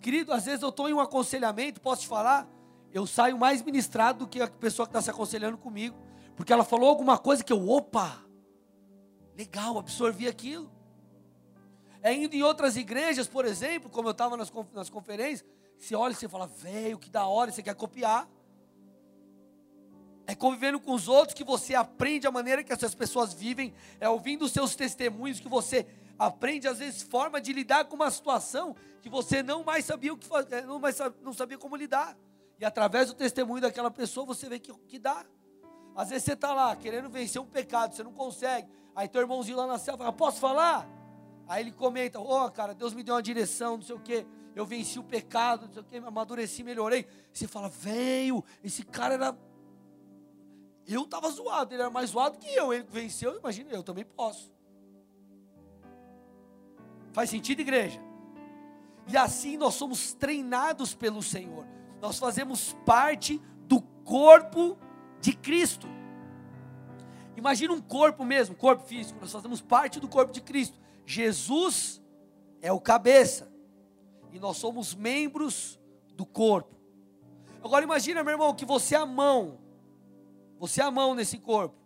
Querido, 0.00 0.32
às 0.32 0.44
vezes 0.44 0.62
eu 0.62 0.68
estou 0.68 0.88
em 0.88 0.92
um 0.92 1.00
aconselhamento, 1.00 1.80
posso 1.80 2.02
te 2.02 2.08
falar? 2.08 2.48
Eu 2.92 3.06
saio 3.06 3.38
mais 3.38 3.62
ministrado 3.62 4.20
do 4.20 4.28
que 4.28 4.40
a 4.40 4.46
pessoa 4.46 4.86
que 4.86 4.90
está 4.90 5.02
se 5.02 5.10
aconselhando 5.10 5.58
comigo. 5.58 5.96
Porque 6.36 6.52
ela 6.52 6.64
falou 6.64 6.88
alguma 6.88 7.18
coisa 7.18 7.42
que 7.42 7.52
eu, 7.52 7.68
opa, 7.68 8.24
legal, 9.36 9.78
absorvi 9.78 10.28
aquilo. 10.28 10.70
É 12.02 12.12
indo 12.12 12.34
em 12.34 12.42
outras 12.42 12.76
igrejas, 12.76 13.26
por 13.26 13.44
exemplo, 13.44 13.88
como 13.88 14.08
eu 14.08 14.12
estava 14.12 14.36
nas, 14.36 14.52
nas 14.72 14.90
conferências, 14.90 15.44
você 15.78 15.94
olha 15.94 16.12
e 16.12 16.14
você 16.14 16.28
fala, 16.28 16.46
velho, 16.46 16.98
que 16.98 17.10
da 17.10 17.26
hora, 17.26 17.50
você 17.50 17.62
quer 17.62 17.74
copiar. 17.74 18.28
É 20.26 20.34
convivendo 20.34 20.80
com 20.80 20.92
os 20.92 21.06
outros 21.06 21.34
que 21.34 21.44
você 21.44 21.74
aprende 21.74 22.26
a 22.26 22.30
maneira 22.30 22.64
que 22.64 22.72
essas 22.72 22.94
pessoas 22.94 23.34
vivem, 23.34 23.74
é 24.00 24.08
ouvindo 24.08 24.44
os 24.44 24.52
seus 24.52 24.74
testemunhos 24.74 25.38
que 25.38 25.48
você 25.48 25.86
aprende 26.18 26.66
às 26.68 26.78
vezes 26.78 27.02
forma 27.02 27.40
de 27.40 27.52
lidar 27.52 27.84
com 27.86 27.96
uma 27.96 28.10
situação 28.10 28.74
que 29.02 29.08
você 29.08 29.42
não 29.42 29.64
mais 29.64 29.84
sabia 29.84 30.12
o 30.12 30.16
que 30.16 30.26
fazer, 30.26 30.64
não 30.64 30.78
mais 30.78 30.98
não 31.22 31.32
sabia 31.32 31.58
como 31.58 31.76
lidar. 31.76 32.16
E 32.58 32.64
através 32.64 33.08
do 33.08 33.14
testemunho 33.14 33.60
daquela 33.60 33.90
pessoa 33.90 34.24
você 34.24 34.48
vê 34.48 34.58
que, 34.58 34.72
que 34.86 34.98
dá. 34.98 35.26
Às 35.94 36.08
vezes 36.08 36.24
você 36.24 36.32
está 36.32 36.54
lá 36.54 36.74
querendo 36.74 37.08
vencer 37.10 37.40
um 37.40 37.46
pecado, 37.46 37.94
você 37.94 38.02
não 38.02 38.12
consegue. 38.12 38.68
Aí 38.96 39.08
teu 39.08 39.20
irmãozinho 39.20 39.56
lá 39.56 39.66
na 39.66 39.78
cela 39.78 39.98
fala, 39.98 40.12
posso 40.12 40.40
falar? 40.40 40.88
Aí 41.46 41.62
ele 41.62 41.72
comenta, 41.72 42.18
ó 42.18 42.46
oh, 42.46 42.50
cara, 42.50 42.74
Deus 42.74 42.94
me 42.94 43.02
deu 43.02 43.14
uma 43.14 43.22
direção, 43.22 43.76
não 43.76 43.84
sei 43.84 43.94
o 43.94 44.00
quê. 44.00 44.26
Eu 44.54 44.64
venci 44.64 44.98
o 44.98 45.04
pecado, 45.04 45.66
não 45.66 45.72
sei 45.72 45.82
o 45.82 45.84
quê, 45.84 45.96
amadureci, 45.96 46.62
melhorei. 46.62 47.06
Você 47.32 47.46
fala, 47.46 47.68
veio, 47.68 48.42
esse 48.62 48.84
cara 48.84 49.14
era 49.14 49.36
eu 50.92 51.04
estava 51.04 51.30
zoado, 51.30 51.74
ele 51.74 51.82
era 51.82 51.90
mais 51.90 52.10
zoado 52.10 52.38
que 52.38 52.48
eu. 52.48 52.72
Ele 52.72 52.84
venceu, 52.90 53.38
imagina, 53.38 53.70
eu 53.70 53.82
também 53.82 54.04
posso. 54.04 54.52
Faz 57.12 57.30
sentido, 57.30 57.60
igreja? 57.60 58.00
E 59.06 59.16
assim 59.16 59.56
nós 59.56 59.74
somos 59.74 60.12
treinados 60.12 60.94
pelo 60.94 61.22
Senhor. 61.22 61.66
Nós 62.00 62.18
fazemos 62.18 62.74
parte 62.84 63.40
do 63.66 63.80
corpo 64.04 64.78
de 65.20 65.34
Cristo. 65.34 65.86
Imagina 67.36 67.72
um 67.72 67.80
corpo 67.80 68.24
mesmo, 68.24 68.54
corpo 68.54 68.84
físico. 68.84 69.18
Nós 69.20 69.32
fazemos 69.32 69.60
parte 69.60 69.98
do 70.00 70.08
corpo 70.08 70.32
de 70.32 70.40
Cristo. 70.40 70.78
Jesus 71.06 72.02
é 72.60 72.72
o 72.72 72.80
cabeça. 72.80 73.50
E 74.32 74.38
nós 74.38 74.56
somos 74.56 74.94
membros 74.94 75.78
do 76.14 76.26
corpo. 76.26 76.74
Agora 77.62 77.84
imagina, 77.84 78.22
meu 78.22 78.32
irmão, 78.32 78.54
que 78.54 78.64
você 78.66 78.94
é 78.94 78.98
a 78.98 79.06
mão 79.06 79.63
você 80.58 80.80
é 80.80 80.84
a 80.84 80.90
mão 80.90 81.14
nesse 81.14 81.38
corpo. 81.38 81.76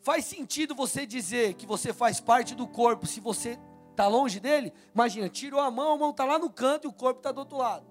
Faz 0.00 0.24
sentido 0.24 0.74
você 0.74 1.06
dizer 1.06 1.54
que 1.54 1.64
você 1.64 1.92
faz 1.92 2.20
parte 2.20 2.54
do 2.54 2.66
corpo 2.66 3.06
se 3.06 3.20
você 3.20 3.58
está 3.90 4.08
longe 4.08 4.40
dele? 4.40 4.72
Imagina, 4.94 5.28
tirou 5.28 5.60
a 5.60 5.70
mão, 5.70 5.94
a 5.94 5.98
mão 5.98 6.10
está 6.10 6.24
lá 6.24 6.38
no 6.38 6.50
canto 6.50 6.86
e 6.86 6.88
o 6.88 6.92
corpo 6.92 7.20
está 7.20 7.30
do 7.30 7.38
outro 7.38 7.56
lado. 7.56 7.86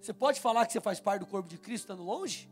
Você 0.00 0.12
pode 0.12 0.40
falar 0.40 0.66
que 0.66 0.72
você 0.72 0.80
faz 0.80 0.98
parte 0.98 1.20
do 1.20 1.26
corpo 1.26 1.48
de 1.48 1.58
Cristo 1.58 1.84
estando 1.84 2.02
longe? 2.02 2.50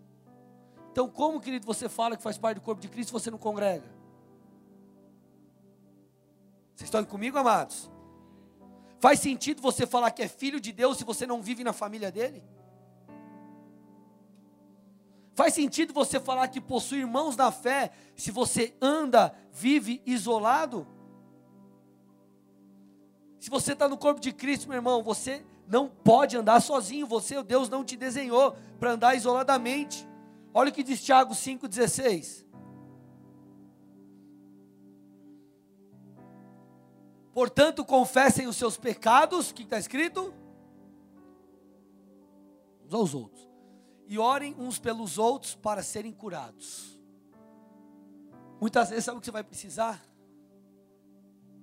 Então, 0.92 1.08
como, 1.08 1.40
querido, 1.40 1.66
você 1.66 1.88
fala 1.88 2.16
que 2.16 2.22
faz 2.22 2.38
parte 2.38 2.56
do 2.56 2.60
corpo 2.60 2.80
de 2.80 2.88
Cristo 2.88 3.08
se 3.08 3.12
você 3.12 3.30
não 3.30 3.38
congrega? 3.38 3.88
Vocês 6.74 6.88
estão 6.88 7.04
comigo, 7.04 7.36
amados? 7.38 7.90
Faz 9.00 9.20
sentido 9.20 9.62
você 9.62 9.86
falar 9.86 10.10
que 10.10 10.22
é 10.22 10.28
filho 10.28 10.60
de 10.60 10.72
Deus 10.72 10.98
se 10.98 11.04
você 11.04 11.26
não 11.26 11.42
vive 11.42 11.64
na 11.64 11.72
família 11.72 12.10
dele? 12.10 12.42
Faz 15.38 15.54
sentido 15.54 15.94
você 15.94 16.18
falar 16.18 16.48
que 16.48 16.60
possui 16.60 16.98
irmãos 16.98 17.36
na 17.36 17.52
fé 17.52 17.92
se 18.16 18.32
você 18.32 18.74
anda, 18.82 19.32
vive 19.52 20.02
isolado? 20.04 20.84
Se 23.38 23.48
você 23.48 23.72
está 23.72 23.88
no 23.88 23.96
corpo 23.96 24.20
de 24.20 24.32
Cristo, 24.32 24.66
meu 24.66 24.78
irmão, 24.78 25.00
você 25.00 25.46
não 25.68 25.88
pode 25.88 26.36
andar 26.36 26.60
sozinho. 26.60 27.06
Você, 27.06 27.40
Deus, 27.44 27.68
não 27.68 27.84
te 27.84 27.96
desenhou 27.96 28.56
para 28.80 28.90
andar 28.90 29.14
isoladamente. 29.14 30.04
Olha 30.52 30.70
o 30.70 30.72
que 30.72 30.82
diz 30.82 31.04
Tiago 31.04 31.32
5,16. 31.32 32.44
Portanto, 37.32 37.84
confessem 37.84 38.48
os 38.48 38.56
seus 38.56 38.76
pecados, 38.76 39.50
o 39.50 39.54
que 39.54 39.62
está 39.62 39.78
escrito? 39.78 40.34
Uns 42.84 42.92
aos 42.92 43.14
outros. 43.14 43.47
E 44.08 44.18
orem 44.18 44.54
uns 44.58 44.78
pelos 44.78 45.18
outros 45.18 45.54
para 45.54 45.82
serem 45.82 46.12
curados. 46.12 46.98
Muitas 48.60 48.90
vezes, 48.90 49.04
sabe 49.04 49.18
o 49.18 49.20
que 49.20 49.26
você 49.26 49.30
vai 49.30 49.44
precisar? 49.44 50.02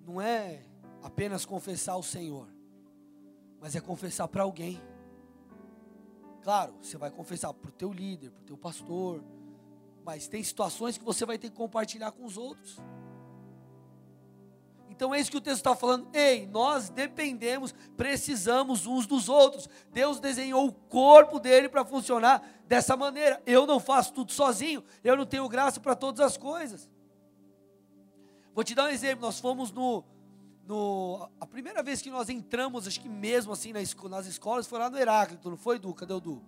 Não 0.05 0.21
é 0.21 0.63
apenas 1.01 1.45
confessar 1.45 1.93
ao 1.93 2.03
Senhor, 2.03 2.47
mas 3.59 3.75
é 3.75 3.81
confessar 3.81 4.27
para 4.27 4.43
alguém. 4.43 4.81
Claro, 6.43 6.75
você 6.79 6.97
vai 6.97 7.09
confessar 7.09 7.51
para 7.53 7.69
o 7.69 7.71
teu 7.71 7.91
líder, 7.91 8.29
para 8.29 8.41
o 8.41 8.45
teu 8.45 8.57
pastor, 8.57 9.23
mas 10.03 10.27
tem 10.27 10.43
situações 10.43 10.97
que 10.97 11.03
você 11.03 11.25
vai 11.25 11.39
ter 11.39 11.49
que 11.49 11.55
compartilhar 11.55 12.11
com 12.11 12.23
os 12.23 12.37
outros. 12.37 12.79
Então 14.95 15.13
é 15.13 15.19
isso 15.19 15.29
que 15.29 15.37
o 15.37 15.41
texto 15.41 15.57
está 15.57 15.75
falando. 15.75 16.07
Ei, 16.13 16.47
nós 16.47 16.89
dependemos, 16.89 17.75
precisamos 17.97 18.87
uns 18.87 19.05
dos 19.05 19.27
outros. 19.27 19.69
Deus 19.91 20.19
desenhou 20.19 20.65
o 20.65 20.71
corpo 20.71 21.37
dele 21.37 21.67
para 21.67 21.83
funcionar 21.83 22.41
dessa 22.65 22.95
maneira. 22.95 23.41
Eu 23.45 23.67
não 23.67 23.79
faço 23.79 24.13
tudo 24.13 24.31
sozinho. 24.31 24.81
Eu 25.03 25.17
não 25.17 25.25
tenho 25.25 25.47
graça 25.49 25.81
para 25.81 25.95
todas 25.95 26.21
as 26.21 26.37
coisas. 26.37 26.89
Vou 28.53 28.63
te 28.63 28.73
dar 28.73 28.85
um 28.85 28.89
exemplo. 28.89 29.25
Nós 29.25 29.37
fomos 29.37 29.69
no, 29.69 30.01
no 30.65 31.29
a 31.41 31.45
primeira 31.45 31.83
vez 31.83 32.01
que 32.01 32.09
nós 32.09 32.29
entramos, 32.29 32.87
acho 32.87 33.01
que 33.01 33.09
mesmo 33.09 33.51
assim 33.51 33.73
nas, 33.73 33.93
nas 33.93 34.25
escolas, 34.27 34.65
foi 34.65 34.79
lá 34.79 34.89
no 34.89 34.97
Heráclito, 34.97 35.49
não 35.49 35.57
foi, 35.57 35.77
Du? 35.77 35.93
Cadê 35.93 36.13
o 36.13 36.21
Du? 36.21 36.41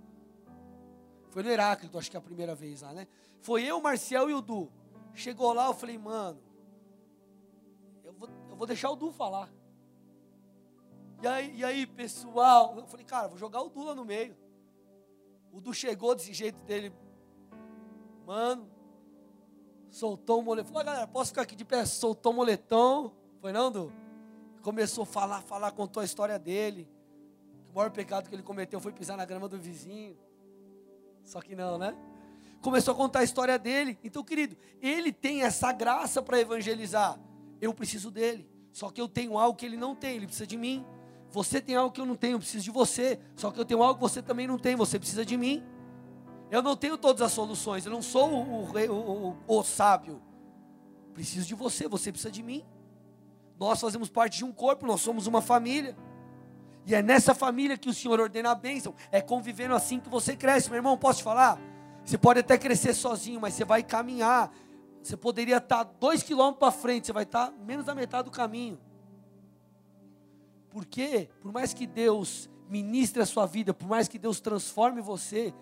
Foi 1.32 1.44
no 1.44 1.50
Heráclito, 1.50 1.98
acho 2.00 2.10
que 2.10 2.16
é 2.16 2.20
a 2.20 2.24
primeira 2.24 2.56
vez 2.56 2.82
lá, 2.82 2.94
né? 2.94 3.08
Foi 3.42 3.62
eu, 3.64 3.80
o 3.80 3.84
Marcial 3.84 4.30
e 4.30 4.34
o 4.34 4.42
Du. 4.42 4.72
Chegou 5.14 5.52
lá, 5.52 5.66
eu 5.68 5.74
falei, 5.74 5.98
mano, 5.98 6.40
vou, 8.58 8.68
deixar 8.68 8.90
o 8.90 8.96
Du 8.96 9.12
falar. 9.12 9.50
E 11.22 11.28
aí, 11.28 11.58
e 11.58 11.64
aí, 11.64 11.86
pessoal? 11.86 12.76
Eu 12.78 12.86
falei, 12.86 13.06
cara, 13.06 13.28
vou 13.28 13.38
jogar 13.38 13.62
o 13.62 13.70
Du 13.70 13.84
lá 13.84 13.96
no 13.96 14.06
meio. 14.06 14.36
O 15.52 15.62
Du 15.62 15.74
chegou 15.74 16.14
desse 16.14 16.34
jeito 16.34 16.60
dele. 16.66 16.94
Mano, 18.26 18.70
soltou 19.90 20.40
o 20.40 20.44
moletom. 20.44 20.70
Falou, 20.70 20.86
galera, 20.86 21.08
posso 21.08 21.32
ficar 21.32 21.44
aqui 21.44 21.56
de 21.56 21.66
pé? 21.66 21.86
Soltou 21.86 22.32
o 22.34 22.36
moletom. 22.36 23.12
Foi 23.40 23.52
não, 23.52 23.72
Du? 23.72 23.92
Começou 24.62 25.04
a 25.04 25.08
falar, 25.08 25.42
falar, 25.42 25.72
contou 25.72 26.02
a 26.02 26.06
história 26.06 26.38
dele. 26.38 26.88
O 27.72 27.76
maior 27.76 27.90
pecado 27.90 28.28
que 28.30 28.36
ele 28.36 28.44
cometeu 28.44 28.80
foi 28.80 28.92
pisar 28.92 29.18
na 29.18 29.26
grama 29.26 29.48
do 29.48 29.58
vizinho. 29.58 30.18
Só 31.24 31.42
que 31.42 31.56
não, 31.56 31.78
né? 31.78 31.96
Começou 32.62 32.94
a 32.94 32.98
contar 32.98 33.20
a 33.20 33.24
história 33.24 33.58
dele. 33.58 33.98
Então, 34.04 34.24
querido, 34.24 34.58
ele 34.82 35.12
tem 35.12 35.44
essa 35.44 35.72
graça 35.72 36.22
para 36.22 36.40
evangelizar. 36.40 37.20
Eu 37.62 37.74
preciso 37.74 38.12
dele. 38.12 38.50
Só 38.72 38.90
que 38.90 39.02
eu 39.02 39.08
tenho 39.08 39.38
algo 39.38 39.58
que 39.58 39.66
ele 39.66 39.78
não 39.78 39.96
tem, 39.96 40.16
ele 40.16 40.28
precisa 40.28 40.48
de 40.48 40.58
mim. 40.58 40.86
Você 41.32 41.60
tem 41.60 41.76
algo 41.76 41.92
que 41.92 42.00
eu 42.00 42.06
não 42.06 42.16
tenho, 42.16 42.36
eu 42.36 42.40
preciso 42.40 42.64
de 42.64 42.72
você. 42.72 43.20
Só 43.36 43.52
que 43.52 43.60
eu 43.60 43.66
tenho 43.66 43.82
algo 43.82 43.96
que 43.96 44.02
você 44.02 44.22
também 44.22 44.48
não 44.48 44.58
tem, 44.58 44.76
você 44.76 44.98
precisa 45.00 45.26
de 45.26 45.36
mim. 45.36 45.64
Eu 46.50 46.62
não 46.62 46.76
tenho 46.76 46.98
todas 46.98 47.22
as 47.22 47.32
soluções, 47.32 47.86
eu 47.86 47.92
não 47.92 48.02
sou 48.02 48.32
o, 48.32 48.64
o, 48.64 49.36
o, 49.48 49.60
o 49.60 49.64
sábio. 49.64 50.22
Preciso 51.14 51.48
de 51.48 51.56
você, 51.56 51.88
você 51.88 52.12
precisa 52.12 52.32
de 52.32 52.42
mim. 52.42 52.64
Nós 53.60 53.82
fazemos 53.82 54.10
parte 54.10 54.38
de 54.38 54.46
um 54.46 54.52
corpo, 54.52 54.86
nós 54.86 55.02
somos 55.02 55.28
uma 55.28 55.42
família. 55.42 55.98
E 56.86 56.96
é 56.96 57.02
nessa 57.02 57.36
família 57.36 57.78
que 57.78 57.90
o 57.90 57.94
Senhor 57.94 58.20
ordena 58.20 58.52
a 58.52 58.56
bênção. 58.56 58.94
É 59.12 59.20
convivendo 59.20 59.76
assim 59.76 60.00
que 60.00 60.08
você 60.08 60.38
cresce. 60.38 60.70
Meu 60.70 60.78
irmão, 60.78 60.98
posso 60.98 61.20
te 61.20 61.24
falar? 61.24 61.60
Você 62.06 62.18
pode 62.18 62.40
até 62.40 62.58
crescer 62.58 62.94
sozinho, 62.94 63.42
mas 63.42 63.56
você 63.56 63.66
vai 63.66 63.84
caminhar. 63.84 64.50
Você 65.08 65.16
poderia 65.16 65.56
estar 65.56 65.84
dois 65.86 66.22
quilômetros 66.22 66.60
para 66.60 66.70
frente, 66.70 67.08
você 67.08 67.14
vai 67.14 67.24
estar 67.24 67.50
menos 67.50 67.86
da 67.86 67.96
metade 67.96 68.26
do 68.26 68.32
caminho. 68.32 68.78
Porque, 70.70 71.30
por 71.40 71.54
mais 71.54 71.74
que 71.74 71.88
Deus 71.88 72.50
ministre 72.70 73.22
a 73.22 73.26
sua 73.26 73.46
vida, 73.46 73.74
por 73.74 73.88
mais 73.88 74.10
que 74.10 74.20
Deus 74.20 74.42
transforme 74.42 75.00
você, 75.00 75.54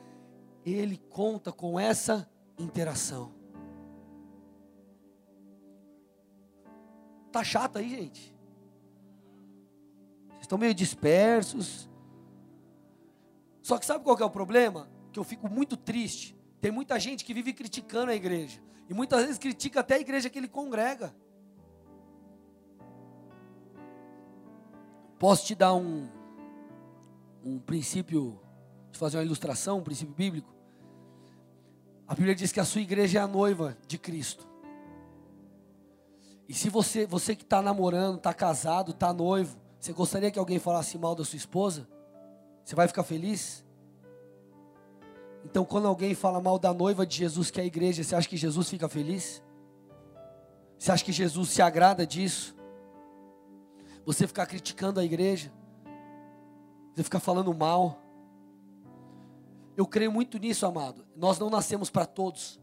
Ele 0.66 0.98
conta 0.98 1.52
com 1.52 1.80
essa 1.80 2.28
interação. 2.58 3.32
Tá 7.32 7.44
chato 7.44 7.78
aí, 7.78 7.88
gente? 7.88 8.36
Vocês 10.30 10.42
estão 10.42 10.58
meio 10.58 10.74
dispersos. 10.74 11.88
Só 13.62 13.78
que 13.78 13.86
sabe 13.86 14.04
qual 14.04 14.18
que 14.18 14.24
é 14.24 14.26
o 14.26 14.32
problema? 14.32 14.90
Que 15.12 15.20
eu 15.20 15.24
fico 15.24 15.48
muito 15.48 15.78
triste. 15.78 16.36
Tem 16.60 16.72
muita 16.72 17.00
gente 17.00 17.24
que 17.24 17.32
vive 17.32 17.54
criticando 17.54 18.10
a 18.10 18.16
igreja. 18.16 18.66
E 18.88 18.94
muitas 18.94 19.22
vezes 19.22 19.38
critica 19.38 19.80
até 19.80 19.96
a 19.96 20.00
igreja 20.00 20.30
que 20.30 20.38
ele 20.38 20.48
congrega. 20.48 21.14
Posso 25.18 25.46
te 25.46 25.56
dar 25.56 25.74
um, 25.74 26.08
um 27.44 27.58
princípio, 27.58 28.40
de 28.92 29.00
fazer 29.00 29.18
uma 29.18 29.24
ilustração, 29.24 29.80
um 29.80 29.84
princípio 29.84 30.14
bíblico? 30.14 30.54
A 32.08 32.14
Bíblia 32.14 32.36
diz 32.36 32.52
que 32.52 32.60
a 32.60 32.66
sua 32.66 32.82
igreja 32.82 33.20
é 33.20 33.22
a 33.22 33.28
noiva 33.28 33.76
de 33.88 33.98
Cristo. 33.98 34.48
E 36.48 36.54
se 36.54 36.70
você, 36.70 37.08
você 37.08 37.36
que 37.36 37.42
está 37.42 37.62
namorando, 37.62 38.18
está 38.18 38.34
casado, 38.34 38.92
está 38.92 39.12
noivo, 39.12 39.58
você 39.80 39.92
gostaria 39.92 40.30
que 40.30 40.38
alguém 40.38 40.60
falasse 40.60 40.98
mal 40.98 41.16
da 41.16 41.26
sua 41.26 41.38
esposa? 41.38 41.88
Você 42.64 42.76
vai 42.76 42.88
ficar 42.88 43.04
feliz? 43.04 43.65
Então, 45.46 45.64
quando 45.64 45.88
alguém 45.88 46.16
fala 46.16 46.42
mal 46.42 46.58
da 46.58 46.74
noiva 46.74 47.06
de 47.06 47.16
Jesus, 47.16 47.52
que 47.52 47.60
é 47.60 47.64
a 47.64 47.68
igreja, 47.68 48.04
você 48.04 48.16
acha 48.16 48.28
que 48.28 48.36
Jesus 48.36 48.68
fica 48.68 48.90
feliz? 48.90 49.44
Você 50.78 50.92
acha 50.92 51.06
que 51.06 51.12
Jesus 51.12 51.50
se 51.50 51.62
agrada 51.62 52.06
disso? 52.06 52.56
Você 54.06 54.26
ficar 54.26 54.48
criticando 54.48 55.00
a 55.00 55.06
igreja? 55.06 55.54
Você 56.94 57.04
ficar 57.04 57.20
falando 57.20 57.54
mal? 57.54 58.02
Eu 59.78 59.86
creio 59.86 60.12
muito 60.12 60.40
nisso, 60.40 60.66
amado. 60.66 61.06
Nós 61.16 61.38
não 61.38 61.50
nascemos 61.50 61.92
para 61.92 62.08
todos. 62.08 62.60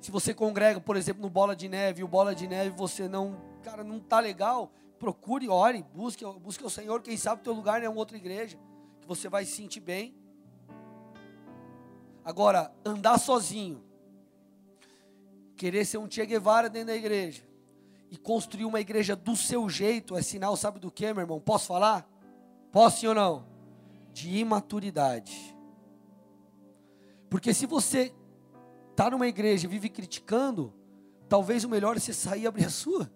Se 0.00 0.10
você 0.10 0.32
congrega, 0.32 0.80
por 0.80 0.96
exemplo, 0.96 1.20
no 1.20 1.28
Bola 1.28 1.54
de 1.54 1.68
Neve, 1.68 2.00
e 2.00 2.04
o 2.04 2.08
Bola 2.08 2.34
de 2.34 2.48
Neve 2.48 2.70
você 2.70 3.06
não, 3.06 3.36
cara, 3.62 3.84
não 3.84 4.00
tá 4.00 4.18
legal, 4.18 4.72
procure, 4.98 5.48
ore, 5.48 5.84
busque, 5.94 6.24
busque 6.40 6.64
o 6.64 6.70
Senhor, 6.70 7.02
quem 7.02 7.16
sabe 7.16 7.42
o 7.42 7.44
teu 7.44 7.52
lugar 7.52 7.82
é 7.82 7.88
uma 7.88 7.98
outra 7.98 8.16
igreja, 8.16 8.58
que 9.00 9.06
você 9.06 9.28
vai 9.28 9.44
se 9.44 9.52
sentir 9.52 9.80
bem. 9.80 10.17
Agora, 12.28 12.70
andar 12.84 13.16
sozinho, 13.16 13.82
querer 15.56 15.86
ser 15.86 15.96
um 15.96 16.06
Che 16.06 16.26
Guevara 16.26 16.68
dentro 16.68 16.88
da 16.88 16.94
igreja 16.94 17.42
e 18.10 18.18
construir 18.18 18.66
uma 18.66 18.82
igreja 18.82 19.16
do 19.16 19.34
seu 19.34 19.66
jeito 19.70 20.14
é 20.14 20.20
sinal, 20.20 20.54
sabe 20.54 20.78
do 20.78 20.90
que, 20.90 21.10
meu 21.10 21.22
irmão? 21.22 21.40
Posso 21.40 21.66
falar? 21.66 22.06
Posso 22.70 23.00
sim 23.00 23.06
ou 23.06 23.14
não? 23.14 23.46
De 24.12 24.36
imaturidade. 24.36 25.56
Porque 27.30 27.54
se 27.54 27.64
você 27.64 28.14
está 28.90 29.08
numa 29.08 29.26
igreja 29.26 29.66
e 29.66 29.70
vive 29.70 29.88
criticando, 29.88 30.74
talvez 31.30 31.64
o 31.64 31.68
melhor 31.70 31.96
é 31.96 31.98
você 31.98 32.12
sair 32.12 32.42
e 32.42 32.46
abrir 32.46 32.66
a 32.66 32.70
sua. 32.70 33.10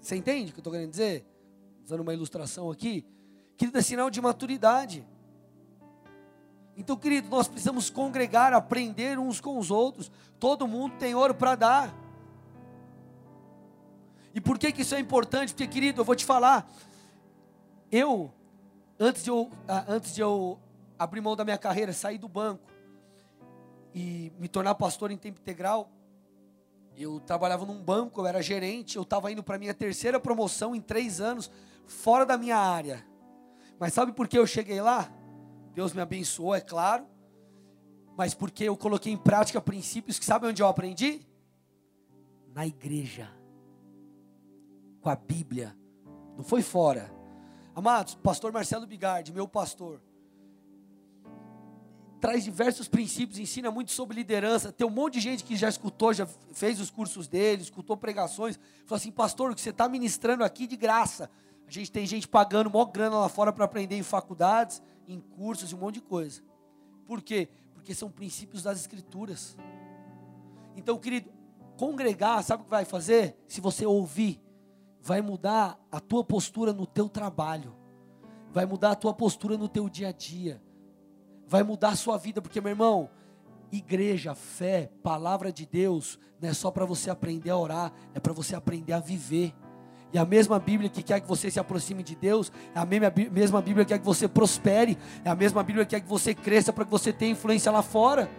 Você 0.00 0.14
entende 0.14 0.52
o 0.52 0.54
que 0.54 0.60
eu 0.60 0.62
estou 0.62 0.72
querendo 0.72 0.90
dizer? 0.90 1.26
Usando 1.84 2.02
uma 2.02 2.14
ilustração 2.14 2.70
aqui. 2.70 3.04
Querido, 3.56 3.76
é 3.76 3.82
sinal 3.82 4.08
de 4.08 4.20
maturidade. 4.20 5.04
Então, 6.76 6.96
querido, 6.96 7.28
nós 7.28 7.46
precisamos 7.46 7.90
congregar, 7.90 8.52
aprender 8.52 9.18
uns 9.18 9.40
com 9.40 9.58
os 9.58 9.70
outros. 9.70 10.10
Todo 10.38 10.66
mundo 10.66 10.96
tem 10.98 11.14
ouro 11.14 11.34
para 11.34 11.54
dar. 11.54 11.94
E 14.34 14.40
por 14.40 14.58
que, 14.58 14.72
que 14.72 14.82
isso 14.82 14.94
é 14.94 15.00
importante? 15.00 15.52
Porque, 15.52 15.66
querido, 15.66 16.00
eu 16.00 16.04
vou 16.04 16.16
te 16.16 16.24
falar. 16.24 16.70
Eu, 17.90 18.32
antes 18.98 19.22
de 19.22 19.30
eu, 19.30 19.50
ah, 19.68 19.84
antes 19.86 20.14
de 20.14 20.22
eu 20.22 20.58
abrir 20.98 21.20
mão 21.20 21.36
da 21.36 21.44
minha 21.44 21.58
carreira, 21.58 21.92
sair 21.92 22.16
do 22.16 22.28
banco, 22.28 22.70
e 23.94 24.32
me 24.38 24.48
tornar 24.48 24.74
pastor 24.74 25.10
em 25.10 25.18
tempo 25.18 25.38
integral, 25.38 25.90
eu 26.96 27.20
trabalhava 27.20 27.66
num 27.66 27.82
banco, 27.82 28.20
eu 28.20 28.26
era 28.26 28.42
gerente, 28.42 28.96
eu 28.96 29.02
estava 29.02 29.30
indo 29.30 29.42
para 29.42 29.56
a 29.56 29.58
minha 29.58 29.74
terceira 29.74 30.18
promoção 30.18 30.74
em 30.74 30.80
três 30.80 31.20
anos, 31.20 31.50
fora 31.86 32.24
da 32.24 32.38
minha 32.38 32.56
área. 32.56 33.04
Mas 33.78 33.92
sabe 33.92 34.12
por 34.12 34.28
que 34.28 34.38
eu 34.38 34.46
cheguei 34.46 34.80
lá? 34.80 35.10
Deus 35.74 35.92
me 35.92 36.00
abençoou, 36.00 36.54
é 36.54 36.60
claro. 36.60 37.06
Mas 38.16 38.34
porque 38.34 38.64
eu 38.64 38.76
coloquei 38.76 39.12
em 39.12 39.16
prática 39.16 39.60
princípios 39.60 40.18
que 40.18 40.24
sabe 40.24 40.46
onde 40.46 40.62
eu 40.62 40.66
aprendi? 40.66 41.26
Na 42.54 42.66
igreja. 42.66 43.30
Com 45.00 45.08
a 45.08 45.16
Bíblia. 45.16 45.76
Não 46.36 46.44
foi 46.44 46.62
fora. 46.62 47.10
Amados, 47.74 48.14
pastor 48.14 48.52
Marcelo 48.52 48.86
Bigardi, 48.86 49.32
meu 49.32 49.48
pastor 49.48 50.00
traz 52.22 52.44
diversos 52.44 52.86
princípios, 52.86 53.36
ensina 53.36 53.68
muito 53.68 53.90
sobre 53.90 54.14
liderança. 54.14 54.70
Tem 54.70 54.86
um 54.86 54.90
monte 54.90 55.14
de 55.14 55.20
gente 55.20 55.42
que 55.42 55.56
já 55.56 55.68
escutou, 55.68 56.14
já 56.14 56.24
fez 56.52 56.78
os 56.78 56.88
cursos 56.88 57.26
dele, 57.26 57.62
escutou 57.62 57.96
pregações. 57.96 58.60
Falou 58.86 58.96
assim, 58.96 59.10
pastor, 59.10 59.50
o 59.50 59.56
que 59.56 59.60
você 59.60 59.70
está 59.70 59.88
ministrando 59.88 60.44
aqui 60.44 60.68
de 60.68 60.76
graça. 60.76 61.28
A 61.66 61.70
gente 61.70 61.90
tem 61.90 62.06
gente 62.06 62.28
pagando 62.28 62.70
mó 62.70 62.84
grana 62.84 63.18
lá 63.18 63.28
fora 63.28 63.52
para 63.52 63.64
aprender 63.64 63.96
em 63.96 64.04
faculdades, 64.04 64.80
em 65.06 65.20
cursos 65.20 65.70
e 65.70 65.74
um 65.74 65.78
monte 65.78 65.94
de 65.94 66.02
coisa. 66.02 66.42
Por 67.06 67.22
quê? 67.22 67.48
Porque 67.74 67.94
são 67.94 68.10
princípios 68.10 68.62
das 68.62 68.80
escrituras. 68.80 69.56
Então, 70.76 70.98
querido, 70.98 71.30
congregar, 71.76 72.42
sabe 72.42 72.62
o 72.62 72.64
que 72.64 72.70
vai 72.70 72.84
fazer? 72.84 73.36
Se 73.46 73.60
você 73.60 73.84
ouvir, 73.84 74.40
vai 75.00 75.20
mudar 75.20 75.78
a 75.90 76.00
tua 76.00 76.24
postura 76.24 76.72
no 76.72 76.86
teu 76.86 77.08
trabalho. 77.08 77.74
Vai 78.52 78.66
mudar 78.66 78.92
a 78.92 78.96
tua 78.96 79.12
postura 79.12 79.56
no 79.56 79.68
teu 79.68 79.88
dia 79.88 80.08
a 80.08 80.12
dia. 80.12 80.62
Vai 81.46 81.62
mudar 81.62 81.90
a 81.90 81.96
sua 81.96 82.16
vida, 82.16 82.40
porque 82.40 82.60
meu 82.60 82.70
irmão, 82.70 83.10
igreja, 83.70 84.34
fé, 84.34 84.90
palavra 85.02 85.52
de 85.52 85.66
Deus, 85.66 86.18
não 86.40 86.48
é 86.48 86.54
só 86.54 86.70
para 86.70 86.84
você 86.84 87.10
aprender 87.10 87.50
a 87.50 87.56
orar, 87.56 87.92
é 88.14 88.20
para 88.20 88.32
você 88.32 88.54
aprender 88.54 88.92
a 88.92 89.00
viver. 89.00 89.54
E 90.12 90.18
a 90.18 90.24
mesma 90.26 90.58
Bíblia 90.58 90.90
que 90.90 91.02
quer 91.02 91.20
que 91.20 91.26
você 91.26 91.50
se 91.50 91.58
aproxime 91.58 92.02
de 92.02 92.14
Deus, 92.14 92.52
é 92.74 92.78
a 92.78 92.84
mesma 92.84 93.62
Bíblia 93.62 93.84
que 93.84 93.94
quer 93.94 93.98
que 93.98 94.04
você 94.04 94.28
prospere, 94.28 94.98
é 95.24 95.30
a 95.30 95.34
mesma 95.34 95.62
Bíblia 95.62 95.86
que 95.86 95.96
quer 95.96 96.00
que 96.02 96.08
você 96.08 96.34
cresça 96.34 96.72
para 96.72 96.84
que 96.84 96.90
você 96.90 97.12
tenha 97.12 97.32
influência 97.32 97.72
lá 97.72 97.82
fora. 97.82 98.30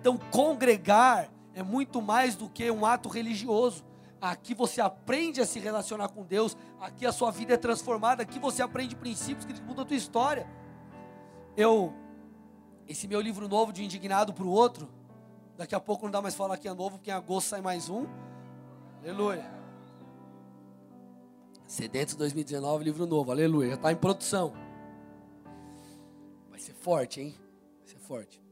Então, 0.00 0.18
congregar 0.30 1.28
é 1.54 1.62
muito 1.62 2.02
mais 2.02 2.34
do 2.34 2.48
que 2.48 2.68
um 2.70 2.84
ato 2.84 3.08
religioso. 3.08 3.84
Aqui 4.20 4.52
você 4.52 4.80
aprende 4.80 5.40
a 5.40 5.46
se 5.46 5.60
relacionar 5.60 6.08
com 6.08 6.24
Deus, 6.24 6.56
aqui 6.80 7.06
a 7.06 7.12
sua 7.12 7.30
vida 7.30 7.54
é 7.54 7.56
transformada, 7.56 8.24
aqui 8.24 8.40
você 8.40 8.62
aprende 8.62 8.96
princípios 8.96 9.44
que 9.44 9.62
mudam 9.62 9.84
a 9.84 9.86
tua 9.86 9.96
história. 9.96 10.44
Eu, 11.56 11.94
esse 12.88 13.06
meu 13.06 13.20
livro 13.20 13.46
novo 13.48 13.72
de 13.72 13.84
Indignado 13.84 14.32
para 14.32 14.44
o 14.44 14.50
Outro, 14.50 14.88
daqui 15.56 15.74
a 15.74 15.80
pouco 15.80 16.04
não 16.04 16.10
dá 16.10 16.20
mais 16.20 16.34
falar 16.34 16.56
que 16.56 16.66
é 16.66 16.74
novo, 16.74 16.96
porque 16.96 17.10
em 17.10 17.14
agosto 17.14 17.48
sai 17.48 17.60
mais 17.60 17.88
um. 17.88 18.06
Aleluia. 19.04 19.57
Sedentos 21.68 22.14
2019, 22.14 22.82
livro 22.82 23.06
novo, 23.06 23.30
aleluia, 23.30 23.68
já 23.68 23.74
está 23.74 23.92
em 23.92 23.96
produção. 23.96 24.54
Vai 26.48 26.58
ser 26.58 26.72
forte, 26.72 27.20
hein? 27.20 27.34
Vai 27.80 27.88
ser 27.88 27.98
forte. 27.98 28.42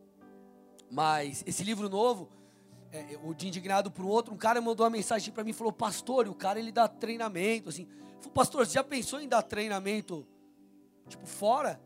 Mas 0.91 1.43
esse 1.47 1.65
livro 1.65 1.89
novo, 1.89 2.29
é, 2.93 3.19
o 3.25 3.33
de 3.33 3.49
indignado 3.49 3.91
para 3.91 4.05
o 4.05 4.09
outro, 4.09 4.35
um 4.35 4.37
cara 4.37 4.61
mandou 4.61 4.85
uma 4.85 4.91
mensagem 4.91 5.33
para 5.33 5.43
mim 5.43 5.53
e 5.53 5.55
falou: 5.55 5.73
Pastor, 5.73 6.27
e 6.27 6.29
o 6.29 6.35
cara 6.35 6.59
ele 6.59 6.71
dá 6.71 6.87
treinamento. 6.87 7.71
Assim, 7.71 7.89
falei, 8.21 8.35
Pastor, 8.35 8.67
você 8.67 8.75
já 8.75 8.85
pensou 8.85 9.19
em 9.19 9.27
dar 9.27 9.41
treinamento, 9.41 10.27
tipo, 11.09 11.27
fora? 11.27 11.81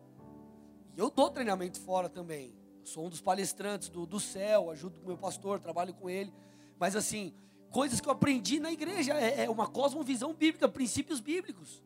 E 0.96 1.00
eu 1.00 1.12
dou 1.12 1.30
treinamento 1.30 1.78
fora 1.78 2.08
também. 2.08 2.52
Eu 2.80 2.86
sou 2.86 3.06
um 3.06 3.08
dos 3.08 3.20
palestrantes 3.20 3.88
do, 3.88 4.04
do 4.04 4.18
céu, 4.18 4.68
ajudo 4.68 5.00
o 5.00 5.06
meu 5.06 5.16
pastor, 5.16 5.60
trabalho 5.60 5.94
com 5.94 6.10
ele. 6.10 6.34
Mas 6.76 6.96
assim, 6.96 7.32
coisas 7.70 8.00
que 8.00 8.08
eu 8.08 8.12
aprendi 8.12 8.58
na 8.60 8.70
igreja, 8.72 9.14
é, 9.14 9.44
é 9.44 9.50
uma 9.50 9.66
cosmovisão 9.66 10.34
bíblica, 10.34 10.68
princípios 10.68 11.20
bíblicos. 11.20 11.82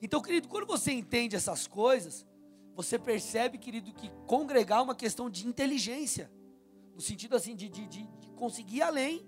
Então, 0.00 0.20
querido, 0.20 0.48
quando 0.48 0.66
você 0.66 0.92
entende 0.92 1.34
essas 1.34 1.66
coisas, 1.66 2.26
você 2.74 2.98
percebe, 2.98 3.56
querido, 3.58 3.92
que 3.92 4.10
congregar 4.26 4.80
é 4.80 4.82
uma 4.82 4.94
questão 4.94 5.30
de 5.30 5.46
inteligência, 5.46 6.30
no 6.94 7.00
sentido 7.00 7.34
assim 7.34 7.56
de, 7.56 7.68
de, 7.68 7.86
de, 7.86 8.06
de 8.06 8.30
conseguir 8.32 8.76
ir 8.76 8.82
além. 8.82 9.26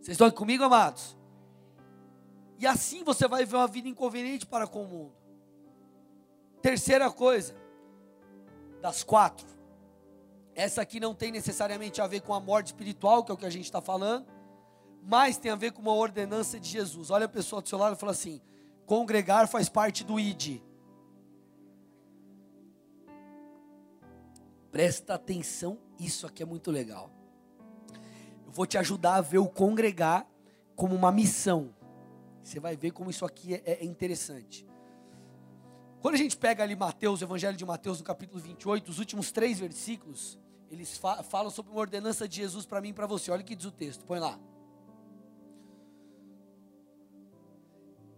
Vocês 0.00 0.14
estão 0.14 0.26
aqui 0.26 0.36
comigo, 0.36 0.64
amados? 0.64 1.16
E 2.58 2.66
assim 2.66 3.04
você 3.04 3.28
vai 3.28 3.44
ver 3.44 3.56
uma 3.56 3.68
vida 3.68 3.88
inconveniente 3.88 4.46
para 4.46 4.66
com 4.66 4.84
o 4.84 4.88
mundo. 4.88 5.12
Terceira 6.62 7.10
coisa, 7.10 7.54
das 8.80 9.02
quatro, 9.02 9.46
essa 10.54 10.82
aqui 10.82 11.00
não 11.00 11.14
tem 11.14 11.32
necessariamente 11.32 12.00
a 12.00 12.06
ver 12.06 12.20
com 12.20 12.34
a 12.34 12.40
morte 12.40 12.68
espiritual, 12.68 13.24
que 13.24 13.30
é 13.30 13.34
o 13.34 13.38
que 13.38 13.46
a 13.46 13.50
gente 13.50 13.64
está 13.64 13.80
falando, 13.80 14.26
mas 15.02 15.38
tem 15.38 15.50
a 15.50 15.56
ver 15.56 15.72
com 15.72 15.82
uma 15.82 15.94
ordenança 15.94 16.60
de 16.60 16.68
Jesus. 16.68 17.10
Olha 17.10 17.26
a 17.26 17.28
pessoa 17.28 17.62
do 17.62 17.68
seu 17.68 17.78
lado 17.78 17.96
e 17.96 17.98
fala 17.98 18.12
assim: 18.12 18.40
congregar 18.86 19.48
faz 19.48 19.68
parte 19.68 20.04
do 20.04 20.20
ID. 20.20 20.60
Presta 24.70 25.14
atenção, 25.14 25.78
isso 25.98 26.26
aqui 26.26 26.42
é 26.42 26.46
muito 26.46 26.70
legal. 26.70 27.10
Eu 28.46 28.52
vou 28.52 28.66
te 28.66 28.78
ajudar 28.78 29.16
a 29.16 29.20
ver 29.20 29.38
o 29.38 29.48
congregar 29.48 30.26
como 30.74 30.94
uma 30.94 31.12
missão. 31.12 31.74
Você 32.42 32.58
vai 32.58 32.76
ver 32.76 32.90
como 32.90 33.10
isso 33.10 33.24
aqui 33.24 33.54
é, 33.54 33.62
é 33.66 33.84
interessante. 33.84 34.66
Quando 36.00 36.14
a 36.14 36.18
gente 36.18 36.36
pega 36.36 36.64
ali 36.64 36.74
Mateus, 36.74 37.20
o 37.20 37.24
Evangelho 37.24 37.56
de 37.56 37.64
Mateus, 37.64 37.98
no 37.98 38.04
capítulo 38.04 38.40
28, 38.40 38.90
os 38.90 38.98
últimos 38.98 39.30
três 39.30 39.60
versículos, 39.60 40.38
eles 40.72 40.96
fa 40.96 41.22
falam 41.22 41.50
sobre 41.50 41.70
uma 41.70 41.80
ordenança 41.80 42.26
de 42.26 42.36
Jesus 42.36 42.64
para 42.64 42.80
mim 42.80 42.88
e 42.88 42.92
para 42.94 43.06
você. 43.06 43.30
Olha 43.30 43.42
o 43.42 43.44
que 43.44 43.54
diz 43.54 43.66
o 43.66 43.70
texto, 43.70 44.06
põe 44.06 44.18
lá. 44.18 44.40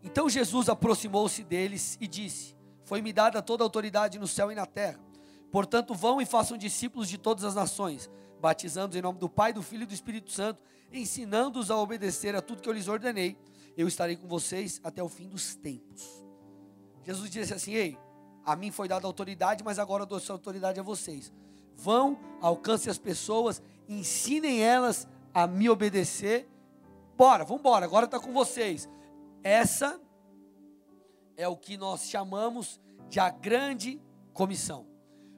Então 0.05 0.29
Jesus 0.29 0.69
aproximou-se 0.69 1.43
deles 1.43 1.99
e 2.01 2.07
disse: 2.07 2.57
Foi-me 2.85 3.13
dada 3.13 3.43
toda 3.43 3.65
a 3.65 3.67
autoridade 3.67 4.21
no 4.21 4.29
céu 4.29 4.53
e 4.53 4.55
na 4.55 4.67
terra. 4.67 5.01
Portanto, 5.51 5.95
vão 5.95 6.21
e 6.21 6.27
façam 6.27 6.57
discípulos 6.57 7.09
de 7.09 7.19
todas 7.19 7.43
as 7.43 7.57
nações, 7.57 8.09
batizando-os 8.41 8.97
em 8.97 9.03
nome 9.03 9.19
do 9.19 9.29
Pai, 9.29 9.53
do 9.53 9.63
Filho 9.63 9.83
e 9.83 9.87
do 9.87 9.95
Espírito 9.95 10.31
Santo, 10.31 10.63
ensinando-os 10.93 11.73
a 11.73 11.77
obedecer 11.77 12.37
a 12.37 12.43
tudo 12.43 12.63
que 12.63 12.69
eu 12.69 12.73
lhes 12.73 12.87
ordenei. 12.87 13.37
Eu 13.77 13.89
estarei 13.89 14.15
com 14.15 14.29
vocês 14.29 14.81
até 14.85 15.03
o 15.03 15.09
fim 15.09 15.29
dos 15.29 15.57
tempos. 15.57 16.25
Jesus 17.03 17.29
disse 17.29 17.53
assim: 17.53 17.73
Ei, 17.75 17.99
a 18.45 18.55
mim 18.55 18.71
foi 18.71 18.87
dada 18.87 19.09
autoridade, 19.09 19.65
mas 19.65 19.81
agora 19.81 20.05
eu 20.05 20.07
dou 20.07 20.19
essa 20.19 20.33
autoridade 20.33 20.79
a 20.79 20.85
vocês 20.85 21.33
Vão, 21.77 22.19
alcancem 22.41 22.91
as 22.91 22.99
pessoas, 22.99 23.63
ensinem 23.89 24.63
elas 24.63 25.07
a 25.33 25.47
me 25.47 25.69
obedecer. 25.69 26.49
Bora, 27.17 27.45
vamos 27.45 27.61
embora, 27.61 27.85
agora 27.85 28.07
está 28.07 28.19
com 28.19 28.33
vocês. 28.33 28.89
Essa 29.43 30.01
é 31.37 31.47
o 31.49 31.57
que 31.57 31.77
nós 31.77 32.09
chamamos 32.09 32.81
de 33.09 33.21
a 33.21 33.31
grande 33.31 34.01
comissão. 34.33 34.87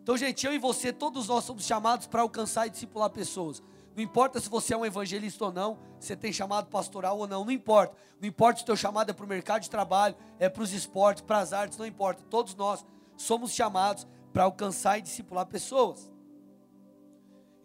Então, 0.03 0.17
gente, 0.17 0.47
eu 0.47 0.55
e 0.55 0.59
você, 0.59 0.93
todos 0.93 1.27
nós 1.27 1.45
somos 1.45 1.65
chamados 1.65 2.07
para 2.07 2.23
alcançar 2.23 2.67
e 2.67 2.71
discipular 2.71 3.11
pessoas. 3.11 3.63
Não 3.97 4.03
importa 4.03 4.39
se 4.39 4.49
você 4.49 4.75
é 4.75 4.77
um 4.77 4.85
evangelista 4.85 5.47
ou 5.47 5.53
não, 5.53 5.79
se 5.99 6.15
tem 6.15 6.33
chamado 6.33 6.69
pastoral 6.69 7.19
ou 7.19 7.27
não, 7.27 7.45
não 7.45 7.51
importa. 7.51 7.97
Não 8.21 8.29
importa 8.29 8.59
se 8.59 8.63
o 8.63 8.67
teu 8.67 8.77
chamado 8.77 9.11
é 9.11 9.13
para 9.13 9.25
o 9.25 9.29
mercado 9.29 9.63
de 9.63 9.71
trabalho, 9.71 10.15
é 10.39 10.49
para 10.49 10.63
os 10.63 10.73
esportes, 10.73 11.23
para 11.23 11.39
as 11.39 11.53
artes, 11.53 11.79
não 11.79 11.87
importa. 11.87 12.23
Todos 12.29 12.55
nós 12.55 12.85
somos 13.17 13.53
chamados 13.53 14.07
para 14.33 14.45
alcançar 14.45 14.99
e 14.99 15.03
discipular 15.03 15.47
pessoas. 15.47 16.11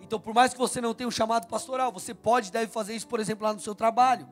Então, 0.02 0.20
por 0.20 0.34
mais 0.34 0.52
que 0.52 0.60
você 0.60 0.82
não 0.82 0.93
tenha 0.93 1.08
um 1.08 1.12
chamado 1.12 1.47
pastoral, 1.47 1.91
você 1.91 2.14
pode 2.14 2.49
e 2.49 2.52
deve 2.52 2.72
fazer 2.72 2.95
isso, 2.95 3.08
por 3.08 3.20
exemplo, 3.20 3.45
lá 3.45 3.54
no 3.54 3.60
seu 3.60 3.74
trabalho. 3.74 4.28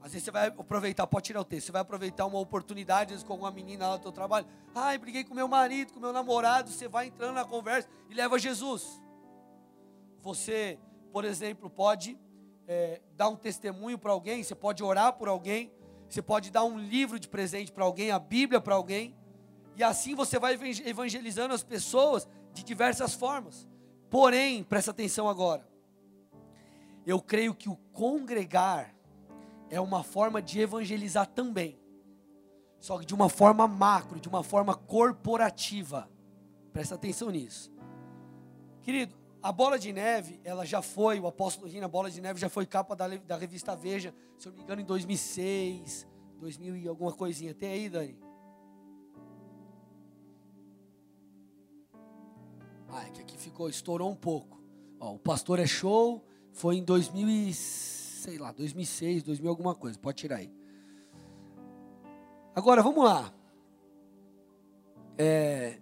Às 0.00 0.12
vezes 0.12 0.24
você 0.24 0.30
vai 0.30 0.46
aproveitar, 0.46 1.06
pode 1.06 1.26
tirar 1.26 1.40
o 1.40 1.44
texto, 1.44 1.66
você 1.66 1.72
vai 1.72 1.82
aproveitar 1.82 2.24
uma 2.24 2.38
oportunidade, 2.38 3.10
vezes 3.10 3.22
com 3.22 3.34
alguma 3.34 3.50
menina 3.50 3.88
lá 3.88 3.96
no 3.96 4.02
seu 4.02 4.10
trabalho. 4.10 4.46
Ai, 4.74 4.96
briguei 4.96 5.22
com 5.22 5.34
meu 5.34 5.46
marido, 5.46 5.92
com 5.92 6.00
meu 6.00 6.12
namorado, 6.12 6.70
você 6.70 6.88
vai 6.88 7.08
entrando 7.08 7.34
na 7.34 7.44
conversa 7.44 7.88
e 8.08 8.14
leva 8.14 8.38
Jesus. 8.38 9.02
Você, 10.22 10.78
por 11.12 11.24
exemplo, 11.24 11.68
pode 11.68 12.18
é, 12.66 13.02
dar 13.16 13.28
um 13.28 13.36
testemunho 13.36 13.98
para 13.98 14.10
alguém, 14.10 14.42
você 14.42 14.54
pode 14.54 14.82
orar 14.82 15.12
por 15.12 15.28
alguém, 15.28 15.70
você 16.08 16.22
pode 16.22 16.50
dar 16.50 16.64
um 16.64 16.78
livro 16.78 17.18
de 17.18 17.28
presente 17.28 17.70
para 17.70 17.84
alguém, 17.84 18.10
a 18.10 18.18
Bíblia 18.18 18.60
para 18.60 18.74
alguém, 18.74 19.14
e 19.76 19.82
assim 19.82 20.14
você 20.14 20.38
vai 20.38 20.58
evangelizando 20.84 21.52
as 21.52 21.62
pessoas 21.62 22.26
de 22.52 22.64
diversas 22.64 23.14
formas. 23.14 23.67
Porém, 24.10 24.62
presta 24.62 24.90
atenção 24.90 25.28
agora. 25.28 25.66
Eu 27.06 27.20
creio 27.20 27.54
que 27.54 27.68
o 27.68 27.76
congregar 27.92 28.94
é 29.70 29.80
uma 29.80 30.02
forma 30.02 30.40
de 30.40 30.60
evangelizar 30.60 31.26
também. 31.26 31.78
Só 32.78 32.98
que 32.98 33.04
de 33.04 33.14
uma 33.14 33.28
forma 33.28 33.66
macro, 33.66 34.20
de 34.20 34.28
uma 34.28 34.42
forma 34.42 34.74
corporativa. 34.74 36.08
Presta 36.72 36.94
atenção 36.94 37.30
nisso. 37.30 37.72
Querido, 38.82 39.14
a 39.42 39.52
Bola 39.52 39.78
de 39.78 39.92
Neve, 39.92 40.40
ela 40.44 40.64
já 40.64 40.80
foi, 40.80 41.20
o 41.20 41.26
apóstolo 41.26 41.68
Rina, 41.68 41.86
a 41.86 41.88
Bola 41.88 42.10
de 42.10 42.20
Neve 42.20 42.40
já 42.40 42.48
foi 42.48 42.66
capa 42.66 42.94
da, 42.96 43.08
da 43.08 43.36
revista 43.36 43.76
Veja, 43.76 44.14
se 44.38 44.48
eu 44.48 44.52
não 44.52 44.58
me 44.58 44.64
engano, 44.64 44.80
em 44.80 44.84
2006, 44.84 46.06
2000 46.38 46.76
e 46.76 46.88
alguma 46.88 47.12
coisinha. 47.12 47.54
Tem 47.54 47.70
aí, 47.70 47.88
Dani? 47.88 48.27
Ah, 52.88 53.06
é 53.06 53.10
que 53.10 53.20
aqui 53.20 53.36
ficou, 53.36 53.68
estourou 53.68 54.10
um 54.10 54.16
pouco. 54.16 54.60
Ó, 54.98 55.14
o 55.14 55.18
Pastor 55.18 55.58
é 55.58 55.66
Show 55.66 56.24
foi 56.52 56.76
em 56.76 56.84
2000 56.84 57.28
e, 57.28 57.54
sei 57.54 58.38
lá, 58.38 58.50
2006, 58.52 59.22
2000 59.22 59.48
alguma 59.48 59.74
coisa. 59.74 59.98
Pode 59.98 60.18
tirar 60.18 60.36
aí. 60.36 60.52
Agora, 62.54 62.82
vamos 62.82 63.04
lá. 63.04 63.32
É... 65.16 65.78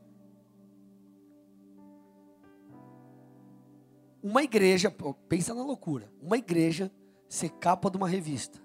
Uma 4.22 4.42
igreja, 4.42 4.92
pensa 5.28 5.54
na 5.54 5.62
loucura. 5.62 6.12
Uma 6.20 6.36
igreja 6.36 6.90
ser 7.28 7.50
capa 7.50 7.90
de 7.90 7.96
uma 7.96 8.08
revista. 8.08 8.60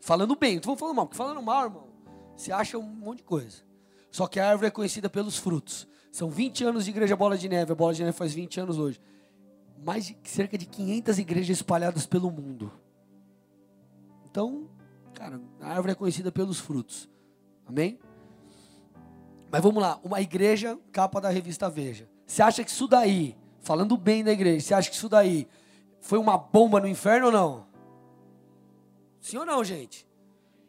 Falando 0.00 0.36
bem, 0.36 0.52
não 0.52 0.58
estou 0.58 0.76
falando 0.76 0.96
mal, 0.96 1.06
porque 1.06 1.16
falando 1.16 1.42
mal, 1.42 1.64
irmão, 1.64 1.88
você 2.36 2.52
acha 2.52 2.78
um 2.78 2.82
monte 2.82 3.18
de 3.18 3.24
coisa. 3.24 3.62
Só 4.10 4.26
que 4.26 4.38
a 4.38 4.48
árvore 4.48 4.68
é 4.68 4.70
conhecida 4.70 5.10
pelos 5.10 5.36
frutos. 5.36 5.88
São 6.10 6.30
20 6.30 6.64
anos 6.64 6.84
de 6.84 6.90
igreja 6.90 7.16
Bola 7.16 7.36
de 7.36 7.48
Neve. 7.48 7.72
A 7.72 7.74
Bola 7.74 7.94
de 7.94 8.02
Neve 8.02 8.16
faz 8.16 8.32
20 8.32 8.60
anos 8.60 8.78
hoje. 8.78 9.00
Mais 9.84 10.06
de 10.06 10.16
cerca 10.24 10.58
de 10.58 10.66
500 10.66 11.18
igrejas 11.18 11.56
espalhadas 11.56 12.06
pelo 12.06 12.30
mundo. 12.30 12.72
Então, 14.30 14.68
Cara, 15.18 15.40
a 15.60 15.70
árvore 15.70 15.90
é 15.90 15.94
conhecida 15.96 16.30
pelos 16.30 16.60
frutos. 16.60 17.10
Amém? 17.66 17.98
Mas 19.50 19.60
vamos 19.60 19.82
lá, 19.82 19.98
uma 20.04 20.20
igreja, 20.20 20.78
capa 20.92 21.20
da 21.20 21.28
revista 21.28 21.68
Veja. 21.68 22.08
Você 22.24 22.40
acha 22.40 22.62
que 22.62 22.70
isso 22.70 22.86
daí, 22.86 23.36
falando 23.60 23.96
bem 23.96 24.22
da 24.22 24.30
igreja, 24.30 24.64
você 24.64 24.74
acha 24.74 24.88
que 24.88 24.94
isso 24.94 25.08
daí 25.08 25.48
foi 26.00 26.20
uma 26.20 26.38
bomba 26.38 26.78
no 26.78 26.86
inferno 26.86 27.26
ou 27.26 27.32
não? 27.32 27.66
Sim 29.20 29.38
ou 29.38 29.44
não, 29.44 29.64
gente? 29.64 30.06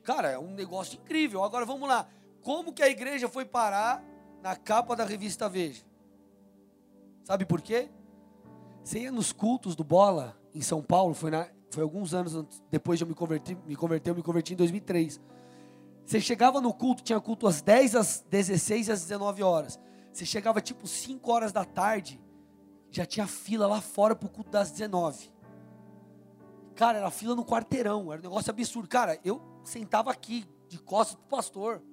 Cara, 0.02 0.30
é 0.32 0.40
um 0.40 0.56
negócio 0.56 0.98
incrível. 0.98 1.44
Agora 1.44 1.64
vamos 1.64 1.88
lá. 1.88 2.08
Como 2.42 2.74
que 2.74 2.82
a 2.82 2.90
igreja 2.90 3.30
foi 3.30 3.46
parar 3.46 4.04
na 4.42 4.56
capa 4.56 4.96
da 4.96 5.06
revista 5.06 5.50
Veja? 5.50 5.84
Sabe 7.24 7.46
por 7.46 7.62
quê? 7.62 7.90
Você 8.84 9.00
ia 9.00 9.12
nos 9.12 9.32
cultos 9.32 9.76
do 9.76 9.84
Bola 9.84 10.36
em 10.54 10.62
São 10.62 10.82
Paulo, 10.82 11.14
foi, 11.14 11.30
na, 11.30 11.48
foi 11.70 11.84
alguns 11.84 12.14
anos 12.14 12.46
depois 12.72 12.98
de 12.98 13.06
eu 13.06 13.08
me 13.08 13.14
converter, 13.14 13.56
me 13.66 13.76
converter, 13.76 14.10
eu 14.10 14.16
me 14.16 14.24
converti 14.24 14.54
em 14.54 14.56
2003. 14.56 15.22
Você 16.06 16.20
chegava 16.20 16.60
no 16.60 16.74
culto, 16.74 17.04
tinha 17.04 17.20
culto 17.20 17.46
às 17.46 17.62
10, 17.62 17.96
às 17.96 18.26
16 18.28 18.88
e 18.88 18.92
às 18.92 19.02
19 19.02 19.44
horas. 19.44 19.80
Você 20.12 20.26
chegava 20.26 20.60
tipo 20.60 20.88
5 20.88 21.32
horas 21.32 21.52
da 21.52 21.64
tarde, 21.64 22.20
já 22.90 23.06
tinha 23.06 23.28
fila 23.28 23.68
lá 23.68 23.80
fora 23.80 24.16
para 24.16 24.26
o 24.26 24.30
culto 24.30 24.50
das 24.50 24.72
19. 24.72 25.32
Cara, 26.74 26.98
era 26.98 27.12
fila 27.12 27.36
no 27.36 27.46
quarteirão, 27.46 28.12
era 28.12 28.22
um 28.22 28.24
negócio 28.24 28.50
absurdo. 28.50 28.88
Cara, 28.88 29.20
eu 29.24 29.42
sentava 29.64 30.10
aqui, 30.10 30.46
de 30.68 30.80
costas 30.80 31.16
pro 31.16 31.38
pastor. 31.38 31.84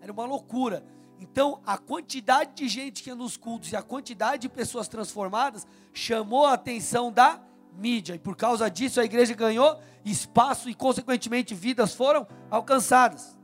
Era 0.00 0.12
uma 0.12 0.26
loucura. 0.26 0.84
Então, 1.20 1.60
a 1.66 1.76
quantidade 1.76 2.54
de 2.54 2.66
gente 2.66 3.02
que 3.02 3.10
ia 3.10 3.14
nos 3.14 3.36
cultos 3.36 3.70
e 3.70 3.76
a 3.76 3.82
quantidade 3.82 4.42
de 4.42 4.48
pessoas 4.48 4.88
transformadas 4.88 5.66
chamou 5.92 6.46
a 6.46 6.54
atenção 6.54 7.12
da 7.12 7.38
mídia. 7.74 8.14
E 8.14 8.18
por 8.18 8.34
causa 8.34 8.70
disso, 8.70 8.98
a 8.98 9.04
igreja 9.04 9.34
ganhou 9.34 9.78
espaço 10.02 10.70
e, 10.70 10.74
consequentemente, 10.74 11.54
vidas 11.54 11.94
foram 11.94 12.26
alcançadas. 12.50 13.38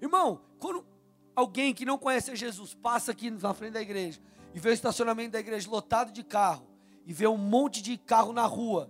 Irmão, 0.00 0.40
quando 0.60 0.86
alguém 1.34 1.74
que 1.74 1.84
não 1.84 1.98
conhece 1.98 2.34
Jesus 2.36 2.72
passa 2.72 3.10
aqui 3.10 3.28
na 3.28 3.52
frente 3.52 3.72
da 3.72 3.82
igreja 3.82 4.20
e 4.54 4.60
vê 4.60 4.70
o 4.70 4.72
estacionamento 4.72 5.32
da 5.32 5.40
igreja 5.40 5.68
lotado 5.68 6.12
de 6.12 6.22
carro 6.22 6.68
e 7.04 7.12
vê 7.12 7.26
um 7.26 7.36
monte 7.36 7.82
de 7.82 7.98
carro 7.98 8.32
na 8.32 8.46
rua, 8.46 8.88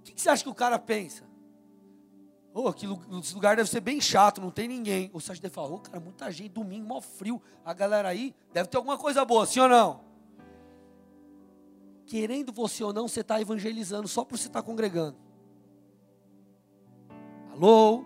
o 0.00 0.02
que, 0.02 0.12
que 0.14 0.20
você 0.20 0.28
acha 0.28 0.42
que 0.42 0.50
o 0.50 0.54
cara 0.54 0.80
pensa? 0.80 1.29
Oh, 2.52 2.66
aquele 2.66 2.92
lugar 3.34 3.56
deve 3.56 3.70
ser 3.70 3.80
bem 3.80 4.00
chato, 4.00 4.40
não 4.40 4.50
tem 4.50 4.66
ninguém. 4.66 5.10
Acha 5.14 5.34
que 5.34 5.40
deve 5.40 5.54
falar, 5.54 5.68
oh, 5.68 5.78
cara, 5.78 6.00
muita 6.00 6.30
gente, 6.32 6.50
domingo, 6.50 6.86
mó 6.86 7.00
frio. 7.00 7.40
A 7.64 7.72
galera 7.72 8.08
aí 8.08 8.34
deve 8.52 8.68
ter 8.68 8.76
alguma 8.76 8.98
coisa 8.98 9.24
boa, 9.24 9.46
sim 9.46 9.60
ou 9.60 9.68
não? 9.68 10.00
Querendo 12.06 12.52
você 12.52 12.82
ou 12.82 12.92
não, 12.92 13.06
você 13.06 13.20
está 13.20 13.40
evangelizando 13.40 14.08
só 14.08 14.24
por 14.24 14.36
você 14.36 14.48
estar 14.48 14.62
tá 14.62 14.66
congregando. 14.66 15.16
Alô? 17.52 18.04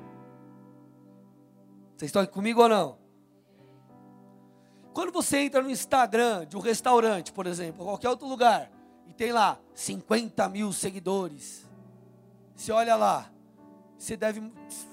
Vocês 1.97 2.11
estão 2.11 2.20
aqui 2.20 2.32
comigo 2.32 2.61
ou 2.61 2.68
não? 2.68 2.99
Quando 4.92 5.11
você 5.11 5.38
entra 5.38 5.62
no 5.62 5.70
Instagram 5.70 6.47
de 6.47 6.57
um 6.57 6.61
restaurante, 6.61 7.32
por 7.32 7.47
exemplo, 7.47 7.80
ou 7.80 7.88
qualquer 7.88 8.11
outro 8.11 8.28
lugar, 8.28 8.70
e 9.09 9.14
tem 9.14 9.32
lá 9.32 9.59
50 9.74 10.49
mil 10.51 10.72
seguidores, 10.72 11.66
você 12.55 12.70
olha 12.70 12.95
lá, 12.95 13.30
você 13.99 14.16
deve. 14.16 14.40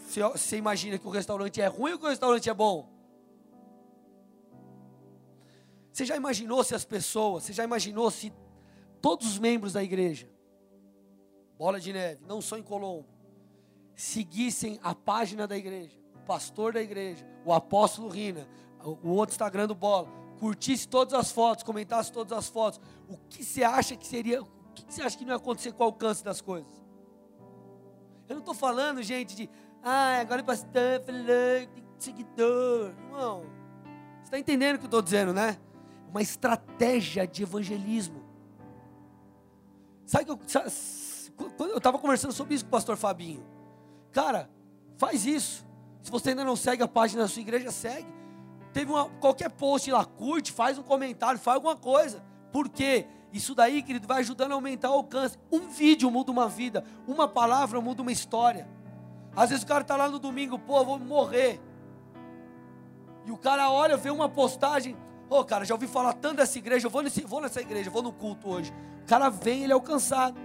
Você 0.07 0.57
imagina 0.57 0.97
que 0.97 1.07
o 1.07 1.09
restaurante 1.09 1.61
é 1.61 1.67
ruim 1.67 1.93
ou 1.93 1.99
que 1.99 2.05
o 2.05 2.09
restaurante 2.09 2.49
é 2.49 2.53
bom? 2.53 2.89
Você 5.91 6.05
já 6.05 6.15
imaginou 6.15 6.63
se 6.63 6.73
as 6.73 6.85
pessoas, 6.85 7.43
você 7.43 7.53
já 7.53 7.63
imaginou 7.63 8.09
se 8.09 8.31
todos 9.01 9.27
os 9.27 9.39
membros 9.39 9.73
da 9.73 9.83
igreja, 9.83 10.29
bola 11.57 11.79
de 11.79 11.91
neve, 11.91 12.21
não 12.25 12.41
só 12.41 12.57
em 12.57 12.63
Colombo, 12.63 13.07
seguissem 13.95 14.79
a 14.81 14.95
página 14.95 15.45
da 15.45 15.57
igreja, 15.57 15.97
o 16.15 16.19
pastor 16.25 16.73
da 16.73 16.81
igreja, 16.81 17.25
o 17.45 17.51
apóstolo 17.51 18.07
Rina, 18.07 18.47
o 18.83 19.09
outro 19.09 19.33
Instagram 19.33 19.67
do 19.67 19.75
Bola, 19.75 20.07
curtisse 20.39 20.87
todas 20.87 21.13
as 21.13 21.31
fotos, 21.31 21.63
comentasse 21.63 22.11
todas 22.11 22.35
as 22.35 22.47
fotos, 22.47 22.79
o 23.07 23.17
que 23.29 23.43
você 23.43 23.63
acha 23.63 23.95
que 23.95 24.07
seria, 24.07 24.41
o 24.41 24.47
que 24.73 24.85
você 24.91 25.01
acha 25.01 25.17
que 25.17 25.25
não 25.25 25.33
ia 25.33 25.37
acontecer 25.37 25.73
com 25.73 25.83
o 25.83 25.87
alcance 25.87 26.23
das 26.23 26.41
coisas? 26.41 26.80
Eu 28.31 28.35
não 28.35 28.39
estou 28.39 28.53
falando, 28.53 29.03
gente, 29.03 29.35
de, 29.35 29.49
ah, 29.83 30.21
agora 30.21 30.39
é 30.39 30.43
pastor, 30.43 31.01
falou, 31.05 31.85
seguidor. 31.99 32.93
Irmão, 32.97 33.43
você 34.19 34.23
está 34.23 34.39
entendendo 34.39 34.75
o 34.75 34.79
que 34.79 34.85
eu 34.85 34.87
estou 34.87 35.01
dizendo, 35.01 35.33
né? 35.33 35.57
Uma 36.09 36.21
estratégia 36.21 37.27
de 37.27 37.43
evangelismo. 37.43 38.23
Sabe 40.05 40.23
que 40.23 40.31
eu, 40.31 40.39
quando 41.57 41.71
eu 41.71 41.77
estava 41.77 41.99
conversando 41.99 42.31
sobre 42.31 42.55
isso 42.55 42.63
com 42.63 42.69
o 42.69 42.71
pastor 42.71 42.95
Fabinho, 42.95 43.45
cara, 44.13 44.49
faz 44.97 45.25
isso. 45.25 45.65
Se 46.01 46.09
você 46.09 46.29
ainda 46.29 46.45
não 46.45 46.55
segue 46.55 46.81
a 46.81 46.87
página 46.87 47.23
da 47.23 47.27
sua 47.27 47.41
igreja, 47.41 47.69
segue. 47.69 48.07
Teve 48.71 48.89
uma, 48.93 49.09
qualquer 49.09 49.51
post 49.51 49.91
lá, 49.91 50.05
curte, 50.05 50.53
faz 50.53 50.77
um 50.77 50.83
comentário, 50.83 51.37
faz 51.37 51.55
alguma 51.55 51.75
coisa. 51.75 52.23
Por 52.49 52.69
quê? 52.69 53.07
Isso 53.31 53.55
daí, 53.55 53.81
querido, 53.81 54.07
vai 54.07 54.19
ajudando 54.19 54.51
a 54.51 54.55
aumentar 54.55 54.89
o 54.89 54.95
alcance. 54.95 55.37
Um 55.51 55.69
vídeo 55.69 56.11
muda 56.11 56.31
uma 56.31 56.49
vida, 56.49 56.83
uma 57.07 57.27
palavra 57.27 57.79
muda 57.79 58.01
uma 58.01 58.11
história. 58.11 58.67
Às 59.35 59.49
vezes 59.49 59.63
o 59.63 59.67
cara 59.67 59.81
está 59.81 59.95
lá 59.95 60.09
no 60.09 60.19
domingo, 60.19 60.59
pô, 60.59 60.83
vou 60.83 60.99
morrer. 60.99 61.59
E 63.25 63.31
o 63.31 63.37
cara 63.37 63.71
olha, 63.71 63.95
vê 63.95 64.09
uma 64.09 64.27
postagem, 64.27 64.97
ô 65.29 65.39
oh, 65.39 65.45
cara, 65.45 65.63
já 65.63 65.73
ouvi 65.73 65.87
falar 65.87 66.13
tanto 66.13 66.37
dessa 66.37 66.57
igreja, 66.57 66.87
eu 66.87 66.91
vou, 66.91 67.01
nesse, 67.01 67.21
vou 67.21 67.39
nessa 67.39 67.61
igreja, 67.61 67.89
vou 67.89 68.03
no 68.03 68.11
culto 68.11 68.49
hoje. 68.49 68.73
O 69.03 69.05
cara 69.07 69.29
vem, 69.29 69.63
ele 69.63 69.71
é 69.71 69.75
alcançado. 69.75 70.37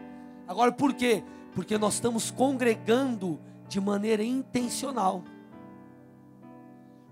Agora 0.47 0.71
por 0.71 0.95
quê? 0.95 1.25
Porque 1.55 1.77
nós 1.77 1.95
estamos 1.95 2.31
congregando 2.31 3.41
de 3.69 3.81
maneira 3.81 4.23
intencional. 4.23 5.25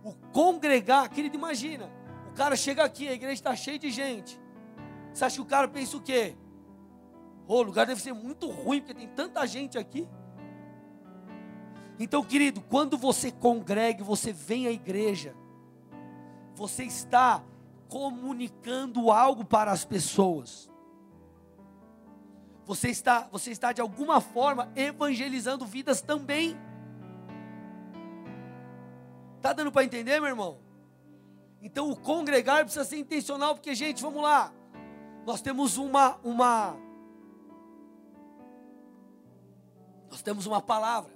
O 0.04 0.12
congregar, 0.32 1.08
querido, 1.08 1.36
imagina, 1.36 1.90
o 2.30 2.34
cara 2.34 2.54
chega 2.54 2.84
aqui, 2.84 3.08
a 3.08 3.12
igreja 3.12 3.34
está 3.34 3.56
cheia 3.56 3.78
de 3.78 3.90
gente. 3.90 4.38
Você 5.14 5.24
acha 5.24 5.36
que 5.36 5.42
o 5.42 5.46
cara 5.46 5.68
pensa 5.68 5.96
o 5.96 6.00
quê? 6.00 6.36
Oh, 7.46 7.58
o 7.58 7.62
lugar 7.62 7.86
deve 7.86 8.02
ser 8.02 8.12
muito 8.12 8.50
ruim, 8.50 8.80
porque 8.80 8.94
tem 8.94 9.06
tanta 9.06 9.46
gente 9.46 9.78
aqui. 9.78 10.08
Então, 12.00 12.24
querido, 12.24 12.60
quando 12.60 12.98
você 12.98 13.30
congrega, 13.30 14.02
você 14.02 14.32
vem 14.32 14.66
à 14.66 14.72
igreja, 14.72 15.36
você 16.56 16.82
está 16.82 17.44
comunicando 17.88 19.12
algo 19.12 19.44
para 19.44 19.70
as 19.70 19.84
pessoas. 19.84 20.68
Você 22.64 22.88
está, 22.88 23.28
você 23.30 23.52
está 23.52 23.72
de 23.72 23.80
alguma 23.80 24.20
forma 24.20 24.72
evangelizando 24.74 25.64
vidas 25.64 26.02
também. 26.02 26.56
Tá 29.40 29.52
dando 29.52 29.70
para 29.70 29.84
entender, 29.84 30.18
meu 30.18 30.30
irmão? 30.30 30.58
Então, 31.62 31.88
o 31.88 31.96
congregar 31.96 32.64
precisa 32.64 32.84
ser 32.84 32.96
intencional, 32.96 33.54
porque 33.54 33.76
gente, 33.76 34.02
vamos 34.02 34.20
lá 34.20 34.52
nós 35.24 35.40
temos 35.40 35.78
uma, 35.78 36.18
uma, 36.22 36.76
nós 40.10 40.22
temos 40.22 40.46
uma 40.46 40.60
palavra, 40.60 41.12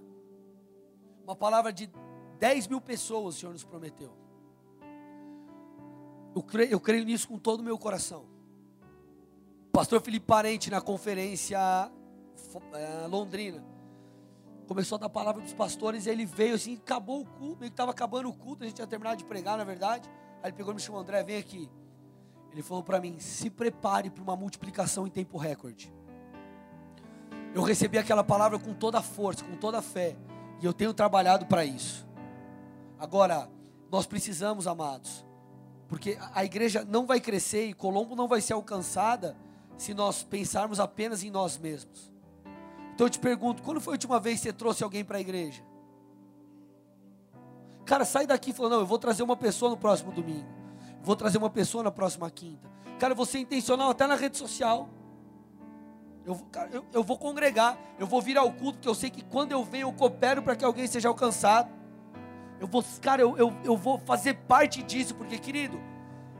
uma 1.22 1.36
palavra 1.36 1.72
de 1.72 1.90
10 2.38 2.68
mil 2.68 2.80
pessoas 2.80 3.36
o 3.36 3.38
Senhor 3.38 3.52
nos 3.52 3.64
prometeu. 3.64 4.16
Eu 6.34 6.42
creio, 6.42 6.70
eu 6.70 6.80
creio 6.80 7.04
nisso 7.04 7.28
com 7.28 7.38
todo 7.38 7.60
o 7.60 7.62
meu 7.62 7.78
coração. 7.78 8.26
O 9.68 9.70
pastor 9.72 10.00
Felipe 10.00 10.26
Parente, 10.26 10.70
na 10.70 10.80
conferência 10.80 11.58
é, 12.72 13.06
londrina, 13.06 13.62
começou 14.66 14.96
a 14.96 14.98
dar 15.00 15.08
palavra 15.08 15.42
para 15.42 15.48
os 15.48 15.54
pastores, 15.54 16.06
e 16.06 16.10
ele 16.10 16.24
veio 16.24 16.54
assim, 16.54 16.76
acabou 16.76 17.20
o 17.20 17.24
culto, 17.24 17.60
meio 17.60 17.70
que 17.70 17.74
estava 17.74 17.90
acabando 17.90 18.28
o 18.28 18.34
culto, 18.34 18.62
a 18.62 18.66
gente 18.66 18.76
tinha 18.76 18.86
terminado 18.86 19.16
de 19.16 19.24
pregar, 19.24 19.58
na 19.58 19.64
verdade. 19.64 20.08
Aí 20.42 20.50
ele 20.50 20.56
pegou 20.56 20.72
e 20.72 20.76
me 20.76 20.80
chamou, 20.80 21.00
André, 21.00 21.22
vem 21.22 21.36
aqui. 21.36 21.68
Ele 22.58 22.62
falou 22.64 22.82
para 22.82 23.00
mim: 23.00 23.20
se 23.20 23.48
prepare 23.48 24.10
para 24.10 24.20
uma 24.20 24.34
multiplicação 24.34 25.06
em 25.06 25.10
tempo 25.10 25.38
recorde. 25.38 25.94
Eu 27.54 27.62
recebi 27.62 27.96
aquela 27.98 28.24
palavra 28.24 28.58
com 28.58 28.74
toda 28.74 28.98
a 28.98 29.02
força, 29.02 29.44
com 29.44 29.56
toda 29.56 29.78
a 29.78 29.82
fé, 29.82 30.16
e 30.60 30.66
eu 30.66 30.72
tenho 30.72 30.92
trabalhado 30.92 31.46
para 31.46 31.64
isso. 31.64 32.04
Agora, 32.98 33.48
nós 33.92 34.06
precisamos, 34.06 34.66
amados, 34.66 35.24
porque 35.86 36.18
a 36.34 36.44
igreja 36.44 36.84
não 36.84 37.06
vai 37.06 37.20
crescer 37.20 37.66
e 37.66 37.72
Colombo 37.72 38.16
não 38.16 38.26
vai 38.26 38.40
ser 38.40 38.54
alcançada 38.54 39.36
se 39.76 39.94
nós 39.94 40.24
pensarmos 40.24 40.80
apenas 40.80 41.22
em 41.22 41.30
nós 41.30 41.56
mesmos. 41.56 42.12
Então 42.92 43.06
eu 43.06 43.10
te 43.10 43.20
pergunto: 43.20 43.62
quando 43.62 43.80
foi 43.80 43.92
a 43.92 43.94
última 43.94 44.18
vez 44.18 44.40
que 44.40 44.48
você 44.48 44.52
trouxe 44.52 44.82
alguém 44.82 45.04
para 45.04 45.18
a 45.18 45.20
igreja? 45.20 45.62
Cara, 47.84 48.04
sai 48.04 48.26
daqui 48.26 48.50
e 48.50 48.52
fala: 48.52 48.70
não, 48.70 48.80
eu 48.80 48.86
vou 48.86 48.98
trazer 48.98 49.22
uma 49.22 49.36
pessoa 49.36 49.70
no 49.70 49.76
próximo 49.76 50.10
domingo. 50.10 50.57
Vou 51.02 51.16
trazer 51.16 51.38
uma 51.38 51.50
pessoa 51.50 51.82
na 51.82 51.90
próxima 51.90 52.30
quinta. 52.30 52.68
Cara, 52.98 53.14
você 53.14 53.38
é 53.38 53.40
intencional 53.40 53.90
até 53.90 54.06
na 54.06 54.14
rede 54.14 54.36
social. 54.36 54.88
Eu, 56.24 56.34
cara, 56.52 56.68
eu, 56.72 56.84
eu, 56.92 57.02
vou 57.02 57.16
congregar, 57.16 57.78
eu 57.98 58.06
vou 58.06 58.20
vir 58.20 58.36
ao 58.36 58.52
culto, 58.52 58.74
porque 58.74 58.88
eu 58.88 58.94
sei 58.94 59.08
que 59.08 59.22
quando 59.22 59.52
eu 59.52 59.64
venho, 59.64 59.88
eu 59.88 59.92
coopero 59.92 60.42
para 60.42 60.54
que 60.54 60.64
alguém 60.64 60.86
seja 60.86 61.08
alcançado. 61.08 61.70
Eu 62.60 62.66
vou, 62.66 62.84
cara, 63.00 63.22
eu, 63.22 63.36
eu, 63.38 63.52
eu 63.64 63.76
vou 63.76 63.98
fazer 63.98 64.34
parte 64.34 64.82
disso, 64.82 65.14
porque, 65.14 65.38
querido, 65.38 65.80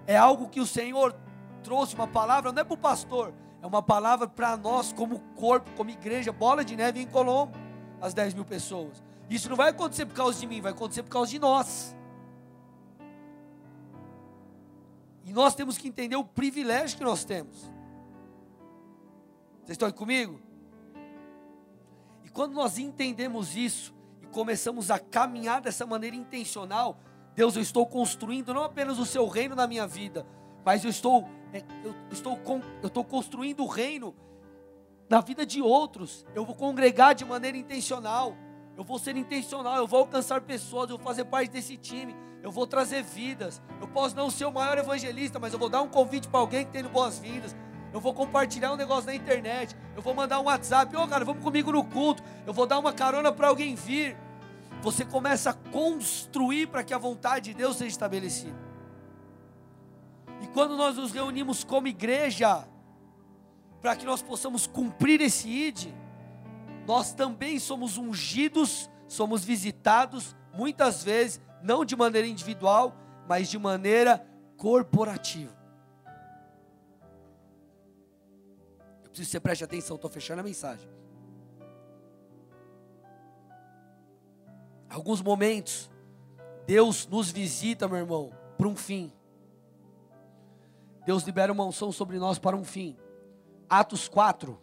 é 0.07 0.17
algo 0.17 0.49
que 0.49 0.61
o 0.61 0.67
Senhor 0.67 1.15
trouxe, 1.63 1.95
uma 1.95 2.07
palavra, 2.07 2.53
não 2.53 2.61
é 2.61 2.65
para 2.65 2.75
o 2.75 2.79
pastor, 2.79 3.33
é 3.63 3.67
uma 3.67 3.83
palavra 3.83 4.27
para 4.27 4.57
nós, 4.57 4.93
como 4.93 5.21
corpo, 5.37 5.71
como 5.77 5.91
igreja, 5.91 6.33
bola 6.33 6.65
de 6.65 6.77
neve 6.77 7.01
em 7.01 7.07
Colombo. 7.07 7.57
as 8.01 8.15
10 8.15 8.35
mil 8.35 8.45
pessoas. 8.45 9.03
Isso 9.31 9.49
não 9.49 9.57
vai 9.57 9.71
acontecer 9.71 10.07
por 10.07 10.15
causa 10.15 10.39
de 10.39 10.47
mim, 10.47 10.61
vai 10.61 10.73
acontecer 10.73 11.03
por 11.03 11.11
causa 11.11 11.31
de 11.31 11.39
nós. 11.39 11.97
E 15.29 15.33
nós 15.35 15.55
temos 15.55 15.77
que 15.77 15.87
entender 15.87 16.17
o 16.17 16.25
privilégio 16.25 16.97
que 16.97 17.05
nós 17.05 17.23
temos. 17.23 17.71
Vocês 19.59 19.73
estão 19.73 19.87
aí 19.87 19.93
comigo? 19.93 20.41
E 22.25 22.31
quando 22.31 22.55
nós 22.55 22.79
entendemos 22.79 23.55
isso 23.55 23.95
e 24.23 24.27
começamos 24.27 24.91
a 24.91 24.99
caminhar 24.99 25.61
dessa 25.61 25.85
maneira 25.85 26.17
intencional, 26.17 26.99
Deus, 27.35 27.57
eu 27.57 27.61
estou 27.61 27.85
construindo 27.85 28.55
não 28.55 28.65
apenas 28.65 28.99
o 28.99 29.05
seu 29.05 29.29
reino 29.29 29.55
na 29.55 29.67
minha 29.67 29.87
vida, 29.87 30.27
mas 30.65 30.83
eu 30.83 30.89
estou, 30.89 31.29
é, 31.53 31.63
eu 31.85 31.95
estou, 32.11 32.39
eu 32.81 32.89
estou 32.89 33.05
construindo 33.05 33.63
o 33.63 33.67
reino 33.67 34.17
na 35.11 35.21
vida 35.21 35.45
de 35.45 35.61
outros. 35.61 36.25
Eu 36.35 36.47
vou 36.47 36.55
congregar 36.55 37.15
de 37.15 37.27
maneira 37.27 37.59
intencional. 37.59 38.35
Eu 38.79 38.85
vou 38.85 38.97
ser 38.97 39.17
intencional, 39.17 39.75
eu 39.75 39.89
vou 39.89 39.99
alcançar 39.99 40.41
pessoas, 40.41 40.89
eu 40.89 40.97
vou 40.97 41.05
fazer 41.05 41.25
parte 41.25 41.51
desse 41.51 41.77
time, 41.77 42.15
eu 42.45 42.53
vou 42.53 42.65
trazer 42.65 43.03
vidas. 43.03 43.61
Eu 43.81 43.89
posso 43.89 44.15
não 44.15 44.31
ser 44.31 44.45
o 44.45 44.53
maior 44.53 44.79
evangelista, 44.79 45.37
mas 45.41 45.53
eu 45.53 45.59
vou 45.59 45.69
dar 45.69 45.83
um 45.83 45.89
convite 45.89 46.29
para 46.29 46.39
alguém 46.39 46.65
que 46.65 46.71
tem 46.71 46.85
boas-vindas. 46.85 47.57
Eu 47.93 48.01
vou 48.01 48.15
compartilhar 48.15 48.73
um 48.73 48.77
negócio 48.77 49.07
na 49.07 49.17
internet. 49.17 49.77
Eu 49.97 50.01
vou 50.01 50.15
mandar 50.15 50.39
um 50.39 50.45
WhatsApp. 50.45 50.95
Ô, 50.95 51.03
oh, 51.03 51.09
cara, 51.09 51.25
vamos 51.25 51.43
comigo 51.43 51.73
no 51.73 51.83
culto. 51.83 52.23
Eu 52.47 52.55
vou 52.55 52.69
dar 52.69 52.79
uma 52.79 52.93
carona 52.93 53.33
para 53.33 53.49
alguém 53.49 53.75
vir. 53.75 54.17
Você 54.81 55.05
começa 55.05 55.51
a 55.51 55.55
construir 55.55 56.69
para 56.69 56.85
que 56.85 56.95
a 56.95 56.99
vontade 56.99 57.47
de 57.47 57.55
Deus 57.55 57.79
seja 57.79 57.91
estabelecida. 57.91 58.57
E 60.41 60.47
quando 60.47 60.77
nós 60.77 60.97
nos 60.97 61.11
reunimos 61.11 61.65
como 61.65 61.89
igreja, 61.89 62.65
para 63.83 63.97
que 63.97 64.07
nós 64.07 64.23
possamos 64.23 64.69
cumprir 64.69 65.21
esse 65.21 65.49
ID, 65.49 65.89
nós 66.89 67.13
também 67.13 67.59
somos 67.59 67.99
ungidos, 67.99 68.89
somos 69.07 69.45
visitados, 69.45 70.35
muitas 70.55 71.05
vezes, 71.05 71.39
não 71.63 71.85
de 71.85 71.95
maneira 71.95 72.27
individual, 72.27 72.97
mas 73.29 73.51
de 73.51 73.59
maneira 73.59 74.27
corporativa. 74.57 75.55
Eu 79.05 79.11
preciso 79.11 79.27
que 79.27 79.33
você 79.33 79.39
preste 79.39 79.65
atenção, 79.65 79.97
estou 79.97 80.11
fechando 80.11 80.41
a 80.41 80.43
mensagem. 80.43 80.89
Alguns 84.89 85.21
momentos, 85.21 85.91
Deus 86.67 87.07
nos 87.07 87.31
visita, 87.31 87.87
meu 87.87 87.99
irmão, 87.99 88.33
para 88.57 88.67
um 88.67 88.75
fim. 88.75 89.13
Deus 91.05 91.23
libera 91.23 91.53
uma 91.53 91.67
unção 91.67 91.93
sobre 91.93 92.19
nós 92.19 92.39
para 92.39 92.57
um 92.57 92.65
fim. 92.65 92.97
Atos 93.69 94.09
4, 94.09 94.59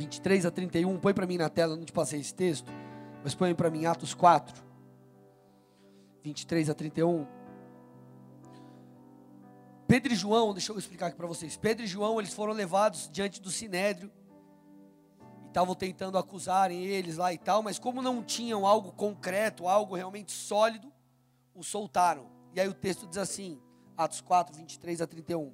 23 0.00 0.46
a 0.46 0.50
31, 0.50 0.98
põe 0.98 1.12
para 1.12 1.26
mim 1.26 1.36
na 1.36 1.50
tela, 1.50 1.76
não 1.76 1.84
te 1.84 1.92
passei 1.92 2.20
esse 2.20 2.34
texto, 2.34 2.72
mas 3.22 3.34
põe 3.34 3.54
para 3.54 3.68
mim 3.68 3.84
Atos 3.84 4.14
4, 4.14 4.64
23 6.22 6.70
a 6.70 6.74
31. 6.74 7.26
Pedro 9.86 10.12
e 10.12 10.16
João, 10.16 10.54
deixa 10.54 10.72
eu 10.72 10.78
explicar 10.78 11.08
aqui 11.08 11.16
para 11.16 11.26
vocês. 11.26 11.56
Pedro 11.56 11.84
e 11.84 11.86
João, 11.86 12.18
eles 12.18 12.32
foram 12.32 12.54
levados 12.54 13.10
diante 13.12 13.42
do 13.42 13.50
sinédrio. 13.50 14.10
Estavam 15.48 15.74
tentando 15.74 16.16
acusarem 16.16 16.84
eles 16.84 17.16
lá 17.16 17.32
e 17.32 17.38
tal, 17.38 17.62
mas 17.62 17.78
como 17.78 18.00
não 18.00 18.22
tinham 18.22 18.64
algo 18.64 18.92
concreto, 18.92 19.68
algo 19.68 19.96
realmente 19.96 20.32
sólido, 20.32 20.90
o 21.54 21.62
soltaram. 21.62 22.30
E 22.54 22.60
aí 22.60 22.68
o 22.68 22.74
texto 22.74 23.06
diz 23.06 23.18
assim, 23.18 23.60
Atos 23.96 24.20
4, 24.20 24.56
23 24.56 25.02
a 25.02 25.06
31. 25.06 25.52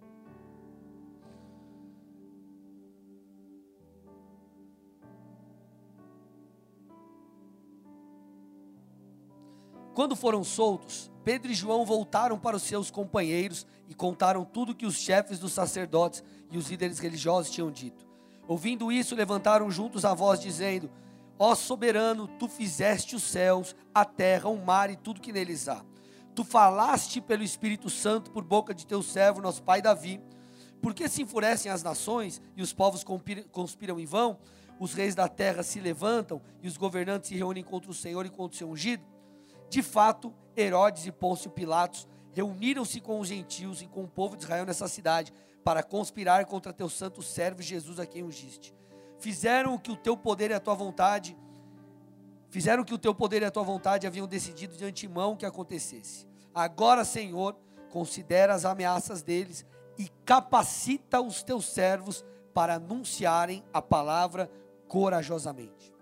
Quando 9.97 10.15
foram 10.15 10.45
soltos, 10.45 11.11
Pedro 11.25 11.51
e 11.51 11.55
João 11.55 11.87
voltaram 11.87 12.39
para 12.39 12.55
os 12.55 12.65
seus 12.65 12.91
companheiros 12.91 13.67
e 13.89 13.95
contaram 13.95 14.45
tudo 14.45 14.75
que 14.75 14.85
os 14.85 14.97
chefes 14.97 15.39
dos 15.39 15.55
sacerdotes 15.55 16.23
e 16.51 16.59
os 16.59 16.69
líderes 16.69 16.99
religiosos 16.99 17.51
tinham 17.51 17.71
dito. 17.71 18.07
Ouvindo 18.47 18.93
isso, 18.93 19.15
levantaram 19.15 19.71
juntos 19.71 20.05
a 20.05 20.13
voz, 20.13 20.39
dizendo: 20.39 20.91
Ó 21.39 21.55
soberano, 21.55 22.29
tu 22.29 22.47
fizeste 22.47 23.17
os 23.17 23.23
céus, 23.23 23.75
a 23.95 24.05
terra, 24.05 24.51
o 24.51 24.63
mar 24.63 24.91
e 24.91 24.97
tudo 24.97 25.19
que 25.19 25.33
neles 25.33 25.67
há. 25.67 25.83
Tu 26.35 26.45
falaste 26.45 27.23
pelo 27.23 27.43
Espírito 27.43 27.89
Santo 27.89 28.31
por 28.31 28.45
boca 28.45 28.75
de 28.75 28.87
teu 28.87 29.03
servo, 29.03 29.41
nosso 29.41 29.63
pai 29.63 29.81
Davi. 29.81 30.21
Por 30.83 30.93
que 30.93 31.09
se 31.09 31.23
enfurecem 31.23 31.73
as 31.73 31.83
nações 31.83 32.43
e 32.55 32.61
os 32.61 32.71
povos 32.71 33.03
conspiram 33.51 33.99
em 33.99 34.05
vão? 34.05 34.37
Os 34.79 34.93
reis 34.93 35.15
da 35.15 35.27
terra 35.27 35.63
se 35.63 35.81
levantam 35.81 36.43
e 36.63 36.69
os 36.69 36.77
governantes 36.77 37.31
se 37.31 37.35
reúnem 37.35 37.65
contra 37.65 37.91
o 37.91 37.95
Senhor 37.95 38.27
e 38.27 38.29
contra 38.29 38.55
o 38.55 38.59
seu 38.59 38.69
ungido? 38.69 39.16
De 39.69 39.83
fato, 39.83 40.33
Herodes 40.57 41.07
e 41.07 41.13
Pôncio 41.13 41.51
Pilatos 41.51 42.09
reuniram-se 42.33 43.01
com 43.01 43.19
os 43.19 43.29
gentios 43.29 43.83
e 43.83 43.87
com 43.87 44.05
o 44.05 44.09
povo 44.09 44.37
de 44.37 44.45
Israel 44.45 44.67
nessa 44.67 44.89
cidade 44.89 45.33
para 45.65 45.83
conspirar 45.83 46.45
contra 46.47 46.73
teu 46.73 46.89
santo 46.89 47.23
servo 47.23 47.63
Jesus 47.63 47.99
a 47.99 48.07
quem 48.07 48.23
ungiste. 48.23 48.75
Fizeram 49.19 49.75
o 49.75 49.79
que 49.79 49.91
o 49.91 49.97
teu 49.97 50.17
poder 50.17 50.51
e 50.51 50.55
a 50.55 50.61
tua 50.61 50.75
vontade 50.75 51.37
fizeram 52.51 52.85
que 52.85 52.95
o 52.95 52.99
teu 52.99 53.15
poder 53.15 53.43
e 53.43 53.45
a 53.45 53.51
tua 53.51 53.63
vontade 53.63 54.07
haviam 54.07 54.27
decidido 54.27 54.77
de 54.77 54.85
antemão 54.85 55.37
que 55.37 55.45
acontecesse. 55.45 56.27
Agora, 56.55 57.05
Senhor, 57.05 57.57
considera 57.91 58.55
as 58.55 58.65
ameaças 58.65 59.23
deles 59.23 59.67
e 59.99 60.09
capacita 60.25 61.21
os 61.21 61.43
teus 61.43 61.67
servos 61.67 62.25
para 62.55 62.75
anunciarem 62.75 63.65
a 63.73 63.83
palavra 63.83 64.51
corajosamente. 64.89 65.93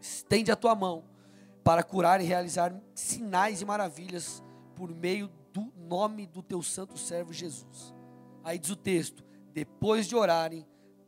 Estende 0.00 0.52
a 0.52 0.56
tua 0.56 0.74
mão 0.74 1.04
para 1.64 1.82
curar 1.82 2.20
e 2.20 2.24
realizar 2.24 2.78
sinais 2.94 3.62
e 3.62 3.64
maravilhas 3.64 4.44
por 4.76 4.94
meio 4.94 5.30
do 5.50 5.72
nome 5.88 6.26
do 6.26 6.42
teu 6.42 6.62
santo 6.62 6.98
servo 6.98 7.32
Jesus. 7.32 7.94
Aí 8.44 8.58
diz 8.58 8.70
o 8.70 8.76
texto: 8.76 9.24
depois 9.54 10.06
de 10.06 10.14
orarem, 10.14 10.66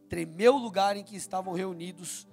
tremeu 0.08 0.54
o 0.54 0.58
lugar 0.58 0.96
em 0.96 1.04
que 1.04 1.14
estavam 1.14 1.52
reunidos, 1.52 2.26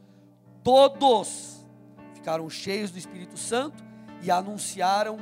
todos 0.64 1.68
ficaram 2.14 2.50
cheios 2.50 2.90
do 2.90 2.98
Espírito 2.98 3.38
Santo 3.38 3.84
e 4.22 4.32
anunciaram 4.32 5.18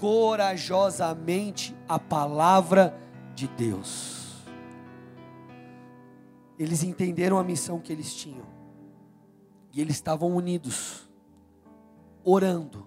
corajosamente 0.00 1.76
a 1.86 1.98
palavra 1.98 2.98
de 3.34 3.46
Deus. 3.48 4.16
Eles 6.58 6.82
entenderam 6.82 7.38
a 7.38 7.44
missão 7.44 7.78
que 7.78 7.92
eles 7.92 8.14
tinham. 8.14 8.46
E 9.74 9.80
eles 9.80 9.96
estavam 9.96 10.34
unidos 10.34 11.05
orando. 12.26 12.86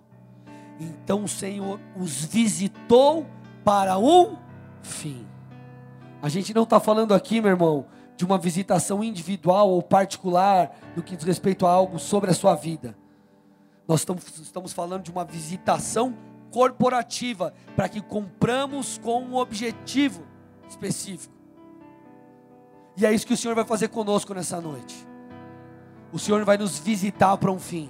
Então 0.79 1.23
o 1.23 1.27
Senhor 1.27 1.79
os 1.95 2.25
visitou 2.25 3.25
para 3.63 3.97
um 3.97 4.37
fim. 4.83 5.25
A 6.21 6.27
gente 6.27 6.53
não 6.53 6.63
está 6.63 6.79
falando 6.79 7.13
aqui, 7.13 7.39
meu 7.39 7.49
irmão, 7.49 7.85
de 8.17 8.25
uma 8.25 8.37
visitação 8.37 9.01
individual 9.01 9.69
ou 9.69 9.81
particular 9.81 10.77
no 10.95 11.01
que 11.01 11.15
diz 11.15 11.25
respeito 11.25 11.65
a 11.65 11.71
algo 11.71 11.97
sobre 11.97 12.29
a 12.29 12.33
sua 12.33 12.53
vida. 12.53 12.97
Nós 13.87 14.01
estamos, 14.01 14.25
estamos 14.39 14.73
falando 14.73 15.03
de 15.03 15.11
uma 15.11 15.23
visitação 15.23 16.13
corporativa 16.51 17.53
para 17.75 17.87
que 17.87 18.01
compramos 18.01 18.97
com 18.97 19.21
um 19.23 19.35
objetivo 19.35 20.23
específico. 20.67 21.33
E 22.97 23.05
é 23.05 23.13
isso 23.13 23.25
que 23.25 23.33
o 23.33 23.37
Senhor 23.37 23.55
vai 23.55 23.63
fazer 23.63 23.87
conosco 23.87 24.33
nessa 24.33 24.59
noite. 24.59 25.07
O 26.11 26.19
Senhor 26.19 26.43
vai 26.43 26.57
nos 26.57 26.77
visitar 26.77 27.37
para 27.37 27.51
um 27.51 27.59
fim. 27.59 27.89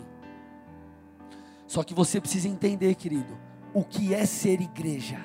Só 1.70 1.84
que 1.84 1.94
você 1.94 2.20
precisa 2.20 2.48
entender, 2.48 2.96
querido, 2.96 3.38
o 3.76 3.84
que 3.84 4.12
é 4.12 4.26
ser 4.26 4.60
igreja. 4.60 5.20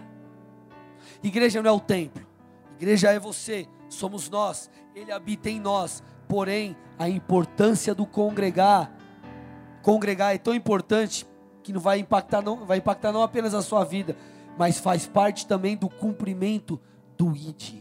Igreja 1.22 1.62
não 1.62 1.70
é 1.70 1.72
o 1.72 1.80
templo, 1.80 2.22
igreja 2.76 3.10
é 3.10 3.18
você, 3.18 3.66
somos 3.88 4.28
nós, 4.28 4.70
Ele 4.94 5.10
habita 5.10 5.48
em 5.48 5.58
nós. 5.58 6.02
Porém, 6.28 6.76
a 6.98 7.08
importância 7.08 7.94
do 7.94 8.04
congregar, 8.04 8.94
congregar 9.82 10.34
é 10.34 10.38
tão 10.38 10.54
importante 10.54 11.26
que 11.62 11.72
não 11.72 11.80
vai 11.80 11.98
impactar 11.98 12.42
não, 12.42 12.66
vai 12.66 12.76
impactar 12.76 13.10
não 13.10 13.22
apenas 13.22 13.54
a 13.54 13.62
sua 13.62 13.82
vida, 13.82 14.14
mas 14.58 14.78
faz 14.78 15.06
parte 15.06 15.46
também 15.46 15.78
do 15.78 15.88
cumprimento 15.88 16.78
do 17.16 17.34
ID. 17.34 17.76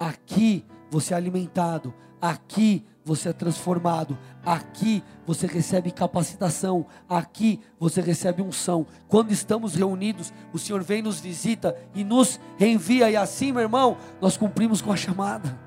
Aqui 0.00 0.66
você 0.90 1.14
é 1.14 1.16
alimentado, 1.16 1.94
aqui 2.20 2.84
você 3.04 3.30
é 3.30 3.32
transformado. 3.32 4.18
Aqui 4.44 5.02
você 5.26 5.46
recebe 5.46 5.90
capacitação. 5.90 6.86
Aqui 7.08 7.60
você 7.78 8.00
recebe 8.00 8.42
unção. 8.42 8.86
Quando 9.08 9.32
estamos 9.32 9.74
reunidos, 9.74 10.32
o 10.52 10.58
Senhor 10.58 10.82
vem 10.82 11.02
nos 11.02 11.20
visita 11.20 11.76
e 11.94 12.04
nos 12.04 12.38
reenvia. 12.58 13.10
E 13.10 13.16
assim, 13.16 13.52
meu 13.52 13.62
irmão, 13.62 13.96
nós 14.20 14.36
cumprimos 14.36 14.80
com 14.82 14.92
a 14.92 14.96
chamada. 14.96 15.58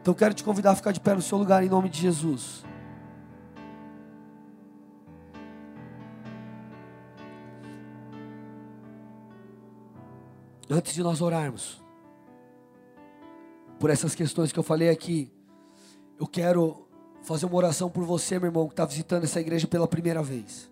Então 0.00 0.14
quero 0.14 0.34
te 0.34 0.44
convidar 0.44 0.70
a 0.70 0.76
ficar 0.76 0.92
de 0.92 1.00
pé 1.00 1.14
no 1.14 1.22
seu 1.22 1.36
lugar 1.36 1.64
em 1.64 1.68
nome 1.68 1.88
de 1.88 2.00
Jesus. 2.00 2.64
Antes 10.68 10.94
de 10.94 11.02
nós 11.02 11.20
orarmos, 11.20 11.85
por 13.78 13.90
essas 13.90 14.14
questões 14.14 14.52
que 14.52 14.58
eu 14.58 14.62
falei 14.62 14.88
aqui, 14.88 15.30
eu 16.18 16.26
quero 16.26 16.86
fazer 17.22 17.46
uma 17.46 17.56
oração 17.56 17.90
por 17.90 18.04
você, 18.04 18.38
meu 18.38 18.48
irmão, 18.48 18.66
que 18.66 18.72
está 18.72 18.84
visitando 18.84 19.24
essa 19.24 19.40
igreja 19.40 19.66
pela 19.66 19.86
primeira 19.86 20.22
vez. 20.22 20.70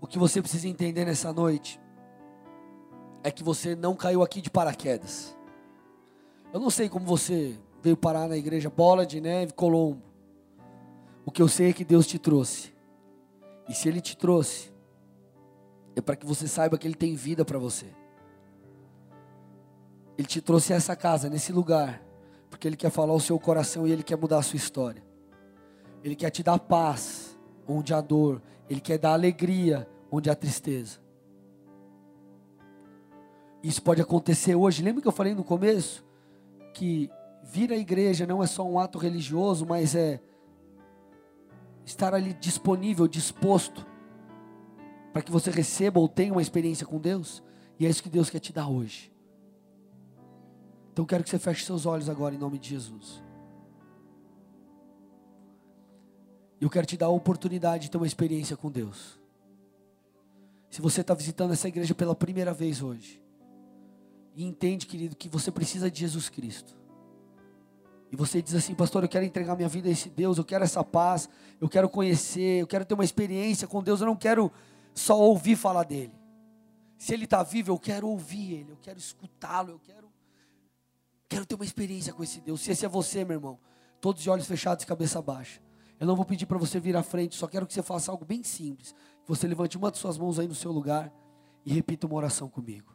O 0.00 0.06
que 0.06 0.18
você 0.18 0.40
precisa 0.40 0.66
entender 0.66 1.04
nessa 1.04 1.32
noite 1.32 1.80
é 3.22 3.30
que 3.30 3.42
você 3.42 3.76
não 3.76 3.94
caiu 3.94 4.22
aqui 4.22 4.40
de 4.40 4.50
paraquedas. 4.50 5.36
Eu 6.52 6.58
não 6.58 6.70
sei 6.70 6.88
como 6.88 7.04
você 7.04 7.58
veio 7.82 7.96
parar 7.96 8.26
na 8.26 8.36
igreja 8.36 8.70
Bola 8.70 9.04
de 9.04 9.20
Neve 9.20 9.52
Colombo. 9.52 10.02
O 11.26 11.30
que 11.30 11.42
eu 11.42 11.48
sei 11.48 11.70
é 11.70 11.72
que 11.74 11.84
Deus 11.84 12.06
te 12.06 12.18
trouxe. 12.18 12.72
E 13.68 13.74
se 13.74 13.86
Ele 13.86 14.00
te 14.00 14.16
trouxe, 14.16 14.72
é 15.98 16.02
para 16.02 16.16
que 16.16 16.26
você 16.26 16.46
saiba 16.46 16.78
que 16.78 16.86
Ele 16.86 16.94
tem 16.94 17.14
vida 17.14 17.44
para 17.44 17.58
você. 17.58 17.86
Ele 20.16 20.26
te 20.26 20.40
trouxe 20.40 20.72
a 20.72 20.76
essa 20.76 20.96
casa, 20.96 21.28
nesse 21.28 21.52
lugar, 21.52 22.02
porque 22.50 22.66
Ele 22.66 22.76
quer 22.76 22.90
falar 22.90 23.12
o 23.12 23.20
seu 23.20 23.38
coração 23.38 23.86
e 23.86 23.92
Ele 23.92 24.02
quer 24.02 24.16
mudar 24.16 24.38
a 24.38 24.42
sua 24.42 24.56
história. 24.56 25.02
Ele 26.02 26.14
quer 26.14 26.30
te 26.30 26.42
dar 26.42 26.58
paz 26.58 27.38
onde 27.66 27.92
há 27.92 28.00
dor, 28.00 28.42
Ele 28.68 28.80
quer 28.80 28.98
dar 28.98 29.12
alegria 29.12 29.88
onde 30.10 30.30
há 30.30 30.34
tristeza. 30.34 30.98
Isso 33.62 33.82
pode 33.82 34.00
acontecer 34.00 34.54
hoje. 34.54 34.82
Lembra 34.82 35.02
que 35.02 35.08
eu 35.08 35.12
falei 35.12 35.34
no 35.34 35.44
começo 35.44 36.04
que 36.74 37.10
vir 37.42 37.72
à 37.72 37.76
igreja 37.76 38.26
não 38.26 38.42
é 38.42 38.46
só 38.46 38.64
um 38.64 38.78
ato 38.78 38.98
religioso, 38.98 39.66
mas 39.66 39.94
é 39.94 40.20
estar 41.84 42.14
ali 42.14 42.34
disponível, 42.34 43.08
disposto 43.08 43.84
para 45.12 45.22
que 45.22 45.30
você 45.30 45.50
receba 45.50 45.98
ou 45.98 46.08
tenha 46.08 46.32
uma 46.32 46.42
experiência 46.42 46.86
com 46.86 46.98
Deus. 46.98 47.42
E 47.78 47.86
é 47.86 47.88
isso 47.88 48.02
que 48.02 48.08
Deus 48.08 48.28
quer 48.30 48.40
te 48.40 48.52
dar 48.52 48.68
hoje. 48.68 49.12
Então 50.92 51.04
quero 51.04 51.22
que 51.22 51.30
você 51.30 51.38
feche 51.38 51.64
seus 51.64 51.86
olhos 51.86 52.08
agora 52.08 52.34
em 52.34 52.38
nome 52.38 52.58
de 52.58 52.70
Jesus. 52.70 53.22
Eu 56.60 56.68
quero 56.68 56.86
te 56.86 56.96
dar 56.96 57.06
a 57.06 57.10
oportunidade 57.10 57.84
de 57.84 57.90
ter 57.90 57.96
uma 57.96 58.06
experiência 58.06 58.56
com 58.56 58.70
Deus. 58.70 59.18
Se 60.70 60.82
você 60.82 61.02
está 61.02 61.14
visitando 61.14 61.52
essa 61.52 61.68
igreja 61.68 61.94
pela 61.94 62.14
primeira 62.14 62.52
vez 62.52 62.82
hoje, 62.82 63.22
e 64.34 64.44
entende, 64.44 64.86
querido, 64.86 65.16
que 65.16 65.28
você 65.28 65.50
precisa 65.50 65.90
de 65.90 65.98
Jesus 66.00 66.28
Cristo. 66.28 66.76
E 68.10 68.16
você 68.16 68.40
diz 68.40 68.54
assim, 68.54 68.74
pastor, 68.74 69.02
eu 69.02 69.08
quero 69.08 69.24
entregar 69.24 69.56
minha 69.56 69.68
vida 69.68 69.88
a 69.88 69.92
esse 69.92 70.08
Deus, 70.08 70.38
eu 70.38 70.44
quero 70.44 70.64
essa 70.64 70.82
paz, 70.82 71.28
eu 71.60 71.68
quero 71.68 71.88
conhecer, 71.88 72.60
eu 72.60 72.66
quero 72.66 72.84
ter 72.84 72.94
uma 72.94 73.04
experiência 73.04 73.66
com 73.68 73.82
Deus, 73.82 74.00
eu 74.00 74.06
não 74.06 74.16
quero 74.16 74.50
só 74.98 75.18
ouvir 75.18 75.56
falar 75.56 75.84
dele. 75.84 76.12
Se 76.96 77.14
ele 77.14 77.24
está 77.24 77.42
vivo, 77.42 77.70
eu 77.70 77.78
quero 77.78 78.08
ouvir 78.08 78.54
ele, 78.54 78.72
eu 78.72 78.78
quero 78.82 78.98
escutá-lo, 78.98 79.70
eu 79.70 79.78
quero, 79.78 80.10
quero 81.28 81.46
ter 81.46 81.54
uma 81.54 81.64
experiência 81.64 82.12
com 82.12 82.22
esse 82.22 82.40
Deus. 82.40 82.60
Se 82.60 82.72
esse 82.72 82.84
é 82.84 82.88
você, 82.88 83.24
meu 83.24 83.36
irmão, 83.36 83.58
todos 84.00 84.22
de 84.22 84.28
olhos 84.28 84.46
fechados 84.46 84.84
e 84.84 84.86
cabeça 84.86 85.22
baixa. 85.22 85.62
Eu 86.00 86.06
não 86.06 86.16
vou 86.16 86.24
pedir 86.24 86.46
para 86.46 86.58
você 86.58 86.78
vir 86.78 86.96
à 86.96 87.02
frente, 87.02 87.36
só 87.36 87.46
quero 87.46 87.66
que 87.66 87.74
você 87.74 87.82
faça 87.82 88.10
algo 88.10 88.24
bem 88.24 88.42
simples. 88.42 88.94
Você 89.26 89.46
levante 89.46 89.76
uma 89.76 89.90
de 89.90 89.98
suas 89.98 90.18
mãos 90.18 90.38
aí 90.38 90.48
no 90.48 90.54
seu 90.54 90.72
lugar 90.72 91.12
e 91.64 91.72
repita 91.72 92.06
uma 92.06 92.16
oração 92.16 92.48
comigo. 92.48 92.92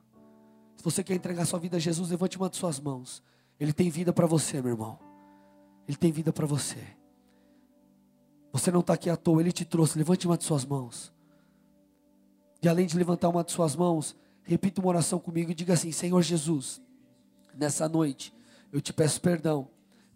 Se 0.76 0.84
você 0.84 1.04
quer 1.04 1.16
entregar 1.16 1.46
sua 1.46 1.60
vida 1.60 1.78
a 1.78 1.80
Jesus, 1.80 2.10
levante 2.10 2.38
uma 2.38 2.50
de 2.50 2.58
suas 2.58 2.80
mãos. 2.80 3.24
Ele 3.60 3.72
tem 3.72 3.90
vida 3.90 4.12
para 4.12 4.26
você, 4.26 4.62
meu 4.62 4.72
irmão. 4.72 5.00
Ele 5.88 5.98
tem 5.98 6.12
vida 6.12 6.34
para 6.34 6.46
você. 6.46 6.84
Você 8.52 8.72
não 8.72 8.80
está 8.80 8.94
aqui 8.94 9.10
à 9.10 9.16
toa, 9.16 9.42
Ele 9.42 9.52
te 9.52 9.64
trouxe. 9.64 9.98
Levante 9.98 10.26
uma 10.26 10.38
de 10.38 10.44
suas 10.44 10.66
mãos. 10.66 11.13
E 12.64 12.70
além 12.70 12.88
de 12.88 12.98
levantar 12.98 13.28
uma 13.28 13.44
de 13.44 13.52
suas 13.52 13.76
mãos, 13.76 14.16
repita 14.42 14.80
uma 14.80 14.88
oração 14.88 15.20
comigo 15.20 15.52
e 15.52 15.54
diga 15.54 15.74
assim: 15.74 15.92
Senhor 15.92 16.22
Jesus, 16.22 16.82
nessa 17.54 17.90
noite 17.90 18.34
eu 18.72 18.80
te 18.80 18.94
peço 18.94 19.20
perdão 19.20 19.68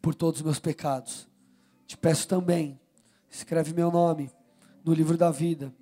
por 0.02 0.16
todos 0.16 0.40
os 0.40 0.46
meus 0.46 0.58
pecados. 0.58 1.28
Te 1.86 1.98
peço 1.98 2.26
também, 2.26 2.80
escreve 3.30 3.74
meu 3.74 3.92
nome 3.92 4.32
no 4.84 4.94
livro 4.94 5.18
da 5.18 5.30
vida 5.30 5.74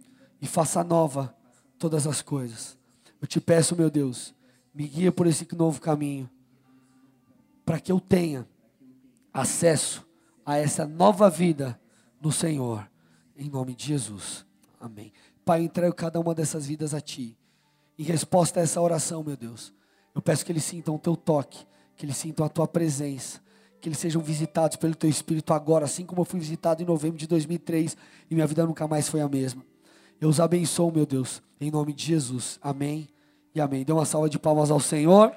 e 0.41 0.47
faça 0.47 0.83
nova 0.83 1.35
todas 1.77 2.07
as 2.07 2.23
coisas. 2.23 2.75
Eu 3.21 3.27
te 3.27 3.39
peço, 3.39 3.75
meu 3.75 3.89
Deus, 3.91 4.33
me 4.73 4.87
guia 4.87 5.11
por 5.11 5.27
esse 5.27 5.47
novo 5.55 5.79
caminho, 5.79 6.27
para 7.63 7.79
que 7.79 7.91
eu 7.91 7.99
tenha 7.99 8.47
acesso 9.31 10.03
a 10.43 10.57
essa 10.57 10.87
nova 10.87 11.29
vida 11.29 11.79
no 12.19 12.31
Senhor, 12.31 12.89
em 13.37 13.49
nome 13.49 13.75
de 13.75 13.85
Jesus. 13.85 14.43
Amém. 14.79 15.13
Pai, 15.45 15.61
entrego 15.61 15.95
cada 15.95 16.19
uma 16.19 16.33
dessas 16.33 16.65
vidas 16.65 16.95
a 16.95 16.99
Ti. 16.99 17.37
Em 17.99 18.03
resposta 18.03 18.59
a 18.59 18.63
essa 18.63 18.81
oração, 18.81 19.23
meu 19.23 19.37
Deus, 19.37 19.71
eu 20.15 20.21
peço 20.21 20.43
que 20.43 20.51
eles 20.51 20.63
sintam 20.63 20.95
o 20.95 20.99
Teu 20.99 21.15
toque, 21.15 21.65
que 21.95 22.03
eles 22.03 22.17
sintam 22.17 22.43
a 22.43 22.49
Tua 22.49 22.67
presença, 22.67 23.39
que 23.79 23.87
eles 23.87 23.99
sejam 23.99 24.23
visitados 24.23 24.75
pelo 24.75 24.95
Teu 24.95 25.07
Espírito 25.07 25.53
agora, 25.53 25.85
assim 25.85 26.03
como 26.03 26.21
eu 26.21 26.25
fui 26.25 26.39
visitado 26.39 26.81
em 26.81 26.85
novembro 26.85 27.19
de 27.19 27.27
2003 27.27 27.95
e 28.29 28.33
minha 28.33 28.47
vida 28.47 28.65
nunca 28.65 28.87
mais 28.87 29.07
foi 29.07 29.21
a 29.21 29.29
mesma. 29.29 29.63
Eu 30.19 30.29
os 30.29 30.39
abençoo, 30.39 30.91
meu 30.91 31.05
Deus, 31.05 31.43
em 31.61 31.69
nome 31.69 31.93
de 31.93 32.05
Jesus. 32.05 32.57
Amém 32.59 33.07
e 33.53 33.61
amém. 33.61 33.85
Dê 33.85 33.93
uma 33.93 34.05
salva 34.05 34.27
de 34.27 34.39
palmas 34.39 34.71
ao 34.71 34.79
Senhor. 34.79 35.31